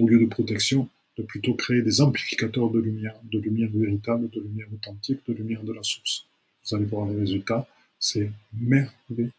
au 0.00 0.08
lieu 0.08 0.18
de 0.18 0.26
protection, 0.26 0.88
de 1.16 1.22
plutôt 1.22 1.54
créer 1.54 1.82
des 1.82 2.00
amplificateurs 2.00 2.70
de 2.70 2.80
lumière, 2.80 3.14
de 3.30 3.38
lumière 3.38 3.70
véritable, 3.72 4.28
de 4.30 4.40
lumière 4.40 4.66
authentique, 4.74 5.20
de 5.28 5.34
lumière 5.34 5.62
de 5.62 5.72
la 5.72 5.82
source. 5.82 6.26
Vous 6.64 6.74
allez 6.74 6.84
voir 6.84 7.06
les 7.08 7.16
résultats, 7.16 7.68
c'est 8.08 8.30
merveilleux. 8.52 9.32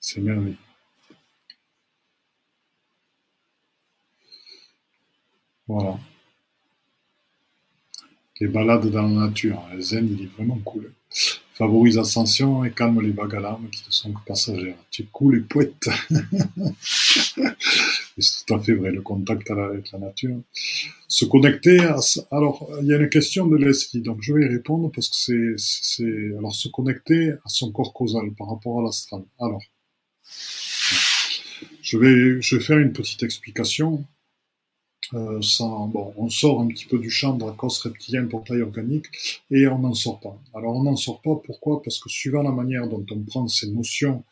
C'est 0.00 0.20
merveilleux. 0.20 0.56
Voilà. 5.68 6.00
Les 8.40 8.48
balades 8.48 8.90
dans 8.90 9.02
la 9.02 9.28
nature. 9.28 9.62
Zen, 9.78 10.08
il 10.10 10.24
est 10.24 10.32
vraiment 10.36 10.58
cool. 10.64 10.92
Favorise 11.56 11.96
l'ascension 11.96 12.64
et 12.66 12.70
calme 12.70 13.00
les 13.00 13.12
vagues 13.12 13.40
qui 13.72 13.82
ne 13.86 13.90
sont 13.90 14.12
que 14.12 14.20
passagères. 14.26 14.76
Tu 14.90 15.02
es 15.02 15.06
cool 15.10 15.36
et 15.38 15.40
poète. 15.40 15.88
c'est 18.18 18.44
tout 18.46 18.54
à 18.54 18.60
fait 18.60 18.74
vrai, 18.74 18.90
le 18.90 19.00
contact 19.00 19.50
avec 19.50 19.90
la 19.90 19.98
nature. 19.98 20.36
Se 21.08 21.24
connecter 21.24 21.80
à... 21.80 21.98
Alors, 22.30 22.68
il 22.82 22.88
y 22.88 22.92
a 22.92 22.98
une 22.98 23.08
question 23.08 23.46
de 23.46 23.56
Leslie, 23.56 24.02
donc 24.02 24.18
je 24.20 24.34
vais 24.34 24.44
y 24.44 24.48
répondre 24.48 24.92
parce 24.94 25.08
que 25.08 25.54
c'est... 25.56 26.36
Alors, 26.38 26.54
se 26.54 26.68
connecter 26.68 27.30
à 27.30 27.48
son 27.48 27.72
corps 27.72 27.94
causal 27.94 28.34
par 28.36 28.50
rapport 28.50 28.80
à 28.80 28.82
l'astral. 28.82 29.22
Alors, 29.40 29.62
je 31.80 31.96
vais, 31.96 32.42
je 32.42 32.56
vais 32.56 32.62
faire 32.62 32.78
une 32.78 32.92
petite 32.92 33.22
explication. 33.22 34.04
Euh, 35.14 35.40
on 36.16 36.28
sort 36.28 36.60
un 36.60 36.66
petit 36.68 36.86
peu 36.86 36.98
du 36.98 37.10
champ 37.10 37.38
cause 37.38 37.78
reptilien, 37.78 38.26
portail 38.26 38.62
organique, 38.62 39.06
et 39.50 39.66
on 39.68 39.78
n'en 39.78 39.94
sort 39.94 40.20
pas. 40.20 40.36
Alors 40.54 40.76
on 40.76 40.82
n'en 40.82 40.96
sort 40.96 41.20
pas, 41.22 41.36
pourquoi? 41.44 41.82
Parce 41.82 41.98
que 42.00 42.08
suivant 42.08 42.42
la 42.42 42.50
manière 42.50 42.88
dont 42.88 43.04
on 43.10 43.20
prend 43.20 43.46
ces 43.46 43.70
notions 43.70 44.24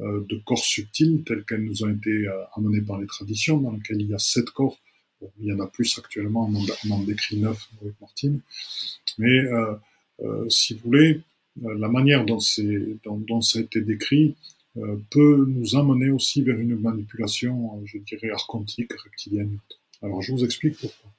euh, 0.00 0.24
de 0.28 0.36
corps 0.44 0.58
subtils, 0.64 1.24
telles 1.24 1.44
qu'elles 1.44 1.64
nous 1.64 1.82
ont 1.82 1.88
été 1.88 2.10
euh, 2.10 2.44
amenées 2.56 2.82
par 2.82 3.00
les 3.00 3.06
traditions, 3.06 3.58
dans 3.58 3.72
lesquelles 3.72 4.02
il 4.02 4.08
y 4.08 4.14
a 4.14 4.18
sept 4.18 4.50
corps, 4.50 4.78
il 5.40 5.46
y 5.46 5.52
en 5.52 5.60
a 5.60 5.66
plus 5.66 5.98
actuellement, 5.98 6.48
on 6.52 6.90
en, 6.92 7.02
décrit 7.02 7.38
neuf 7.38 7.68
avec 7.80 8.00
Martine, 8.00 8.40
mais 9.18 9.40
euh, 10.20 10.48
si 10.48 10.74
vous 10.74 10.80
voulez, 10.84 11.22
la 11.60 11.88
manière 11.88 12.24
dont, 12.24 12.38
dont, 13.04 13.16
dont 13.16 13.40
ça 13.40 13.58
a 13.58 13.62
été 13.62 13.80
décrit 13.80 14.36
peut 15.10 15.44
nous 15.48 15.74
amener 15.74 16.10
aussi 16.10 16.42
vers 16.42 16.56
une 16.56 16.76
manipulation, 16.76 17.82
je 17.84 17.98
dirais, 17.98 18.30
archontique, 18.30 18.92
reptilienne. 18.92 19.58
Alors 20.02 20.22
je 20.22 20.32
vous 20.32 20.44
explique 20.44 20.76
pourquoi. 20.78 21.10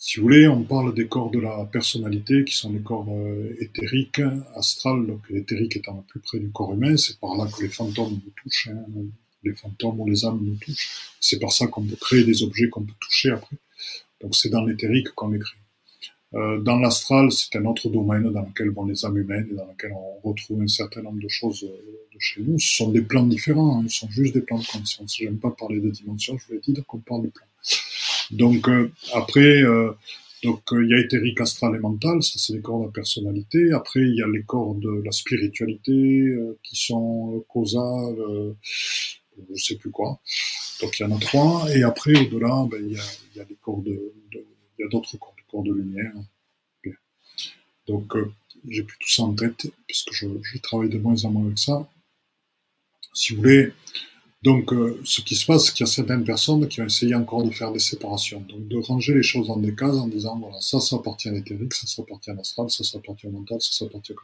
Si 0.00 0.16
vous 0.16 0.22
voulez, 0.22 0.46
on 0.46 0.62
parle 0.62 0.94
des 0.94 1.08
corps 1.08 1.30
de 1.30 1.40
la 1.40 1.68
personnalité, 1.70 2.44
qui 2.44 2.54
sont 2.54 2.72
les 2.72 2.80
corps 2.80 3.08
euh, 3.10 3.56
éthériques, 3.60 4.22
astrales, 4.54 5.06
donc 5.06 5.28
l'éthérique 5.28 5.76
étant 5.76 5.96
le 5.96 6.02
plus 6.02 6.20
près 6.20 6.38
du 6.38 6.50
corps 6.50 6.72
humain, 6.72 6.96
c'est 6.96 7.18
par 7.18 7.36
là 7.36 7.46
que 7.46 7.62
les 7.62 7.68
fantômes 7.68 8.20
nous 8.24 8.32
touchent, 8.42 8.68
hein, 8.72 8.86
les 9.42 9.54
fantômes 9.54 10.00
ou 10.00 10.08
les 10.08 10.24
âmes 10.24 10.40
nous 10.40 10.56
touchent. 10.56 11.14
C'est 11.20 11.38
par 11.38 11.52
ça 11.52 11.66
qu'on 11.66 11.84
peut 11.84 11.96
créer 11.96 12.24
des 12.24 12.42
objets 12.42 12.68
qu'on 12.68 12.84
peut 12.84 12.94
toucher 13.00 13.30
après. 13.30 13.56
Donc 14.20 14.34
c'est 14.34 14.50
dans 14.50 14.64
l'éthérique 14.64 15.08
qu'on 15.14 15.30
les 15.30 15.38
crée. 15.40 15.58
Euh, 16.34 16.60
dans 16.60 16.78
l'astral, 16.78 17.32
c'est 17.32 17.56
un 17.56 17.64
autre 17.64 17.88
domaine 17.88 18.30
dans 18.30 18.42
lequel 18.42 18.70
vont 18.70 18.84
les 18.84 19.04
âmes 19.04 19.16
humaines 19.16 19.48
et 19.50 19.54
dans 19.54 19.66
lequel 19.66 19.92
on 19.92 20.28
retrouve 20.28 20.60
un 20.60 20.68
certain 20.68 21.02
nombre 21.02 21.20
de 21.20 21.28
choses 21.28 21.64
euh, 21.64 22.08
de 22.14 22.18
chez 22.18 22.42
nous. 22.42 22.58
Ce 22.58 22.76
sont 22.76 22.90
des 22.90 23.00
plans 23.00 23.26
différents, 23.26 23.78
hein, 23.78 23.82
ils 23.84 23.90
sont 23.90 24.10
juste 24.10 24.34
des 24.34 24.42
plans 24.42 24.58
de 24.58 24.66
conscience. 24.66 25.16
J'aime 25.16 25.38
pas 25.38 25.50
parler 25.50 25.80
de 25.80 25.90
dimensions, 25.90 26.36
je 26.38 26.46
vous 26.46 26.52
l'ai 26.54 26.60
dit, 26.60 26.74
qu'on 26.86 26.98
parle 26.98 27.22
de 27.22 27.28
plans. 27.28 27.47
Donc 28.30 28.68
euh, 28.68 28.92
après, 29.14 29.62
donc 30.44 30.62
il 30.72 30.88
y 30.88 30.94
a 30.94 31.00
éthérique, 31.00 31.40
astral 31.40 31.74
et 31.74 31.78
mental, 31.78 32.22
ça 32.22 32.38
c'est 32.38 32.52
les 32.52 32.60
corps 32.60 32.80
de 32.80 32.86
la 32.86 32.92
personnalité. 32.92 33.72
Après 33.72 34.00
il 34.00 34.14
y 34.14 34.22
a 34.22 34.28
les 34.28 34.42
corps 34.42 34.74
de 34.74 35.02
la 35.04 35.12
spiritualité 35.12 36.34
qui 36.62 36.76
sont 36.76 37.44
causales, 37.48 38.54
je 39.54 39.62
sais 39.62 39.76
plus 39.76 39.90
quoi. 39.90 40.20
Donc 40.82 40.98
il 40.98 41.02
y 41.02 41.06
en 41.06 41.16
a 41.16 41.18
trois. 41.18 41.66
Et 41.74 41.82
après 41.82 42.14
au-delà, 42.16 42.66
ben, 42.70 42.84
il, 42.86 42.96
y 42.96 43.00
a, 43.00 43.04
y 43.36 43.40
a 43.40 43.44
corps 43.62 43.82
de, 43.82 44.12
d'autres 44.90 45.16
corps 45.16 45.34
corps 45.48 45.62
de 45.62 45.72
lumière. 45.72 46.12
Donc, 47.86 48.14
euh, 48.16 48.30
j'ai 48.68 48.82
plus 48.82 48.98
tout 48.98 49.08
ça 49.08 49.22
en 49.22 49.34
tête, 49.34 49.66
parce 49.88 50.02
que 50.04 50.14
je, 50.14 50.26
je, 50.42 50.58
travaille 50.58 50.90
de 50.90 50.98
moins 50.98 51.24
en 51.24 51.30
moins 51.30 51.46
avec 51.46 51.58
ça. 51.58 51.88
Si 53.14 53.34
vous 53.34 53.42
voulez, 53.42 53.72
donc, 54.42 54.72
euh, 54.72 55.00
ce 55.04 55.20
qui 55.20 55.34
se 55.34 55.44
passe, 55.46 55.66
c'est 55.66 55.72
qu'il 55.72 55.84
y 55.84 55.88
a 55.88 55.92
certaines 55.92 56.22
personnes 56.22 56.68
qui 56.68 56.80
ont 56.80 56.86
essayé 56.86 57.14
encore 57.14 57.42
de 57.42 57.50
faire 57.50 57.72
des 57.72 57.80
séparations, 57.80 58.40
donc 58.40 58.68
de 58.68 58.76
ranger 58.76 59.14
les 59.14 59.22
choses 59.22 59.48
dans 59.48 59.56
des 59.56 59.74
cases 59.74 59.96
en 59.96 60.06
disant, 60.06 60.38
voilà, 60.38 60.60
ça, 60.60 60.78
ça 60.78 60.96
appartient 60.96 61.28
à 61.28 61.32
l'éthérique, 61.32 61.74
ça, 61.74 61.86
ça 61.88 62.02
appartient 62.02 62.30
à 62.30 62.34
l'astral, 62.34 62.70
ça, 62.70 62.84
ça 62.84 62.98
appartient 62.98 63.26
au 63.26 63.30
mental, 63.32 63.60
ça, 63.60 63.72
ça 63.72 63.84
appartient 63.86 64.12
à... 64.12 64.16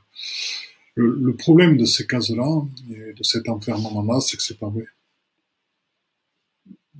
Le, 0.94 1.18
le 1.20 1.34
problème 1.34 1.76
de 1.76 1.84
ces 1.84 2.06
cases-là, 2.06 2.62
et 2.90 3.12
de 3.12 3.22
cet 3.24 3.48
enfermement-là, 3.48 4.20
c'est 4.20 4.36
que 4.36 4.42
c'est 4.44 4.58
pas 4.58 4.68
vrai. 4.68 4.84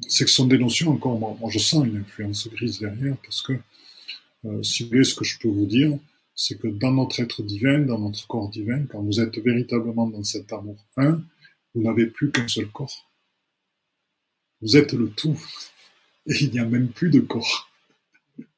c'est 0.09 0.25
que 0.25 0.31
ce 0.31 0.37
sont 0.37 0.47
des 0.47 0.59
notions 0.59 0.91
encore, 0.91 1.19
moi, 1.19 1.37
je 1.51 1.59
sens 1.59 1.87
une 1.87 1.99
influence 1.99 2.49
grise 2.49 2.81
derrière, 2.81 3.17
parce 3.23 3.43
que, 3.43 3.53
euh, 4.45 4.63
si 4.65 4.83
vous 4.83 4.89
voulez, 4.89 5.05
ce 5.05 5.15
que 5.15 5.25
je 5.25 5.39
peux 5.39 5.49
vous 5.49 5.67
dire, 5.67 5.97
c'est 6.35 6.59
que 6.59 6.67
dans 6.67 6.91
notre 6.91 7.21
être 7.21 7.43
divin, 7.45 7.79
dans 7.79 8.01
notre 8.01 8.27
corps 8.27 8.51
divin, 8.51 8.85
quand 8.87 9.01
vous 9.03 9.21
êtes 9.21 9.39
véritablement 9.39 10.09
dans 10.09 10.25
cet 10.25 10.53
amour 10.53 10.77
un, 10.97 11.23
vous 11.75 11.83
n'avez 11.83 12.07
plus 12.07 12.31
qu'un 12.31 12.49
seul 12.49 12.69
corps. 12.69 13.11
Vous 14.61 14.77
êtes 14.77 14.93
le 14.93 15.11
tout. 15.11 15.39
Et 16.27 16.35
il 16.41 16.51
n'y 16.53 16.59
a 16.59 16.65
même 16.65 16.89
plus 16.89 17.11
de 17.11 17.21
corps. 17.21 17.71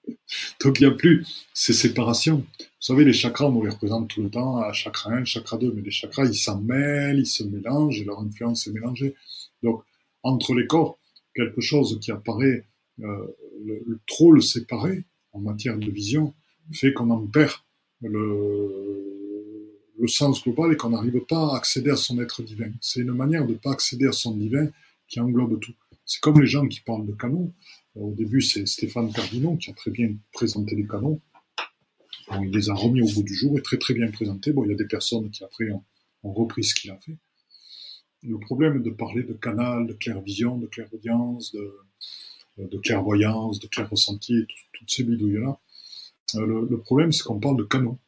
Donc 0.61 0.79
il 0.79 0.87
n'y 0.87 0.93
a 0.93 0.95
plus 0.95 1.27
ces 1.53 1.73
séparations. 1.73 2.47
Vous 2.61 2.95
savez, 2.95 3.05
les 3.05 3.13
chakras, 3.13 3.47
on 3.47 3.63
les 3.63 3.71
représente 3.71 4.09
tout 4.09 4.23
le 4.23 4.31
temps 4.31 4.59
à 4.59 4.73
chakra 4.73 5.11
1, 5.11 5.25
chakra 5.25 5.57
2, 5.57 5.73
mais 5.73 5.83
les 5.83 5.91
chakras, 5.91 6.27
ils 6.27 6.37
s'en 6.37 6.61
mêlent, 6.61 7.19
ils 7.19 7.27
se 7.27 7.43
mélangent 7.43 8.01
et 8.01 8.05
leur 8.05 8.21
influence 8.21 8.67
est 8.67 8.73
mélangée. 8.73 9.15
Donc, 9.63 9.83
entre 10.23 10.55
les 10.55 10.67
corps, 10.67 10.99
quelque 11.35 11.61
chose 11.61 11.99
qui 12.01 12.13
apparaît 12.13 12.65
euh, 13.01 13.27
trop 14.07 14.33
le 14.33 14.41
séparer 14.41 15.05
en 15.33 15.41
matière 15.41 15.77
de 15.77 15.91
vision 15.91 16.35
fait 16.73 16.93
qu'on 16.93 17.11
en 17.11 17.27
perd 17.27 17.53
le, 18.03 19.06
le 19.99 20.09
sens 20.09 20.43
global 20.43 20.73
et 20.73 20.77
qu'on 20.77 20.91
n'arrive 20.91 21.21
pas 21.21 21.53
à 21.53 21.57
accéder 21.57 21.91
à 21.91 21.97
son 21.97 22.21
être 22.21 22.43
divin. 22.43 22.71
C'est 22.81 23.01
une 23.01 23.13
manière 23.13 23.47
de 23.47 23.53
ne 23.53 23.59
pas 23.59 23.73
accéder 23.73 24.07
à 24.07 24.13
son 24.13 24.37
divin 24.37 24.69
qui 25.09 25.21
englobe 25.21 25.59
tout. 25.61 25.75
C'est 26.05 26.21
comme 26.21 26.41
les 26.41 26.47
gens 26.47 26.67
qui 26.67 26.81
parlent 26.81 27.07
de 27.07 27.13
canons. 27.13 27.53
Au 27.95 28.13
début, 28.13 28.43
c'est 28.43 28.67
Stéphane 28.67 29.13
Cardinot 29.13 29.57
qui 29.57 29.71
a 29.71 29.75
très 29.75 29.91
bien 29.91 30.15
présenté 30.33 30.75
les 30.77 30.87
canons. 30.87 31.21
il 32.43 32.51
les 32.51 32.71
a 32.71 32.75
remis 32.75 33.03
au 33.03 33.13
bout 33.13 33.23
du 33.23 33.35
jour 33.35 33.59
et 33.59 33.63
très 33.63 33.79
très 33.79 33.95
bien 33.95 34.11
présenté. 34.11 34.53
Bon, 34.53 34.65
il 34.65 34.71
y 34.71 34.75
a 34.75 34.77
des 34.77 34.87
personnes 34.87 35.31
qui 35.31 35.45
après 35.45 35.71
ont, 35.71 35.83
repris 36.23 36.65
ce 36.65 36.75
qu'il 36.75 36.91
a 36.91 36.99
fait 36.99 37.17
le 38.23 38.39
problème 38.39 38.83
de 38.83 38.91
parler 38.91 39.23
de 39.23 39.35
canal, 39.35 39.87
de 39.87 39.93
clair-vision, 39.93 40.59
de 40.59 40.67
clairaudience, 40.67 41.53
de, 41.53 41.79
de 42.59 42.79
clairvoyance, 42.79 43.61
de 43.61 43.69
clair-ressenti, 43.69 44.47
toutes 44.73 44.91
ces 44.91 45.05
bidouilles-là, 45.05 45.61
euh, 46.35 46.67
le, 46.69 46.79
problème, 46.79 47.13
c'est 47.13 47.23
qu'on 47.23 47.39
parle 47.39 47.57
de 47.57 47.65
canaux. 47.65 47.99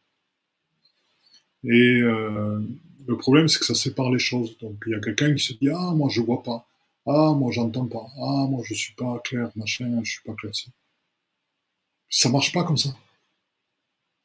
Et 1.65 2.01
euh, 2.03 2.61
le 3.07 3.17
problème, 3.17 3.49
c'est 3.49 3.59
que 3.59 3.65
ça 3.65 3.75
sépare 3.75 4.11
les 4.11 4.19
choses. 4.19 4.57
Donc, 4.59 4.83
il 4.87 4.93
y 4.93 4.95
a 4.95 5.01
quelqu'un 5.01 5.35
qui 5.35 5.43
se 5.43 5.53
dit 5.55 5.71
Ah, 5.71 5.93
moi, 5.95 6.09
je 6.11 6.21
vois 6.21 6.43
pas. 6.43 6.67
Ah, 7.07 7.33
moi, 7.37 7.51
j'entends 7.53 7.87
pas. 7.87 8.07
Ah, 8.17 8.47
moi, 8.49 8.63
je 8.65 8.75
suis 8.75 8.95
pas 8.95 9.21
clair, 9.25 9.51
machin, 9.57 10.01
je 10.05 10.13
suis 10.13 10.23
pas 10.25 10.35
clair. 10.35 10.53
Ça 12.11 12.29
marche 12.29 12.53
pas 12.53 12.65
comme 12.65 12.77
ça. 12.77 12.91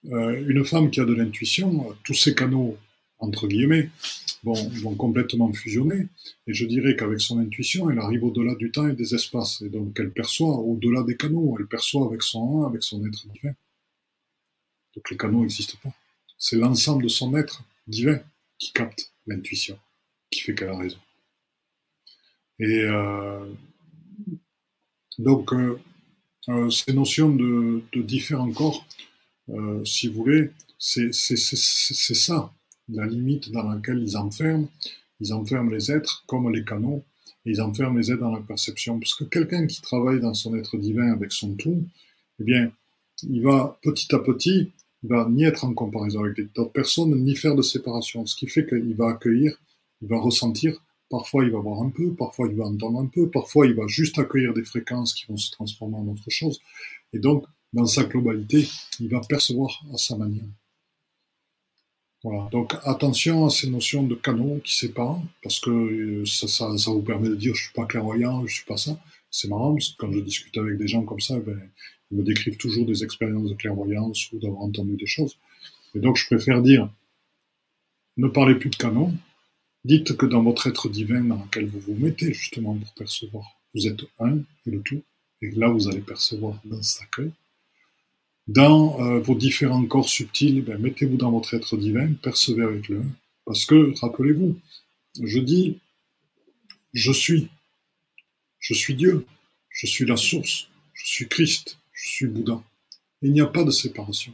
Euh, 0.05 0.45
une 0.47 0.65
femme 0.65 0.91
qui 0.91 0.99
a 0.99 1.05
de 1.05 1.13
l'intuition, 1.13 1.95
tous 2.03 2.13
ces 2.13 2.35
canaux 2.35 2.77
entre 3.23 3.47
guillemets, 3.47 3.89
vont, 4.43 4.69
vont 4.81 4.95
complètement 4.95 5.51
fusionner. 5.53 6.07
Et 6.47 6.53
je 6.53 6.65
dirais 6.65 6.95
qu'avec 6.95 7.21
son 7.21 7.39
intuition, 7.39 7.89
elle 7.89 7.99
arrive 7.99 8.23
au-delà 8.23 8.55
du 8.55 8.71
temps 8.71 8.87
et 8.87 8.93
des 8.93 9.15
espaces. 9.15 9.61
Et 9.61 9.69
donc, 9.69 9.97
elle 9.99 10.11
perçoit 10.11 10.57
au-delà 10.57 11.03
des 11.03 11.15
canaux. 11.15 11.55
Elle 11.59 11.67
perçoit 11.67 12.05
avec 12.05 12.21
son 12.21 12.63
un, 12.63 12.67
avec 12.67 12.83
son 12.83 13.05
être 13.05 13.27
divin. 13.27 13.53
Donc, 14.95 15.09
les 15.09 15.17
canaux 15.17 15.41
n'existent 15.41 15.77
pas. 15.81 15.93
C'est 16.45 16.57
l'ensemble 16.57 17.03
de 17.03 17.07
son 17.07 17.37
être 17.37 17.63
divin 17.87 18.19
qui 18.59 18.73
capte 18.73 19.13
l'intuition, 19.27 19.79
qui 20.29 20.41
fait 20.41 20.53
qu'elle 20.53 20.71
a 20.71 20.77
raison. 20.77 20.97
Et 22.59 22.81
euh, 22.81 23.45
donc, 25.19 25.53
euh, 25.53 25.79
euh, 26.49 26.69
ces 26.69 26.91
notions 26.91 27.33
de, 27.33 27.81
de 27.93 28.01
différents 28.01 28.51
corps, 28.51 28.85
si 29.85 30.09
vous 30.09 30.15
voulez, 30.15 30.51
c'est 30.77 31.13
ça 31.13 32.53
la 32.89 33.05
limite 33.05 33.49
dans 33.51 33.63
laquelle 33.63 34.03
ils 34.03 34.17
enferment, 34.17 34.67
ils 35.21 35.31
enferment 35.31 35.71
les 35.71 35.93
êtres 35.93 36.25
comme 36.27 36.51
les 36.51 36.65
canaux, 36.65 37.05
et 37.45 37.51
ils 37.51 37.61
enferment 37.61 37.97
les 37.97 38.11
êtres 38.11 38.19
dans 38.19 38.35
la 38.35 38.41
perception. 38.41 38.99
Parce 38.99 39.13
que 39.13 39.23
quelqu'un 39.23 39.65
qui 39.65 39.81
travaille 39.81 40.19
dans 40.19 40.33
son 40.33 40.57
être 40.57 40.75
divin 40.75 41.09
avec 41.13 41.31
son 41.31 41.55
tout, 41.55 41.87
eh 42.41 42.43
bien, 42.43 42.69
il 43.23 43.41
va 43.43 43.79
petit 43.81 44.13
à 44.13 44.19
petit, 44.19 44.73
va 45.03 45.27
ni 45.29 45.43
être 45.43 45.65
en 45.65 45.73
comparaison 45.73 46.23
avec 46.23 46.53
d'autres 46.53 46.71
personnes, 46.71 47.13
ni 47.23 47.35
faire 47.35 47.55
de 47.55 47.61
séparation. 47.61 48.25
Ce 48.25 48.35
qui 48.35 48.47
fait 48.47 48.65
qu'il 48.65 48.95
va 48.95 49.09
accueillir, 49.09 49.57
il 50.01 50.07
va 50.07 50.19
ressentir, 50.19 50.81
parfois 51.09 51.43
il 51.43 51.51
va 51.51 51.59
voir 51.59 51.81
un 51.81 51.89
peu, 51.89 52.13
parfois 52.13 52.47
il 52.49 52.55
va 52.55 52.65
entendre 52.65 52.99
un 52.99 53.07
peu, 53.07 53.29
parfois 53.29 53.67
il 53.67 53.73
va 53.73 53.87
juste 53.87 54.17
accueillir 54.19 54.53
des 54.53 54.63
fréquences 54.63 55.13
qui 55.13 55.25
vont 55.27 55.37
se 55.37 55.51
transformer 55.51 55.97
en 55.97 56.07
autre 56.07 56.29
chose. 56.29 56.59
Et 57.13 57.19
donc, 57.19 57.45
dans 57.73 57.85
sa 57.85 58.03
globalité, 58.03 58.67
il 58.99 59.09
va 59.09 59.21
percevoir 59.21 59.83
à 59.93 59.97
sa 59.97 60.15
manière. 60.15 60.45
Voilà. 62.23 62.47
Donc 62.51 62.73
attention 62.83 63.45
à 63.45 63.49
ces 63.49 63.69
notions 63.69 64.03
de 64.03 64.15
canon 64.15 64.59
qui 64.59 64.75
séparent, 64.75 65.21
parce 65.41 65.59
que 65.59 65.69
euh, 65.69 66.25
ça, 66.25 66.47
ça, 66.47 66.91
vous 66.91 67.01
permet 67.01 67.27
de 67.27 67.35
dire 67.35 67.53
je 67.53 67.63
suis 67.63 67.73
pas 67.73 67.85
clairvoyant, 67.85 68.45
je 68.47 68.53
suis 68.53 68.65
pas 68.65 68.77
ça. 68.77 68.97
C'est 69.29 69.49
marrant 69.49 69.73
parce 69.73 69.89
que 69.89 69.97
quand 69.97 70.11
je 70.13 70.19
discute 70.19 70.57
avec 70.57 70.77
des 70.77 70.87
gens 70.87 71.03
comme 71.03 71.19
ça, 71.19 71.37
ben, 71.39 71.59
me 72.13 72.23
décrivent 72.23 72.57
toujours 72.57 72.85
des 72.85 73.03
expériences 73.03 73.49
de 73.49 73.55
clairvoyance 73.55 74.31
ou 74.31 74.39
d'avoir 74.39 74.61
entendu 74.61 74.95
des 74.95 75.05
choses. 75.05 75.37
Et 75.95 75.99
donc 75.99 76.17
je 76.17 76.25
préfère 76.25 76.61
dire 76.61 76.89
ne 78.17 78.27
parlez 78.27 78.55
plus 78.55 78.69
de 78.69 78.75
canon, 78.75 79.13
dites 79.85 80.15
que 80.15 80.25
dans 80.25 80.43
votre 80.43 80.67
être 80.67 80.89
divin 80.89 81.21
dans 81.21 81.43
lequel 81.43 81.67
vous 81.67 81.79
vous 81.79 81.95
mettez 81.95 82.33
justement 82.33 82.75
pour 82.75 82.93
percevoir, 82.93 83.45
vous 83.73 83.87
êtes 83.87 84.01
un 84.19 84.37
et 84.37 84.71
le 84.71 84.81
tout, 84.81 85.01
et 85.41 85.51
là 85.51 85.67
vous 85.69 85.87
allez 85.87 86.01
percevoir 86.01 86.59
dans 86.65 86.81
cet 86.83 87.03
accueil 87.03 87.31
dans 88.47 89.19
vos 89.19 89.35
différents 89.35 89.85
corps 89.85 90.09
subtils, 90.09 90.61
ben, 90.61 90.77
mettez-vous 90.77 91.17
dans 91.17 91.31
votre 91.31 91.53
être 91.53 91.77
divin, 91.77 92.11
percevez 92.21 92.63
avec 92.63 92.89
le. 92.89 93.01
Parce 93.45 93.65
que, 93.65 93.93
rappelez-vous, 93.99 94.57
je 95.21 95.39
dis, 95.39 95.79
je 96.93 97.11
suis. 97.11 97.49
Je 98.59 98.73
suis 98.73 98.95
Dieu. 98.95 99.25
Je 99.69 99.87
suis 99.87 100.05
la 100.05 100.17
source. 100.17 100.67
Je 100.93 101.07
suis 101.07 101.27
Christ. 101.27 101.77
Je 101.93 102.09
suis 102.09 102.27
Bouddha. 102.27 102.61
Il 103.21 103.31
n'y 103.31 103.41
a 103.41 103.45
pas 103.45 103.63
de 103.63 103.71
séparation. 103.71 104.33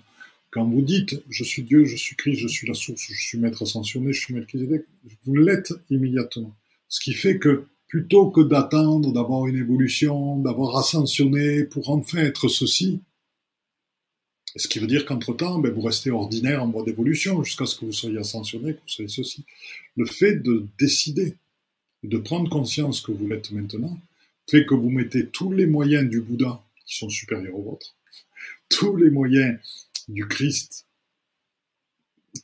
Quand 0.52 0.66
vous 0.66 0.82
dites 0.82 1.22
je 1.30 1.44
suis 1.44 1.62
Dieu, 1.62 1.86
je 1.86 1.96
suis 1.96 2.16
Christ, 2.16 2.40
je 2.40 2.48
suis 2.48 2.68
la 2.68 2.74
source, 2.74 3.02
je 3.08 3.14
suis 3.14 3.38
maître 3.38 3.62
ascensionné, 3.62 4.14
je 4.14 4.20
suis 4.20 4.34
Melchizedek, 4.34 4.84
vous 5.26 5.36
l'êtes 5.36 5.74
immédiatement. 5.92 6.56
Ce 6.88 7.00
qui 7.00 7.14
fait 7.14 7.38
que 7.38 7.66
plutôt 7.88 8.30
que 8.32 8.42
d'attendre 8.42 9.12
d'avoir 9.14 9.46
une 9.48 9.58
évolution, 9.58 10.40
d'avoir 10.40 10.78
ascensionné 10.78 11.66
pour 11.66 11.90
enfin 11.90 12.20
être 12.20 12.48
ceci, 12.48 13.02
ce 14.56 14.68
qui 14.68 14.80
veut 14.80 14.88
dire 14.88 15.06
qu'entre-temps, 15.06 15.60
ben, 15.60 15.72
vous 15.72 15.82
restez 15.82 16.10
ordinaire 16.10 16.64
en 16.64 16.70
voie 16.70 16.84
d'évolution 16.84 17.44
jusqu'à 17.44 17.66
ce 17.66 17.76
que 17.76 17.86
vous 17.86 17.94
soyez 17.94 18.18
ascensionné, 18.18 18.74
que 18.74 18.80
vous 18.80 18.88
soyez 18.88 19.10
ceci. 19.10 19.46
Le 19.96 20.06
fait 20.06 20.36
de 20.36 20.66
décider, 20.80 21.36
de 22.04 22.18
prendre 22.18 22.50
conscience 22.50 23.02
que 23.02 23.12
vous 23.12 23.28
l'êtes 23.28 23.52
maintenant, 23.52 24.00
fait 24.50 24.66
que 24.66 24.74
vous 24.74 24.90
mettez 24.90 25.28
tous 25.28 25.52
les 25.52 25.68
moyens 25.68 26.10
du 26.10 26.22
Bouddha 26.22 26.64
qui 26.90 26.98
sont 26.98 27.10
supérieurs 27.10 27.56
aux 27.56 27.64
vôtres, 27.64 27.96
tous 28.68 28.96
les 28.96 29.12
moyens 29.12 29.60
du 30.08 30.28
Christ 30.28 30.88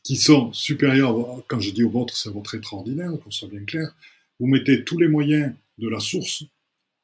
qui 0.04 0.16
sont 0.16 0.54
supérieurs, 0.54 1.44
quand 1.48 1.60
je 1.60 1.72
dis 1.72 1.84
au 1.84 1.90
vôtre, 1.90 2.16
c'est 2.16 2.30
votre 2.30 2.54
être 2.56 2.74
ordinaire, 2.74 3.12
qu'on 3.24 3.32
soit 3.32 3.50
bien 3.50 3.66
clair, 3.66 3.96
vous 4.40 4.48
mettez 4.48 4.84
tous 4.84 5.00
les 5.00 5.08
moyens 5.08 5.54
de 5.80 5.90
la 5.90 6.00
source 6.00 6.44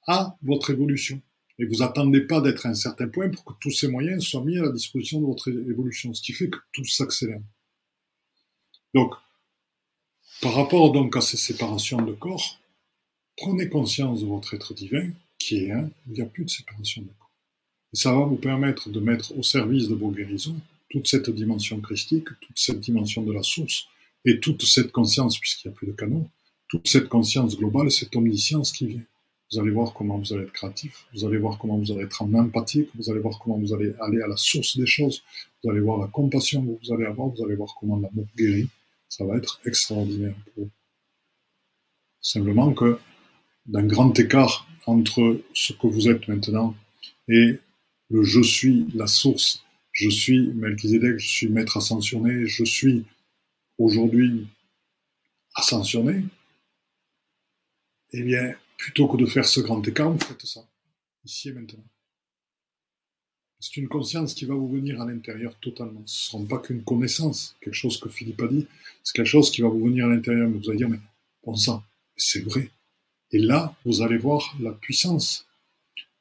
à 0.08 0.38
votre 0.44 0.70
évolution. 0.70 1.22
Et 1.58 1.66
vous 1.66 1.82
attendez 1.82 2.22
pas 2.22 2.42
d'être 2.42 2.66
à 2.66 2.70
un 2.70 2.76
certain 2.76 3.08
point 3.08 3.30
pour 3.30 3.44
que 3.44 3.54
tous 3.60 3.72
ces 3.72 3.88
moyens 3.88 4.24
soient 4.24 4.44
mis 4.44 4.58
à 4.58 4.64
la 4.64 4.72
disposition 4.72 5.20
de 5.20 5.26
votre 5.26 5.50
évolution, 5.50 6.14
ce 6.14 6.22
qui 6.22 6.34
fait 6.34 6.50
que 6.50 6.58
tout 6.72 6.86
s'accélère. 6.86 7.42
Donc, 8.94 9.14
par 10.42 10.56
rapport 10.56 10.92
donc 10.92 11.16
à 11.16 11.22
ces 11.22 11.38
séparations 11.38 12.02
de 12.02 12.14
corps, 12.14 12.60
prenez 13.38 13.70
conscience 13.70 14.22
de 14.22 14.26
votre 14.26 14.54
être 14.54 14.74
divin, 14.74 15.12
qui 15.38 15.58
est 15.58 15.72
un, 15.72 15.90
il 16.08 16.14
n'y 16.14 16.22
a 16.22 16.26
plus 16.26 16.46
de 16.46 16.50
séparation 16.50 17.02
de 17.02 17.08
corps. 17.08 17.21
Et 17.94 17.98
ça 17.98 18.14
va 18.14 18.26
vous 18.26 18.38
permettre 18.38 18.90
de 18.90 19.00
mettre 19.00 19.38
au 19.38 19.44
service 19.44 19.88
de 19.88 19.96
vos 19.96 20.12
guérisons 20.12 20.60
toute 20.90 21.08
cette 21.08 21.30
dimension 21.30 21.80
christique, 21.80 22.28
toute 22.42 22.60
cette 22.60 22.80
dimension 22.80 23.24
de 23.24 23.32
la 23.32 23.44
source, 23.44 23.88
et 24.26 24.40
toute 24.40 24.62
cette 24.64 24.92
conscience, 24.92 25.40
puisqu'il 25.40 25.70
n'y 25.70 25.74
a 25.74 25.76
plus 25.76 25.88
de 25.88 25.94
canon, 25.94 26.30
toute 26.68 26.88
cette 26.88 27.10
conscience 27.10 27.58
globale, 27.58 27.92
cette 27.92 28.16
omniscience 28.16 28.72
qui 28.72 28.86
vient. 28.88 29.04
Vous 29.52 29.60
allez 29.60 29.72
voir 29.72 29.94
comment 29.94 30.18
vous 30.18 30.34
allez 30.34 30.44
être 30.44 30.54
créatif, 30.54 31.06
vous 31.14 31.26
allez 31.26 31.38
voir 31.38 31.58
comment 31.58 31.78
vous 31.78 31.92
allez 31.92 32.04
être 32.04 32.22
en 32.22 32.34
empathie, 32.34 32.88
vous 32.96 33.10
allez 33.10 33.20
voir 33.20 33.40
comment 33.40 33.58
vous 33.58 33.74
allez 33.74 33.94
aller 34.00 34.22
à 34.22 34.28
la 34.28 34.38
source 34.38 34.78
des 34.78 34.86
choses, 34.86 35.24
vous 35.62 35.70
allez 35.70 35.82
voir 35.82 36.00
la 36.00 36.08
compassion 36.08 36.66
que 36.66 36.86
vous 36.86 36.94
allez 36.94 37.06
avoir, 37.06 37.28
vous 37.30 37.44
allez 37.44 37.56
voir 37.56 37.76
comment 37.78 37.98
l'amour 38.00 38.26
guérit. 38.38 38.70
Ça 39.10 39.26
va 39.26 39.36
être 39.36 39.60
extraordinaire 39.66 40.36
pour 40.56 40.64
vous. 40.64 40.70
Simplement 42.22 42.72
que 42.74 42.98
d'un 43.66 43.84
grand 43.84 44.18
écart 44.18 44.68
entre 44.86 45.42
ce 45.54 45.74
que 45.74 45.88
vous 45.88 46.08
êtes 46.08 46.28
maintenant 46.30 46.76
et 47.28 47.60
le 48.12 48.24
je 48.24 48.42
suis, 48.42 48.88
la 48.94 49.08
source, 49.08 49.64
je 49.94 50.10
suis 50.10 50.48
Melchizedek, 50.54 51.18
je 51.18 51.28
suis 51.28 51.48
maître 51.48 51.78
ascensionné, 51.78 52.46
je 52.46 52.64
suis 52.66 53.06
aujourd'hui 53.78 54.48
ascensionné, 55.56 56.26
eh 58.12 58.24
bien, 58.24 58.54
plutôt 58.78 59.08
que 59.08 59.18
de 59.18 59.26
faire 59.26 59.46
ce 59.46 59.62
grand 59.62 59.86
écart, 59.88 60.12
vous 60.12 60.20
faites 60.20 60.46
ça, 60.46 60.68
ici 61.24 61.50
et 61.50 61.54
maintenant. 61.54 61.84
C'est 63.60 63.78
une 63.78 63.88
conscience 63.88 64.34
qui 64.34 64.46
va 64.46 64.56
vous 64.56 64.68
venir 64.68 65.00
à 65.00 65.06
l'intérieur 65.06 65.56
totalement. 65.60 66.02
Ce 66.06 66.36
ne 66.36 66.42
sera 66.44 66.58
pas 66.58 66.66
qu'une 66.66 66.84
connaissance, 66.84 67.56
quelque 67.62 67.76
chose 67.76 68.00
que 68.00 68.10
Philippe 68.10 68.42
a 68.42 68.48
dit, 68.48 68.68
c'est 69.04 69.16
quelque 69.16 69.28
chose 69.28 69.52
qui 69.52 69.62
va 69.62 69.70
vous 69.70 69.86
venir 69.86 70.08
à 70.08 70.10
l'intérieur, 70.10 70.50
vous 70.50 70.70
allez 70.70 70.80
dire, 70.80 70.90
mais 70.90 71.00
bon 71.46 71.56
sang, 71.56 71.84
c'est 72.18 72.42
vrai. 72.42 72.72
Et 73.32 73.40
là, 73.40 73.76
vous 73.86 74.02
allez 74.02 74.18
voir 74.18 74.56
la 74.60 74.74
puissance 74.74 75.46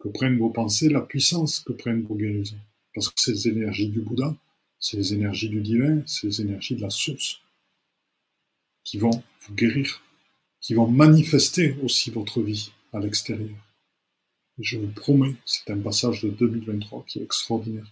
que 0.01 0.09
prennent 0.09 0.39
vos 0.39 0.51
pensées, 0.51 0.89
la 0.89 1.03
puissance 1.03 1.61
que 1.61 1.73
prennent 1.73 2.03
vos 2.03 2.17
guérisons. 2.17 2.59
Parce 2.95 3.09
que 3.09 3.15
c'est 3.21 3.33
les 3.33 3.49
énergies 3.49 3.89
du 3.89 4.01
Bouddha, 4.01 4.35
c'est 4.79 4.97
les 4.97 5.15
énergies 5.15 5.51
du 5.51 5.61
divin, 5.61 6.03
c'est 6.07 6.27
les 6.27 6.41
énergies 6.41 6.75
de 6.75 6.83
la 6.83 6.91
source 6.91 7.41
qui 8.83 8.99
vont 8.99 9.23
vous 9.43 9.55
guérir, 9.55 10.03
qui 10.61 10.75
vont 10.75 10.89
manifester 10.89 11.77
aussi 11.83 12.11
votre 12.11 12.41
vie 12.41 12.73
à 12.93 12.99
l'extérieur. 12.99 13.57
Je 14.59 14.79
vous 14.79 14.89
promets, 14.89 15.37
c'est 15.45 15.71
un 15.71 15.79
passage 15.79 16.23
de 16.23 16.31
2023 16.31 17.05
qui 17.07 17.21
est 17.21 17.23
extraordinaire. 17.23 17.87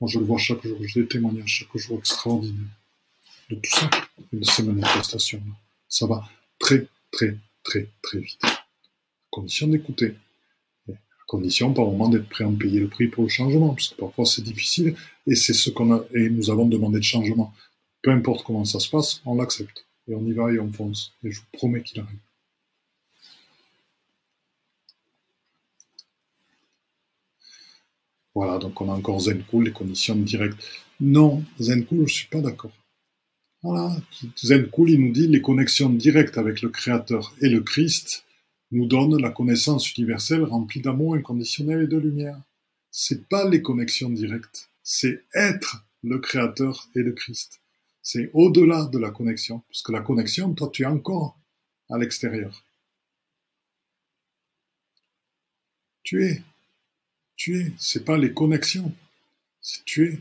Moi, 0.00 0.08
je 0.08 0.18
le 0.18 0.24
vois 0.24 0.38
chaque 0.38 0.66
jour, 0.66 0.78
j'ai 0.80 1.02
des 1.02 1.08
témoignages 1.08 1.48
chaque 1.48 1.76
jour 1.76 1.98
extraordinaires 1.98 2.80
de 3.50 3.56
tout 3.56 3.70
ça, 3.70 3.90
de 4.32 4.44
ces 4.44 4.62
manifestations-là. 4.62 5.54
Ça 5.88 6.06
va 6.06 6.28
très, 6.58 6.86
très, 7.10 7.36
très, 7.62 7.88
très 8.02 8.18
vite. 8.18 8.44
À 8.44 8.64
condition 9.30 9.68
d'écouter. 9.68 10.14
Condition, 11.26 11.72
par 11.72 11.86
moment, 11.86 12.08
d'être 12.08 12.28
prêt 12.28 12.44
à 12.44 12.48
en 12.48 12.54
payer 12.54 12.80
le 12.80 12.88
prix 12.88 13.08
pour 13.08 13.24
le 13.24 13.30
changement, 13.30 13.70
parce 13.70 13.88
que 13.88 13.96
parfois 13.96 14.26
c'est 14.26 14.42
difficile, 14.42 14.94
et 15.26 15.34
c'est 15.34 15.54
ce 15.54 15.70
qu'on 15.70 15.92
a, 15.92 16.04
et 16.14 16.28
nous 16.28 16.50
avons 16.50 16.66
demandé 16.66 16.98
de 16.98 17.04
changement. 17.04 17.52
Peu 18.02 18.10
importe 18.10 18.44
comment 18.44 18.64
ça 18.64 18.80
se 18.80 18.90
passe, 18.90 19.22
on 19.24 19.36
l'accepte. 19.36 19.86
Et 20.08 20.14
on 20.14 20.24
y 20.26 20.32
va 20.32 20.52
et 20.52 20.58
on 20.58 20.70
fonce. 20.70 21.14
Et 21.24 21.30
je 21.30 21.40
vous 21.40 21.46
promets 21.52 21.82
qu'il 21.82 22.00
arrive. 22.00 22.18
Voilà, 28.34 28.58
donc 28.58 28.80
on 28.80 28.90
a 28.90 28.94
encore 28.94 29.20
Zencool, 29.20 29.64
les 29.64 29.72
conditions 29.72 30.16
directes. 30.16 30.62
Non, 31.00 31.44
Zencool, 31.60 32.06
je 32.08 32.14
suis 32.14 32.28
pas 32.28 32.40
d'accord. 32.40 32.72
Voilà, 33.62 33.96
Zencool, 34.36 34.90
il 34.90 35.00
nous 35.00 35.12
dit 35.12 35.28
les 35.28 35.40
connexions 35.40 35.88
directes 35.88 36.36
avec 36.36 36.60
le 36.60 36.68
Créateur 36.68 37.32
et 37.40 37.48
le 37.48 37.62
Christ 37.62 38.24
nous 38.74 38.86
donnent 38.86 39.20
la 39.20 39.30
connaissance 39.30 39.96
universelle 39.96 40.44
remplie 40.44 40.80
d'amour 40.80 41.14
inconditionnel 41.14 41.82
et 41.82 41.86
de 41.86 41.96
lumière. 41.96 42.40
C'est 42.90 43.26
pas 43.28 43.48
les 43.48 43.62
connexions 43.62 44.10
directes, 44.10 44.68
c'est 44.82 45.24
être 45.34 45.84
le 46.02 46.18
Créateur 46.18 46.88
et 46.94 47.02
le 47.02 47.12
Christ. 47.12 47.60
C'est 48.02 48.30
au-delà 48.34 48.84
de 48.84 48.98
la 48.98 49.10
connexion, 49.10 49.62
parce 49.68 49.82
que 49.82 49.92
la 49.92 50.00
connexion, 50.00 50.52
toi, 50.52 50.68
tu 50.72 50.82
es 50.82 50.86
encore 50.86 51.38
à 51.88 51.98
l'extérieur. 51.98 52.64
Tu 56.02 56.24
es 56.24 56.42
tu 57.36 57.60
es, 57.60 57.72
c'est 57.78 58.04
pas 58.04 58.16
les 58.16 58.32
connexions, 58.32 58.92
c'est 59.60 59.84
tu 59.84 60.08
es. 60.08 60.18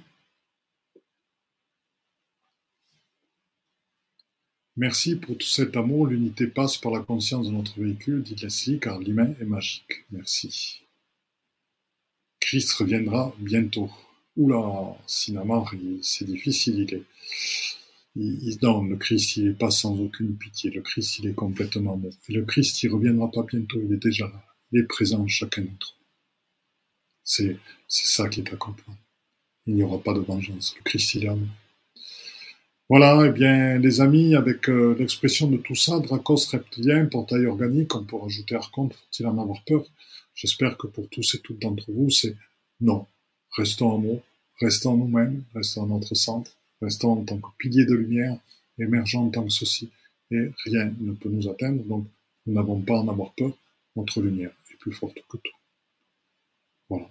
Merci 4.75 5.17
pour 5.17 5.37
tout 5.37 5.47
cet 5.47 5.77
amour. 5.77 6.07
L'unité 6.07 6.47
passe 6.47 6.77
par 6.77 6.91
la 6.91 7.01
conscience 7.01 7.47
de 7.47 7.51
notre 7.51 7.79
véhicule, 7.79 8.23
dit 8.23 8.35
Leslie, 8.35 8.79
car 8.79 8.99
l'humain 8.99 9.33
est 9.39 9.45
magique. 9.45 10.05
Merci. 10.11 10.81
Christ 12.39 12.71
reviendra 12.73 13.33
bientôt. 13.39 13.91
Oula, 14.35 14.97
Sinamar, 15.05 15.73
c'est 16.01 16.25
difficile, 16.25 16.79
il 16.79 16.93
est. 16.95 17.03
Il, 18.15 18.57
non, 18.61 18.83
le 18.83 18.95
Christ, 18.97 19.37
il 19.37 19.45
n'est 19.45 19.53
pas 19.53 19.71
sans 19.71 19.99
aucune 19.99 20.35
pitié. 20.37 20.71
Le 20.71 20.81
Christ, 20.81 21.19
il 21.19 21.27
est 21.27 21.33
complètement 21.33 21.97
mort. 21.97 22.11
Et 22.29 22.33
le 22.33 22.43
Christ, 22.43 22.81
il 22.83 22.89
reviendra 22.89 23.29
pas 23.31 23.43
bientôt, 23.43 23.79
il 23.83 23.93
est 23.93 24.03
déjà 24.03 24.25
là. 24.27 24.43
Il 24.71 24.79
est 24.79 24.87
présent 24.87 25.21
en 25.21 25.27
chacun 25.27 25.61
d'entre 25.61 25.97
nous. 25.99 26.05
C'est 27.23 27.57
ça 27.87 28.27
qui 28.27 28.41
est 28.41 28.53
à 28.53 28.55
comprendre. 28.55 28.97
Il 29.65 29.75
n'y 29.75 29.83
aura 29.83 30.01
pas 30.01 30.13
de 30.13 30.19
vengeance. 30.19 30.75
Le 30.77 30.83
Christ, 30.83 31.15
il 31.15 31.27
Voilà, 32.95 33.25
eh 33.25 33.31
bien, 33.31 33.79
les 33.79 34.01
amis, 34.01 34.35
avec 34.35 34.69
euh, 34.69 34.95
l'expression 34.99 35.47
de 35.47 35.57
tout 35.57 35.73
ça, 35.73 35.99
Dracos 35.99 36.45
reptilien, 36.51 37.07
portail 37.07 37.47
organique, 37.47 37.95
on 37.95 38.03
peut 38.03 38.17
rajouter 38.17 38.53
Archonte, 38.53 38.93
faut-il 38.93 39.25
en 39.25 39.39
avoir 39.39 39.63
peur? 39.63 39.83
J'espère 40.35 40.77
que 40.77 40.85
pour 40.85 41.09
tous 41.09 41.33
et 41.33 41.39
toutes 41.39 41.59
d'entre 41.59 41.91
vous, 41.91 42.11
c'est 42.11 42.35
non. 42.81 43.07
Restons 43.57 43.93
en 43.93 43.97
mots, 43.97 44.21
restons 44.61 44.95
nous-mêmes, 44.95 45.43
restons 45.55 45.81
en 45.81 45.87
notre 45.87 46.13
centre, 46.13 46.55
restons 46.83 47.13
en 47.13 47.23
tant 47.23 47.39
que 47.39 47.47
pilier 47.57 47.83
de 47.85 47.95
lumière, 47.95 48.37
émergeant 48.77 49.23
en 49.23 49.29
tant 49.31 49.43
que 49.43 49.49
ceci, 49.51 49.89
et 50.29 50.51
rien 50.63 50.93
ne 50.99 51.13
peut 51.13 51.29
nous 51.29 51.49
atteindre, 51.49 51.81
donc 51.85 52.05
nous 52.45 52.53
n'avons 52.53 52.79
pas 52.79 52.97
à 52.97 53.01
en 53.01 53.07
avoir 53.07 53.33
peur, 53.33 53.57
notre 53.95 54.21
lumière 54.21 54.51
est 54.71 54.77
plus 54.77 54.93
forte 54.93 55.17
que 55.27 55.37
tout. 55.37 55.57
Voilà. 56.89 57.09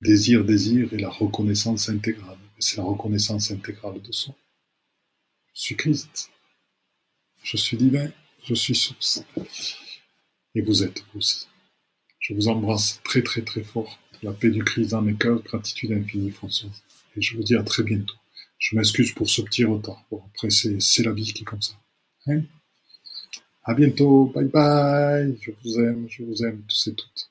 Désir, 0.00 0.46
désir 0.46 0.94
et 0.94 0.98
la 0.98 1.10
reconnaissance 1.10 1.90
intégrale. 1.90 2.38
C'est 2.58 2.78
la 2.78 2.84
reconnaissance 2.84 3.50
intégrale 3.50 4.00
de 4.00 4.12
soi. 4.12 4.34
Je 5.58 5.64
suis 5.64 5.76
Christ. 5.76 6.30
Je 7.42 7.56
suis 7.56 7.76
divin. 7.76 8.12
Je 8.44 8.54
suis 8.54 8.76
source. 8.76 9.24
Et 10.54 10.60
vous 10.60 10.84
êtes 10.84 11.02
aussi. 11.16 11.48
Je 12.20 12.32
vous 12.32 12.46
embrasse 12.46 13.00
très 13.02 13.22
très 13.22 13.42
très 13.42 13.64
fort. 13.64 13.98
La 14.22 14.32
paix 14.32 14.50
du 14.50 14.62
Christ 14.62 14.92
dans 14.92 15.02
mes 15.02 15.16
cœurs. 15.16 15.42
Gratitude 15.42 15.90
infinie, 15.90 16.30
Françoise. 16.30 16.80
Et 17.16 17.20
je 17.20 17.36
vous 17.36 17.42
dis 17.42 17.56
à 17.56 17.64
très 17.64 17.82
bientôt. 17.82 18.14
Je 18.58 18.76
m'excuse 18.76 19.10
pour 19.12 19.28
ce 19.28 19.42
petit 19.42 19.64
retard. 19.64 20.04
Bon, 20.12 20.22
après, 20.28 20.48
c'est 20.50 21.02
la 21.02 21.12
vie 21.12 21.32
qui 21.32 21.42
est 21.42 21.44
comme 21.44 21.60
ça. 21.60 21.74
Hein? 22.28 22.42
À 23.64 23.74
bientôt. 23.74 24.26
Bye 24.26 24.46
bye. 24.46 25.36
Je 25.40 25.50
vous 25.64 25.80
aime. 25.80 26.06
Je 26.08 26.22
vous 26.22 26.44
aime 26.44 26.62
tous 26.68 26.86
et 26.86 26.94
toutes. 26.94 27.30